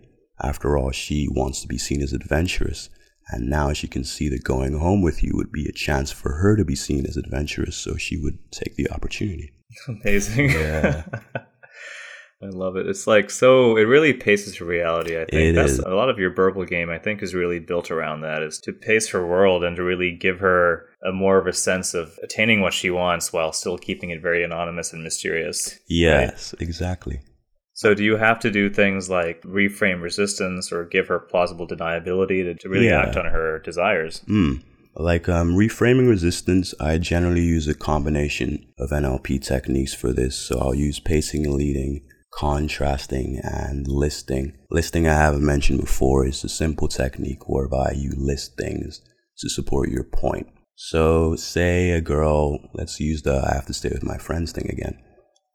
After 0.43 0.77
all, 0.77 0.91
she 0.91 1.29
wants 1.31 1.63
to 1.63 1.69
be 1.69 1.79
seen 1.79 2.03
as 2.03 2.13
adventurous, 2.13 2.91
and 3.29 3.49
now 3.49 3.73
she 3.73 3.87
can 3.87 4.05
see 4.05 4.29
that 4.29 4.45
going 4.45 4.79
home 4.79 5.03
with 5.03 5.23
you 5.23 5.33
would 5.35 5.53
be 5.53 5.67
a 5.69 5.73
chance 5.73 6.11
for 6.11 6.33
her 6.35 6.57
to 6.57 6.65
be 6.65 6.75
seen 6.75 7.07
as 7.07 7.17
adventurous, 7.17 7.77
so 7.77 7.97
she 7.97 8.17
would 8.17 8.39
take 8.51 8.77
the 8.77 8.91
opportunity. 8.91 9.53
Amazing. 9.89 10.51
Yeah. 10.51 11.05
I 12.43 12.49
love 12.49 12.77
it. 12.77 12.89
It's 12.89 13.07
like 13.07 13.31
so. 13.31 13.77
It 13.77 13.83
really 13.83 14.13
paces 14.13 14.57
her 14.57 14.65
reality. 14.65 15.17
I 15.17 15.27
think 15.27 15.33
it 15.33 15.55
that's 15.55 15.73
is. 15.73 15.79
a 15.79 15.91
lot 15.91 16.11
of 16.11 16.19
your 16.19 16.35
verbal 16.35 16.65
game. 16.65 16.91
I 16.91 16.99
think 16.99 17.23
is 17.23 17.35
really 17.35 17.61
built 17.61 17.93
around 17.93 18.23
that. 18.23 18.43
Is 18.43 18.59
to 18.65 18.73
pace 18.73 19.11
her 19.11 19.25
world 19.25 19.63
and 19.63 19.77
to 19.77 19.83
really 19.85 20.11
give 20.11 20.41
her 20.41 20.89
a 21.05 21.13
more 21.13 21.39
of 21.39 21.47
a 21.47 21.53
sense 21.53 21.95
of 21.95 22.19
attaining 22.23 22.61
what 22.61 22.73
she 22.73 22.91
wants 22.91 23.33
while 23.33 23.53
still 23.53 23.79
keeping 23.79 24.11
it 24.11 24.23
very 24.23 24.45
anonymous 24.45 24.93
and 24.93 25.03
mysterious. 25.03 25.79
Yes, 25.89 26.55
right? 26.55 26.63
exactly. 26.63 27.21
So, 27.75 27.95
do 27.95 28.05
you 28.05 28.17
have 28.17 28.39
to 28.41 28.51
do 28.51 28.71
things 28.71 29.09
like 29.09 29.43
reframe 29.43 30.03
resistance 30.03 30.71
or 30.71 30.85
give 30.85 31.09
her 31.09 31.19
plausible 31.19 31.67
deniability 31.67 32.45
to, 32.45 32.55
to 32.55 32.69
really 32.69 32.89
yeah. 32.89 33.03
act 33.03 33.17
on 33.17 33.27
her 33.27 33.59
desires? 33.59 34.21
Mm. 34.29 34.63
Like 34.95 35.29
um, 35.29 35.55
reframing 35.55 36.09
resistance, 36.09 36.75
I 36.79 36.99
generally 36.99 37.43
use 37.43 37.67
a 37.67 37.75
combination 37.75 38.67
of 38.79 38.91
NLP 38.91 39.43
techniques 39.43 39.95
for 39.95 40.13
this. 40.13 40.37
So 40.37 40.59
I'll 40.61 40.75
use 40.75 41.01
pacing 41.01 41.47
and 41.47 41.55
leading, 41.55 42.03
contrasting, 42.35 43.41
and 43.43 43.89
listing. 43.89 44.53
Listing, 44.71 45.09
I 45.09 45.15
haven't 45.15 45.45
mentioned 45.45 45.81
before, 45.81 46.27
is 46.27 46.45
a 46.45 46.49
simple 46.51 46.89
technique 46.89 47.49
whereby 47.49 47.95
you 47.97 48.13
list 48.15 48.59
things 48.59 49.01
to 49.39 49.49
support 49.49 49.89
your 49.89 50.05
point. 50.05 50.47
So, 50.85 51.37
say 51.37 51.93
a 51.93 52.01
girl, 52.01 52.59
let's 52.75 52.99
use 52.99 53.23
the 53.23 53.41
I 53.49 53.55
have 53.55 53.67
to 53.67 53.73
stay 53.73 53.91
with 53.91 54.03
my 54.03 54.19
friends 54.19 54.51
thing 54.51 54.69
again. 54.69 55.01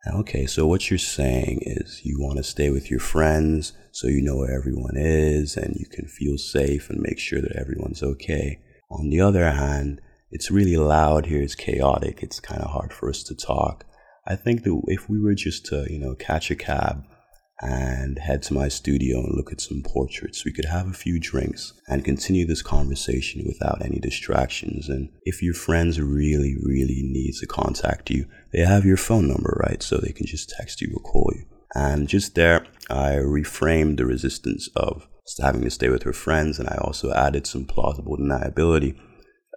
Okay, 0.08 0.46
so 0.46 0.66
what 0.66 0.90
you're 0.90 0.98
saying 0.98 1.60
is 1.64 2.00
you 2.06 2.18
want 2.18 2.38
to 2.38 2.44
stay 2.44 2.70
with 2.70 2.90
your 2.90 3.02
friends 3.02 3.74
so 3.92 4.08
you 4.08 4.22
know 4.22 4.38
where 4.38 4.58
everyone 4.58 4.96
is 4.96 5.58
and 5.58 5.76
you 5.76 5.86
can 5.92 6.08
feel 6.08 6.38
safe 6.38 6.90
and 6.90 7.02
make 7.02 7.20
sure 7.20 7.42
that 7.42 7.58
everyone's 7.58 8.02
okay. 8.02 8.62
On 8.90 9.10
the 9.10 9.20
other 9.20 9.52
hand, 9.52 10.00
it's 10.32 10.50
really 10.50 10.78
loud 10.78 11.26
here, 11.26 11.42
it's 11.42 11.56
chaotic, 11.56 12.24
it's 12.24 12.40
kind 12.40 12.62
of 12.62 12.72
hard 12.72 12.94
for 12.94 13.10
us 13.10 13.22
to 13.24 13.36
talk. 13.36 13.84
I 14.26 14.38
think 14.38 14.64
that 14.64 14.82
if 14.88 15.10
we 15.10 15.20
were 15.20 15.36
just 15.36 15.66
to, 15.66 15.88
you 15.90 16.00
know, 16.00 16.16
catch 16.16 16.50
a 16.52 16.56
cab 16.56 17.04
and 17.62 18.20
head 18.20 18.44
to 18.44 18.54
my 18.54 18.68
studio 18.68 19.18
and 19.20 19.36
look 19.36 19.52
at 19.52 19.62
some 19.62 19.82
portraits. 19.84 20.46
We 20.46 20.54
could 20.54 20.66
have 20.66 20.88
a 20.88 20.94
few 20.94 21.20
drinks 21.20 21.74
and 21.88 22.06
continue 22.06 22.46
this 22.46 22.62
conversation 22.62 23.44
without 23.46 23.84
any 23.84 24.00
distractions. 24.00 24.90
And 24.90 25.10
if 25.24 25.42
your 25.42 25.56
friends 25.56 26.00
really, 26.00 26.56
really 26.64 27.02
need 27.04 27.34
to 27.40 27.48
contact 27.48 28.12
you, 28.12 28.26
they 28.54 28.62
have 28.62 28.86
your 28.86 28.98
phone 28.98 29.28
number, 29.28 29.60
right? 29.66 29.82
So 29.82 29.98
they 29.98 30.12
can 30.12 30.28
just 30.28 30.50
text 30.50 30.82
you 30.82 30.94
or 30.96 31.02
call 31.02 31.32
you. 31.36 31.46
And 31.74 32.08
just 32.08 32.36
there, 32.36 32.66
I 32.90 33.14
reframed 33.16 33.98
the 33.98 34.06
resistance 34.06 34.70
of 34.76 35.08
having 35.42 35.62
to 35.64 35.70
stay 35.70 35.90
with 35.90 36.04
her 36.04 36.14
friends, 36.14 36.58
and 36.58 36.70
I 36.70 36.78
also 36.78 37.12
added 37.14 37.46
some 37.46 37.66
plausible 37.66 38.18
deniability, 38.18 38.98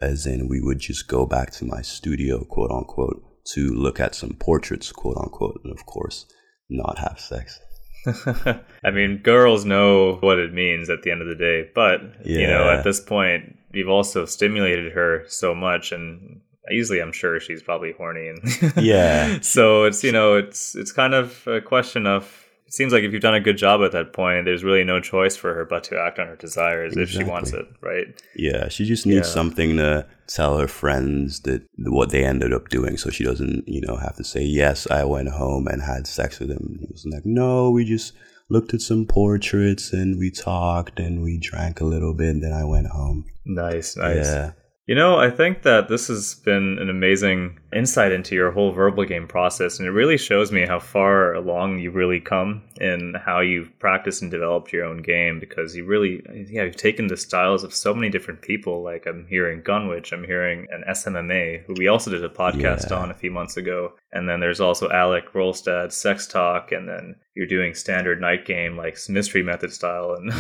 as 0.02 0.26
in 0.26 0.48
we 0.48 0.60
would 0.60 0.80
just 0.80 1.06
go 1.06 1.26
back 1.26 1.52
to 1.52 1.64
my 1.64 1.82
studio, 1.82 2.44
quote 2.44 2.72
unquote, 2.72 3.22
to 3.52 3.72
look 3.72 4.00
at 4.00 4.14
some 4.14 4.34
portraits, 4.34 4.90
quote 4.90 5.16
unquote, 5.16 5.60
and 5.64 5.72
of 5.72 5.86
course, 5.86 6.26
not 6.68 6.98
have 6.98 7.20
sex. 7.20 7.60
I 8.84 8.90
mean, 8.90 9.18
girls 9.18 9.64
know 9.64 10.16
what 10.16 10.38
it 10.38 10.52
means 10.52 10.88
at 10.88 11.02
the 11.02 11.10
end 11.10 11.22
of 11.22 11.28
the 11.28 11.34
day, 11.34 11.70
but 11.74 12.00
yeah. 12.24 12.38
you 12.38 12.46
know, 12.46 12.70
at 12.70 12.84
this 12.84 13.00
point, 13.00 13.58
you've 13.72 13.88
also 13.88 14.24
stimulated 14.24 14.92
her 14.92 15.24
so 15.28 15.54
much, 15.54 15.92
and 15.92 16.40
easily, 16.72 17.00
I'm 17.00 17.12
sure 17.12 17.40
she's 17.40 17.62
probably 17.62 17.92
horny, 17.92 18.28
and 18.28 18.74
yeah. 18.76 19.38
so 19.42 19.84
it's 19.84 20.02
you 20.02 20.12
know, 20.12 20.36
it's 20.36 20.74
it's 20.74 20.92
kind 20.92 21.14
of 21.14 21.46
a 21.46 21.60
question 21.60 22.06
of 22.06 22.39
seems 22.72 22.92
like 22.92 23.02
if 23.02 23.12
you've 23.12 23.22
done 23.22 23.34
a 23.34 23.40
good 23.40 23.56
job 23.56 23.82
at 23.82 23.92
that 23.92 24.12
point, 24.12 24.44
there's 24.44 24.64
really 24.64 24.84
no 24.84 25.00
choice 25.00 25.36
for 25.36 25.54
her 25.54 25.64
but 25.64 25.84
to 25.84 26.00
act 26.00 26.18
on 26.18 26.26
her 26.26 26.36
desires 26.36 26.92
exactly. 26.92 27.02
if 27.02 27.10
she 27.10 27.30
wants 27.30 27.52
it, 27.52 27.66
right? 27.80 28.06
Yeah, 28.36 28.68
she 28.68 28.84
just 28.84 29.06
needs 29.06 29.28
yeah. 29.28 29.34
something 29.34 29.76
to 29.76 30.06
tell 30.26 30.58
her 30.58 30.68
friends 30.68 31.40
that 31.40 31.62
what 31.78 32.10
they 32.10 32.24
ended 32.24 32.52
up 32.52 32.68
doing, 32.68 32.96
so 32.96 33.10
she 33.10 33.24
doesn't, 33.24 33.66
you 33.66 33.80
know, 33.80 33.96
have 33.96 34.16
to 34.16 34.24
say 34.24 34.42
yes. 34.42 34.88
I 34.90 35.04
went 35.04 35.30
home 35.30 35.66
and 35.66 35.82
had 35.82 36.06
sex 36.06 36.38
with 36.38 36.50
him. 36.50 36.78
He 36.80 36.86
was 36.90 37.06
like, 37.10 37.26
no, 37.26 37.70
we 37.70 37.84
just 37.84 38.12
looked 38.48 38.74
at 38.74 38.80
some 38.80 39.06
portraits 39.06 39.92
and 39.92 40.18
we 40.18 40.30
talked 40.30 40.98
and 40.98 41.22
we 41.22 41.38
drank 41.38 41.80
a 41.80 41.84
little 41.84 42.14
bit. 42.14 42.30
And 42.30 42.42
then 42.42 42.52
I 42.52 42.64
went 42.64 42.88
home. 42.88 43.24
Nice, 43.46 43.96
nice. 43.96 44.26
Yeah. 44.26 44.52
You 44.86 44.96
know, 44.96 45.18
I 45.18 45.30
think 45.30 45.62
that 45.62 45.88
this 45.88 46.08
has 46.08 46.34
been 46.34 46.78
an 46.80 46.90
amazing 46.90 47.60
insight 47.72 48.12
into 48.12 48.34
your 48.34 48.50
whole 48.50 48.72
verbal 48.72 49.04
game 49.04 49.26
process, 49.26 49.78
and 49.78 49.86
it 49.86 49.92
really 49.92 50.16
shows 50.16 50.52
me 50.52 50.66
how 50.66 50.78
far 50.78 51.34
along 51.34 51.78
you've 51.78 51.94
really 51.94 52.20
come 52.20 52.62
in 52.80 53.14
how 53.14 53.40
you've 53.40 53.76
practiced 53.78 54.22
and 54.22 54.30
developed 54.30 54.72
your 54.72 54.84
own 54.84 55.02
game. 55.02 55.38
Because 55.38 55.76
you 55.76 55.84
really, 55.84 56.22
yeah, 56.48 56.64
you've 56.64 56.76
taken 56.76 57.06
the 57.06 57.16
styles 57.16 57.64
of 57.64 57.74
so 57.74 57.94
many 57.94 58.08
different 58.08 58.42
people. 58.42 58.82
Like 58.82 59.06
I'm 59.06 59.26
hearing 59.28 59.62
Gunwitch, 59.62 60.12
I'm 60.12 60.24
hearing 60.24 60.66
an 60.70 60.84
SMMA, 60.88 61.64
who 61.64 61.74
we 61.76 61.88
also 61.88 62.10
did 62.10 62.24
a 62.24 62.28
podcast 62.28 62.90
yeah. 62.90 62.96
on 62.96 63.10
a 63.10 63.14
few 63.14 63.30
months 63.30 63.56
ago, 63.56 63.94
and 64.12 64.28
then 64.28 64.40
there's 64.40 64.60
also 64.60 64.88
Alek 64.88 65.30
Rolstad, 65.32 65.92
Sex 65.92 66.26
Talk, 66.26 66.72
and 66.72 66.88
then 66.88 67.16
you're 67.34 67.46
doing 67.46 67.74
standard 67.74 68.20
night 68.20 68.44
game 68.44 68.76
like 68.76 68.98
mystery 69.08 69.42
method 69.42 69.72
style 69.72 70.14
and 70.14 70.30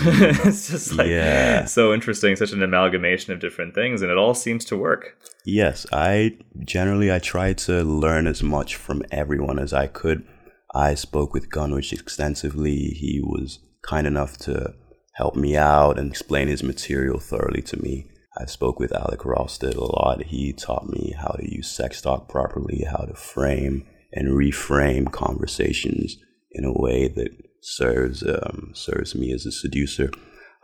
it's 0.44 0.68
just 0.68 0.92
like 0.92 1.08
yeah. 1.08 1.64
so 1.64 1.94
interesting 1.94 2.34
such 2.36 2.52
an 2.52 2.62
amalgamation 2.62 3.32
of 3.32 3.40
different 3.40 3.74
things 3.74 4.02
and 4.02 4.10
it 4.10 4.18
all 4.18 4.34
seems 4.34 4.64
to 4.64 4.76
work 4.76 5.16
yes 5.44 5.86
i 5.92 6.36
generally 6.64 7.12
i 7.12 7.18
try 7.18 7.52
to 7.52 7.82
learn 7.82 8.26
as 8.26 8.42
much 8.42 8.76
from 8.76 9.02
everyone 9.10 9.58
as 9.58 9.72
i 9.72 9.86
could 9.86 10.26
i 10.74 10.94
spoke 10.94 11.32
with 11.32 11.50
Gunwitch 11.50 11.92
extensively 11.92 12.76
he 12.76 13.20
was 13.22 13.58
kind 13.82 14.06
enough 14.06 14.36
to 14.38 14.74
help 15.14 15.36
me 15.36 15.56
out 15.56 15.98
and 15.98 16.10
explain 16.10 16.48
his 16.48 16.62
material 16.62 17.18
thoroughly 17.18 17.62
to 17.62 17.82
me 17.82 18.06
I 18.38 18.46
spoke 18.46 18.78
with 18.78 18.92
Alek 18.92 19.18
Rolstad 19.18 19.74
a 19.74 19.84
lot. 19.84 20.22
He 20.22 20.52
taught 20.52 20.88
me 20.88 21.14
how 21.18 21.32
to 21.32 21.52
use 21.52 21.70
sex 21.70 22.00
talk 22.00 22.28
properly, 22.28 22.84
how 22.88 23.04
to 23.04 23.14
frame 23.14 23.86
and 24.12 24.28
reframe 24.28 25.10
conversations 25.10 26.16
in 26.52 26.64
a 26.64 26.72
way 26.72 27.08
that 27.08 27.30
serves 27.60 28.22
um, 28.22 28.72
serves 28.74 29.14
me 29.14 29.32
as 29.32 29.46
a 29.46 29.52
seducer. 29.52 30.10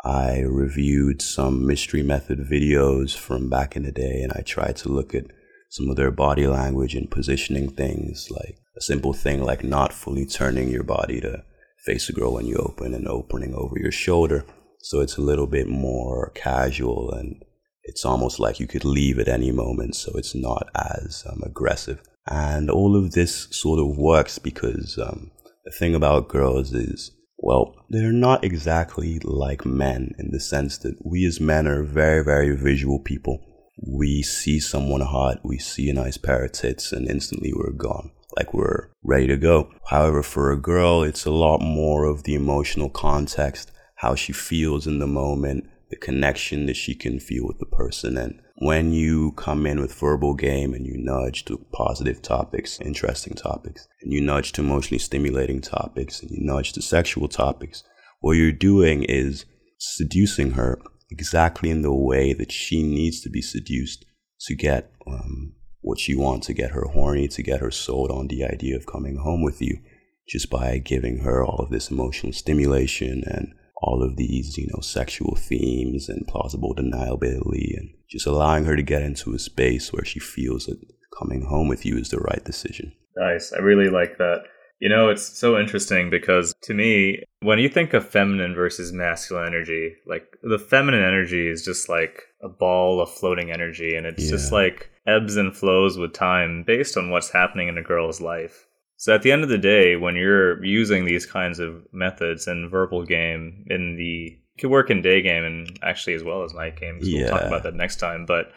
I 0.07 0.43
reviewed 0.43 1.21
some 1.21 1.67
mystery 1.67 2.05
method 2.05 2.39
videos 2.39 3.17
from 3.17 3.51
back 3.51 3.75
in 3.75 3.83
the 3.83 3.91
day, 3.91 4.21
and 4.23 4.33
I 4.33 4.43
tried 4.43 4.77
to 4.77 4.89
look 4.89 5.17
at 5.17 5.27
some 5.69 5.91
of 5.91 5.97
their 5.97 6.13
body 6.13 6.47
language 6.47 6.95
and 6.95 7.11
positioning 7.11 7.71
things, 7.71 8.29
like 8.31 8.57
a 8.77 8.81
simple 8.81 9.13
thing 9.13 9.43
like 9.43 9.65
not 9.65 9.93
fully 9.93 10.25
turning 10.25 10.69
your 10.69 10.85
body 10.85 11.21
to 11.23 11.43
face 11.85 12.09
a 12.09 12.13
girl 12.13 12.35
when 12.35 12.47
you 12.47 12.55
open 12.55 12.95
and 12.95 13.09
opening 13.09 13.53
over 13.53 13.77
your 13.81 13.91
shoulder. 13.91 14.45
So 14.81 15.01
it's 15.01 15.17
a 15.17 15.23
little 15.23 15.49
bit 15.49 15.67
more 15.67 16.31
casual 16.37 17.11
and 17.11 17.45
it's 17.83 18.05
almost 18.05 18.39
like 18.39 18.61
you 18.61 18.69
could 18.69 18.85
leave 18.85 19.19
at 19.19 19.27
any 19.27 19.51
moment, 19.51 19.97
so 19.97 20.13
it's 20.15 20.37
not 20.37 20.69
as 20.77 21.25
um, 21.29 21.43
aggressive. 21.45 22.01
And 22.29 22.71
all 22.71 22.95
of 22.95 23.13
this 23.13 23.49
sort 23.51 23.81
of 23.81 23.99
works 23.99 24.39
because 24.39 24.99
um, 24.99 25.33
the 25.65 25.73
thing 25.73 25.97
about 25.97 26.29
girls 26.29 26.73
is, 26.73 27.11
well, 27.39 27.75
they're 27.91 28.13
not 28.13 28.45
exactly 28.45 29.19
like 29.21 29.67
men 29.67 30.15
in 30.19 30.31
the 30.31 30.41
sense 30.41 30.79
that 30.79 30.97
we 31.05 31.25
as 31.27 31.41
men 31.41 31.67
are 31.67 31.83
very, 31.83 32.25
very 32.25 32.57
visual 32.57 32.99
people. 32.99 33.41
We 33.87 34.23
see 34.23 34.59
someone 34.59 35.03
hot, 35.03 35.41
we 35.45 35.59
see 35.59 35.91
a 35.91 35.95
nice 35.95 36.17
pair 36.17 36.45
of 36.45 36.53
tits, 36.53 36.93
and 36.93 37.09
instantly 37.09 37.53
we're 37.55 37.73
gone. 37.73 38.11
Like 38.37 38.55
we're 38.55 38.89
ready 39.03 39.27
to 39.29 39.37
go. 39.37 39.71
However, 39.91 40.23
for 40.23 40.51
a 40.51 40.61
girl, 40.61 41.03
it's 41.03 41.27
a 41.27 41.31
lot 41.31 41.61
more 41.61 42.05
of 42.05 42.25
the 42.25 42.35
emotional 42.35 42.91
context, 42.91 43.71
how 43.97 44.15
she 44.15 44.33
feels 44.33 44.87
in 44.87 44.99
the 44.99 45.07
moment, 45.07 45.69
the 45.91 45.97
connection 45.97 46.67
that 46.67 46.77
she 46.77 46.95
can 46.95 47.21
feel 47.21 47.47
with 47.47 47.59
the 47.59 47.67
person. 47.67 48.17
And 48.17 48.41
when 48.59 48.91
you 48.93 49.33
come 49.33 49.67
in 49.67 49.79
with 49.79 49.95
verbal 49.95 50.35
game 50.35 50.73
and 50.73 50.87
you 50.87 50.95
nudge 50.97 51.45
to 51.45 51.59
positive 51.73 52.23
topics, 52.23 52.81
interesting 52.81 53.35
topics, 53.35 53.87
and 54.01 54.13
you 54.13 54.21
nudge 54.21 54.53
to 54.53 54.63
emotionally 54.63 54.99
stimulating 54.99 55.61
topics, 55.61 56.23
and 56.23 56.31
you 56.31 56.39
nudge 56.41 56.73
to 56.73 56.81
sexual 56.81 57.29
topics, 57.29 57.83
what 58.21 58.33
you're 58.33 58.53
doing 58.53 59.05
is 59.05 59.45
seducing 59.79 60.53
her 60.53 60.81
exactly 61.11 61.71
in 61.71 61.83
the 61.83 61.95
way 61.95 62.33
that 62.33 62.51
she 62.51 62.83
needs 62.83 63.21
to 63.21 63.29
be 63.29 63.43
seduced 63.43 64.07
to 64.41 64.55
get 64.55 64.91
um, 65.07 65.53
what 65.83 66.01
she 66.01 66.15
wants, 66.15 66.47
to 66.47 66.55
get 66.55 66.71
her 66.71 66.87
horny, 66.95 67.29
to 67.29 67.43
get 67.43 67.61
her 67.61 67.71
sold 67.71 68.11
on 68.11 68.29
the 68.29 68.43
idea 68.45 68.75
of 68.75 68.87
coming 68.87 69.19
home 69.19 69.43
with 69.43 69.61
you, 69.61 69.79
just 70.27 70.49
by 70.49 70.79
giving 70.79 71.19
her 71.19 71.45
all 71.45 71.59
of 71.63 71.71
this 71.71 71.91
emotional 71.91 72.33
stimulation 72.33 73.23
and 73.27 73.53
all 73.79 74.03
of 74.03 74.17
these, 74.17 74.57
you 74.57 74.67
know, 74.69 74.81
sexual 74.81 75.37
themes 75.37 76.09
and 76.09 76.27
plausible 76.27 76.75
deniability 76.75 77.77
and 77.77 77.91
just 78.09 78.27
allowing 78.27 78.65
her 78.65 78.77
to 78.77 78.83
get 78.83 79.03
into 79.03 79.35
a 79.35 79.39
space 79.39 79.93
where 79.93 80.05
she 80.05 80.19
feels 80.19 80.67
that 80.67 80.79
coming 81.19 81.43
home 81.43 81.69
with 81.69 81.85
you 81.85 81.97
is 81.97 82.11
the 82.11 82.19
right 82.19 82.45
decision. 82.45 82.93
Nice. 83.17 83.53
I 83.53 83.59
really 83.59 83.89
like 83.89 84.19
that. 84.19 84.45
You 84.79 84.91
know, 84.91 85.09
it's 85.09 85.39
so 85.39 85.59
interesting 85.59 86.11
because 86.11 86.55
to 86.65 86.75
me, 86.75 87.23
when 87.41 87.59
you 87.59 87.69
think 87.69 87.95
of 87.95 88.07
feminine 88.07 88.55
versus 88.55 88.93
masculine 88.93 89.47
energy, 89.47 89.95
like 90.07 90.25
the 90.43 90.59
feminine 90.59 91.03
energy 91.03 91.49
is 91.49 91.65
just 91.65 91.89
like 91.89 92.25
a 92.43 92.49
ball 92.49 93.01
of 93.01 93.11
floating 93.11 93.51
energy 93.51 93.97
and 93.97 94.07
it's 94.07 94.25
yeah. 94.25 94.31
just 94.31 94.53
like 94.53 94.91
ebbs 95.07 95.37
and 95.37 95.57
flows 95.57 95.97
with 95.97 96.13
time 96.13 96.63
based 96.67 96.99
on 96.99 97.11
what's 97.11 97.31
happening 97.31 97.69
in 97.69 97.79
a 97.79 97.83
girl's 97.83 98.21
life. 98.21 98.67
So 98.97 99.15
at 99.15 99.23
the 99.23 99.33
end 99.33 99.43
of 99.43 99.49
the 99.49 99.59
day, 99.59 99.97
when 99.97 100.17
you're 100.17 100.65
using 100.65 101.05
these 101.05 101.27
kinds 101.27 101.59
of 101.59 101.87
methods 101.93 102.47
and 102.47 102.71
verbal 102.71 103.05
game 103.05 103.65
in 103.69 103.97
the 103.97 104.39
could 104.59 104.71
work 104.71 104.91
in 104.91 105.03
day 105.03 105.21
game 105.21 105.45
and 105.45 105.79
actually 105.83 106.15
as 106.15 106.25
well 106.25 106.43
as 106.43 106.55
night 106.55 106.81
game. 106.81 106.99
Yeah. 107.03 107.25
We'll 107.25 107.31
talk 107.31 107.43
about 107.43 107.63
that 107.65 107.75
next 107.75 107.97
time. 107.97 108.25
But 108.25 108.53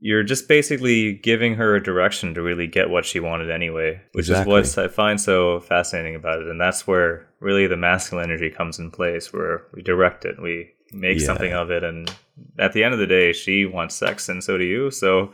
you're 0.00 0.24
just 0.24 0.48
basically 0.48 1.12
giving 1.12 1.54
her 1.54 1.76
a 1.76 1.82
direction 1.82 2.34
to 2.34 2.42
really 2.42 2.66
get 2.66 2.90
what 2.90 3.04
she 3.04 3.20
wanted 3.20 3.50
anyway, 3.50 4.00
which 4.12 4.28
exactly. 4.28 4.60
is 4.60 4.76
what 4.76 4.84
I 4.84 4.88
find 4.88 5.20
so 5.20 5.60
fascinating 5.60 6.16
about 6.16 6.40
it. 6.40 6.48
And 6.48 6.60
that's 6.60 6.88
where 6.88 7.28
really 7.38 7.68
the 7.68 7.76
masculine 7.76 8.24
energy 8.24 8.50
comes 8.50 8.80
in 8.80 8.90
place, 8.90 9.32
where 9.32 9.62
we 9.72 9.80
direct 9.80 10.24
it, 10.24 10.42
we 10.42 10.72
make 10.92 11.20
yeah. 11.20 11.26
something 11.26 11.52
of 11.52 11.70
it, 11.70 11.84
and 11.84 12.12
at 12.58 12.72
the 12.72 12.84
end 12.84 12.94
of 12.94 13.00
the 13.00 13.06
day, 13.06 13.32
she 13.32 13.64
wants 13.64 13.94
sex, 13.94 14.28
and 14.28 14.42
so 14.42 14.58
do 14.58 14.64
you. 14.64 14.90
So 14.90 15.32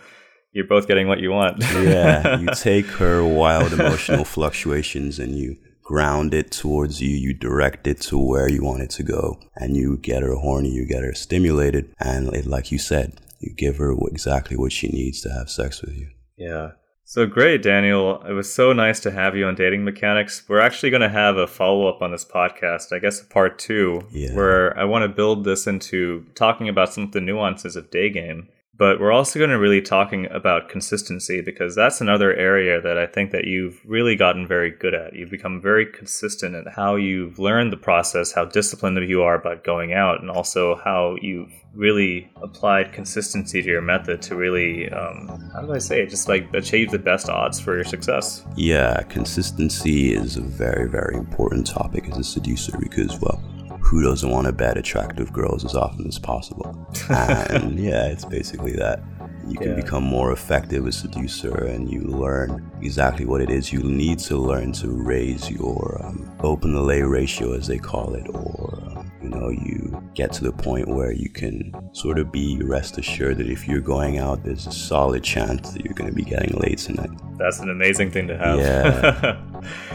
you're 0.59 0.67
both 0.67 0.87
getting 0.89 1.07
what 1.09 1.21
you 1.21 1.31
want. 1.31 1.63
yeah, 1.63 2.39
you 2.41 2.49
take 2.55 2.87
her 2.87 3.25
wild 3.25 3.73
emotional 3.73 4.25
fluctuations 4.25 5.19
and 5.19 5.39
you 5.39 5.57
ground 5.83 6.35
it 6.35 6.51
towards 6.51 7.01
you, 7.01 7.09
you 7.11 7.33
direct 7.33 7.87
it 7.87 7.99
to 8.03 8.19
where 8.19 8.49
you 8.51 8.63
want 8.63 8.83
it 8.83 8.91
to 8.91 9.03
go, 9.03 9.41
and 9.57 9.75
you 9.77 9.97
get 9.97 10.23
her 10.23 10.35
horny, 10.35 10.69
you 10.69 10.85
get 10.87 11.03
her 11.03 11.15
stimulated, 11.15 11.95
and 11.99 12.35
it, 12.35 12.45
like 12.45 12.71
you 12.71 12.79
said, 12.79 13.19
you 13.41 13.55
give 13.55 13.79
her 13.79 13.95
exactly 14.09 14.57
what 14.57 14.73
she 14.73 14.89
needs 14.89 15.23
to 15.23 15.31
have 15.31 15.49
sex 15.49 15.81
with 15.81 15.97
you. 15.97 16.09
Yeah. 16.37 16.73
So 17.05 17.25
great, 17.25 17.63
Daniel. 17.63 18.23
It 18.29 18.33
was 18.35 18.53
so 18.53 18.75
nice 18.75 19.01
to 19.01 19.11
have 19.11 19.35
you 19.35 19.47
on 19.47 19.55
Dating 19.55 19.83
Mechanics. 19.83 20.43
We're 20.47 20.61
actually 20.61 20.91
going 20.91 21.01
to 21.01 21.09
have 21.09 21.39
a 21.39 21.47
follow 21.47 21.89
up 21.89 22.03
on 22.03 22.11
this 22.13 22.27
podcast, 22.27 22.93
I 22.93 22.99
guess 22.99 23.23
a 23.23 23.25
part 23.25 23.59
two, 23.59 24.03
Yeah. 24.11 24.35
where 24.35 24.79
I 24.79 24.85
want 24.85 25.05
to 25.05 25.09
build 25.09 25.45
this 25.45 25.67
into 25.67 26.27
talking 26.35 26.69
about 26.69 26.93
some 26.93 27.05
of 27.05 27.13
the 27.13 27.23
nuances 27.23 27.77
of 27.77 27.91
day 27.91 28.11
game. 28.11 28.49
But 28.79 29.01
we're 29.01 29.13
also 29.13 29.41
going 29.41 29.51
to 29.51 29.59
really 29.59 29.83
talking 29.83 30.29
about 30.31 30.69
consistency 30.69 31.41
because 31.41 31.75
that's 31.75 32.01
another 32.01 32.33
area 32.33 32.81
that 32.81 32.97
I 32.97 33.07
think 33.07 33.33
that 33.33 33.45
you've 33.45 33.81
really 33.85 34.15
gotten 34.15 34.47
very 34.47 34.71
good 34.71 34.95
at. 34.95 35.15
You've 35.15 35.31
become 35.31 35.61
very 35.61 35.85
consistent 35.85 36.55
at 36.55 36.73
how 36.75 36.95
you've 36.95 37.41
learned 37.41 37.73
the 37.73 37.77
process, 37.77 38.31
how 38.31 38.45
disciplined 38.45 38.97
you 39.09 39.23
are 39.23 39.35
about 39.35 39.65
going 39.65 39.93
out, 39.93 40.21
and 40.21 40.31
also 40.31 40.77
how 40.77 41.17
you've 41.21 41.53
really 41.75 42.31
applied 42.41 42.93
consistency 42.93 43.63
to 43.63 43.69
your 43.69 43.83
method 43.83 44.23
to 44.23 44.37
really, 44.37 44.89
um, 44.91 45.51
how 45.53 45.63
do 45.63 45.73
I 45.73 45.79
say 45.79 46.03
it, 46.03 46.11
just 46.11 46.29
like 46.29 46.53
achieve 46.55 46.93
the 46.93 46.99
best 47.01 47.29
odds 47.29 47.59
for 47.59 47.75
your 47.75 47.85
success. 47.85 48.45
Yeah, 48.57 49.03
consistency 49.09 50.15
is 50.15 50.37
a 50.37 50.41
very, 50.41 50.89
very 50.89 51.17
important 51.17 51.67
topic 51.67 52.09
as 52.09 52.19
a 52.19 52.25
seducer 52.25 52.79
because, 52.79 53.19
well, 53.21 53.43
who 53.89 54.03
doesn't 54.03 54.31
want 54.31 54.47
to 54.47 54.53
bet 54.53 54.77
attractive 54.77 55.33
girls 55.33 55.65
as 55.65 55.75
often 55.75 56.07
as 56.07 56.19
possible? 56.19 56.75
And 57.11 57.79
yeah, 57.79 58.07
it's 58.07 58.25
basically 58.25 58.73
that. 58.73 59.01
You 59.47 59.57
can 59.57 59.69
Yeah. 59.71 59.77
become 59.83 60.05
more 60.05 60.31
effective 60.33 60.87
as 60.87 60.97
a 60.97 61.01
seducer 61.09 61.65
and 61.65 61.91
you 61.91 62.03
learn 62.03 62.71
exactly 62.83 63.25
what 63.25 63.41
it 63.41 63.49
is 63.51 63.73
you 63.73 63.83
need 63.83 64.19
to 64.31 64.37
learn 64.37 64.73
to 64.73 64.89
raise 64.91 65.51
your 65.51 65.99
um, 66.05 66.31
open 66.41 66.75
the 66.75 66.83
lay 66.83 67.01
ratio, 67.03 67.55
as 67.55 67.67
they 67.67 67.79
call 67.79 68.13
it, 68.15 68.27
or 68.29 68.79
um, 68.89 69.11
you 69.23 69.31
know, 69.31 69.49
you 69.49 69.77
get 70.15 70.33
to 70.35 70.45
the 70.45 70.53
point 70.53 70.87
where 70.89 71.13
you 71.13 71.31
can 71.31 71.73
sort 71.95 72.19
of 72.19 72.31
be 72.31 72.61
rest 72.63 72.99
assured 72.99 73.39
that 73.39 73.49
if 73.49 73.67
you're 73.67 73.81
going 73.81 74.19
out, 74.19 74.45
there's 74.45 74.67
a 74.67 74.73
solid 74.73 75.23
chance 75.25 75.71
that 75.73 75.83
you're 75.83 75.95
going 75.95 76.11
to 76.11 76.15
be 76.15 76.25
getting 76.35 76.55
laid 76.61 76.77
tonight. 76.79 77.11
That's 77.39 77.59
an 77.61 77.71
amazing 77.71 78.11
thing 78.11 78.29
to 78.29 78.37
have. 78.37 78.59
Yeah. 78.59 79.41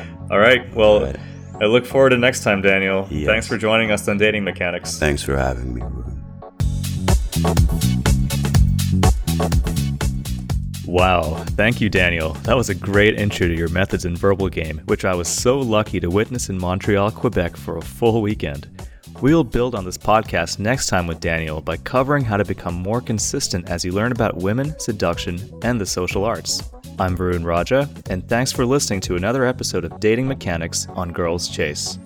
All 0.31 0.39
right. 0.39 0.63
Well, 0.75 1.01
Right. 1.05 1.17
I 1.61 1.65
look 1.65 1.85
forward 1.85 2.09
to 2.09 2.17
next 2.17 2.43
time, 2.43 2.61
Daniel. 2.61 3.07
Yes. 3.09 3.27
Thanks 3.27 3.47
for 3.47 3.57
joining 3.57 3.91
us 3.91 4.07
on 4.07 4.17
Dating 4.17 4.43
Mechanics. 4.43 4.97
Thanks 4.97 5.21
for 5.21 5.37
having 5.37 5.73
me, 5.73 5.81
Ruben. 5.81 6.13
Wow. 10.85 11.43
Thank 11.55 11.81
you, 11.81 11.89
Daniel. 11.89 12.33
That 12.43 12.55
was 12.55 12.69
a 12.69 12.75
great 12.75 13.19
intro 13.19 13.47
to 13.47 13.55
your 13.55 13.69
methods 13.69 14.05
in 14.05 14.15
verbal 14.15 14.49
game, 14.49 14.79
which 14.85 15.05
I 15.05 15.15
was 15.15 15.27
so 15.27 15.59
lucky 15.59 15.99
to 15.99 16.07
witness 16.07 16.49
in 16.49 16.57
Montreal, 16.59 17.11
Quebec 17.11 17.55
for 17.57 17.77
a 17.77 17.81
full 17.81 18.21
weekend. 18.21 18.67
We'll 19.21 19.43
build 19.43 19.73
on 19.73 19.85
this 19.85 19.97
podcast 19.97 20.59
next 20.59 20.87
time 20.87 21.07
with 21.07 21.19
Daniel 21.19 21.61
by 21.61 21.77
covering 21.77 22.25
how 22.25 22.37
to 22.37 22.45
become 22.45 22.75
more 22.75 22.99
consistent 22.99 23.69
as 23.69 23.85
you 23.85 23.91
learn 23.91 24.11
about 24.11 24.37
women, 24.37 24.77
seduction, 24.79 25.39
and 25.63 25.79
the 25.79 25.85
social 25.85 26.25
arts. 26.25 26.61
I'm 26.99 27.17
Varun 27.17 27.43
Raja, 27.43 27.89
and 28.09 28.27
thanks 28.29 28.51
for 28.51 28.65
listening 28.65 29.01
to 29.01 29.15
another 29.15 29.45
episode 29.45 29.83
of 29.83 29.99
Dating 29.99 30.27
Mechanics 30.27 30.87
on 30.95 31.11
Girls 31.11 31.49
Chase. 31.49 31.97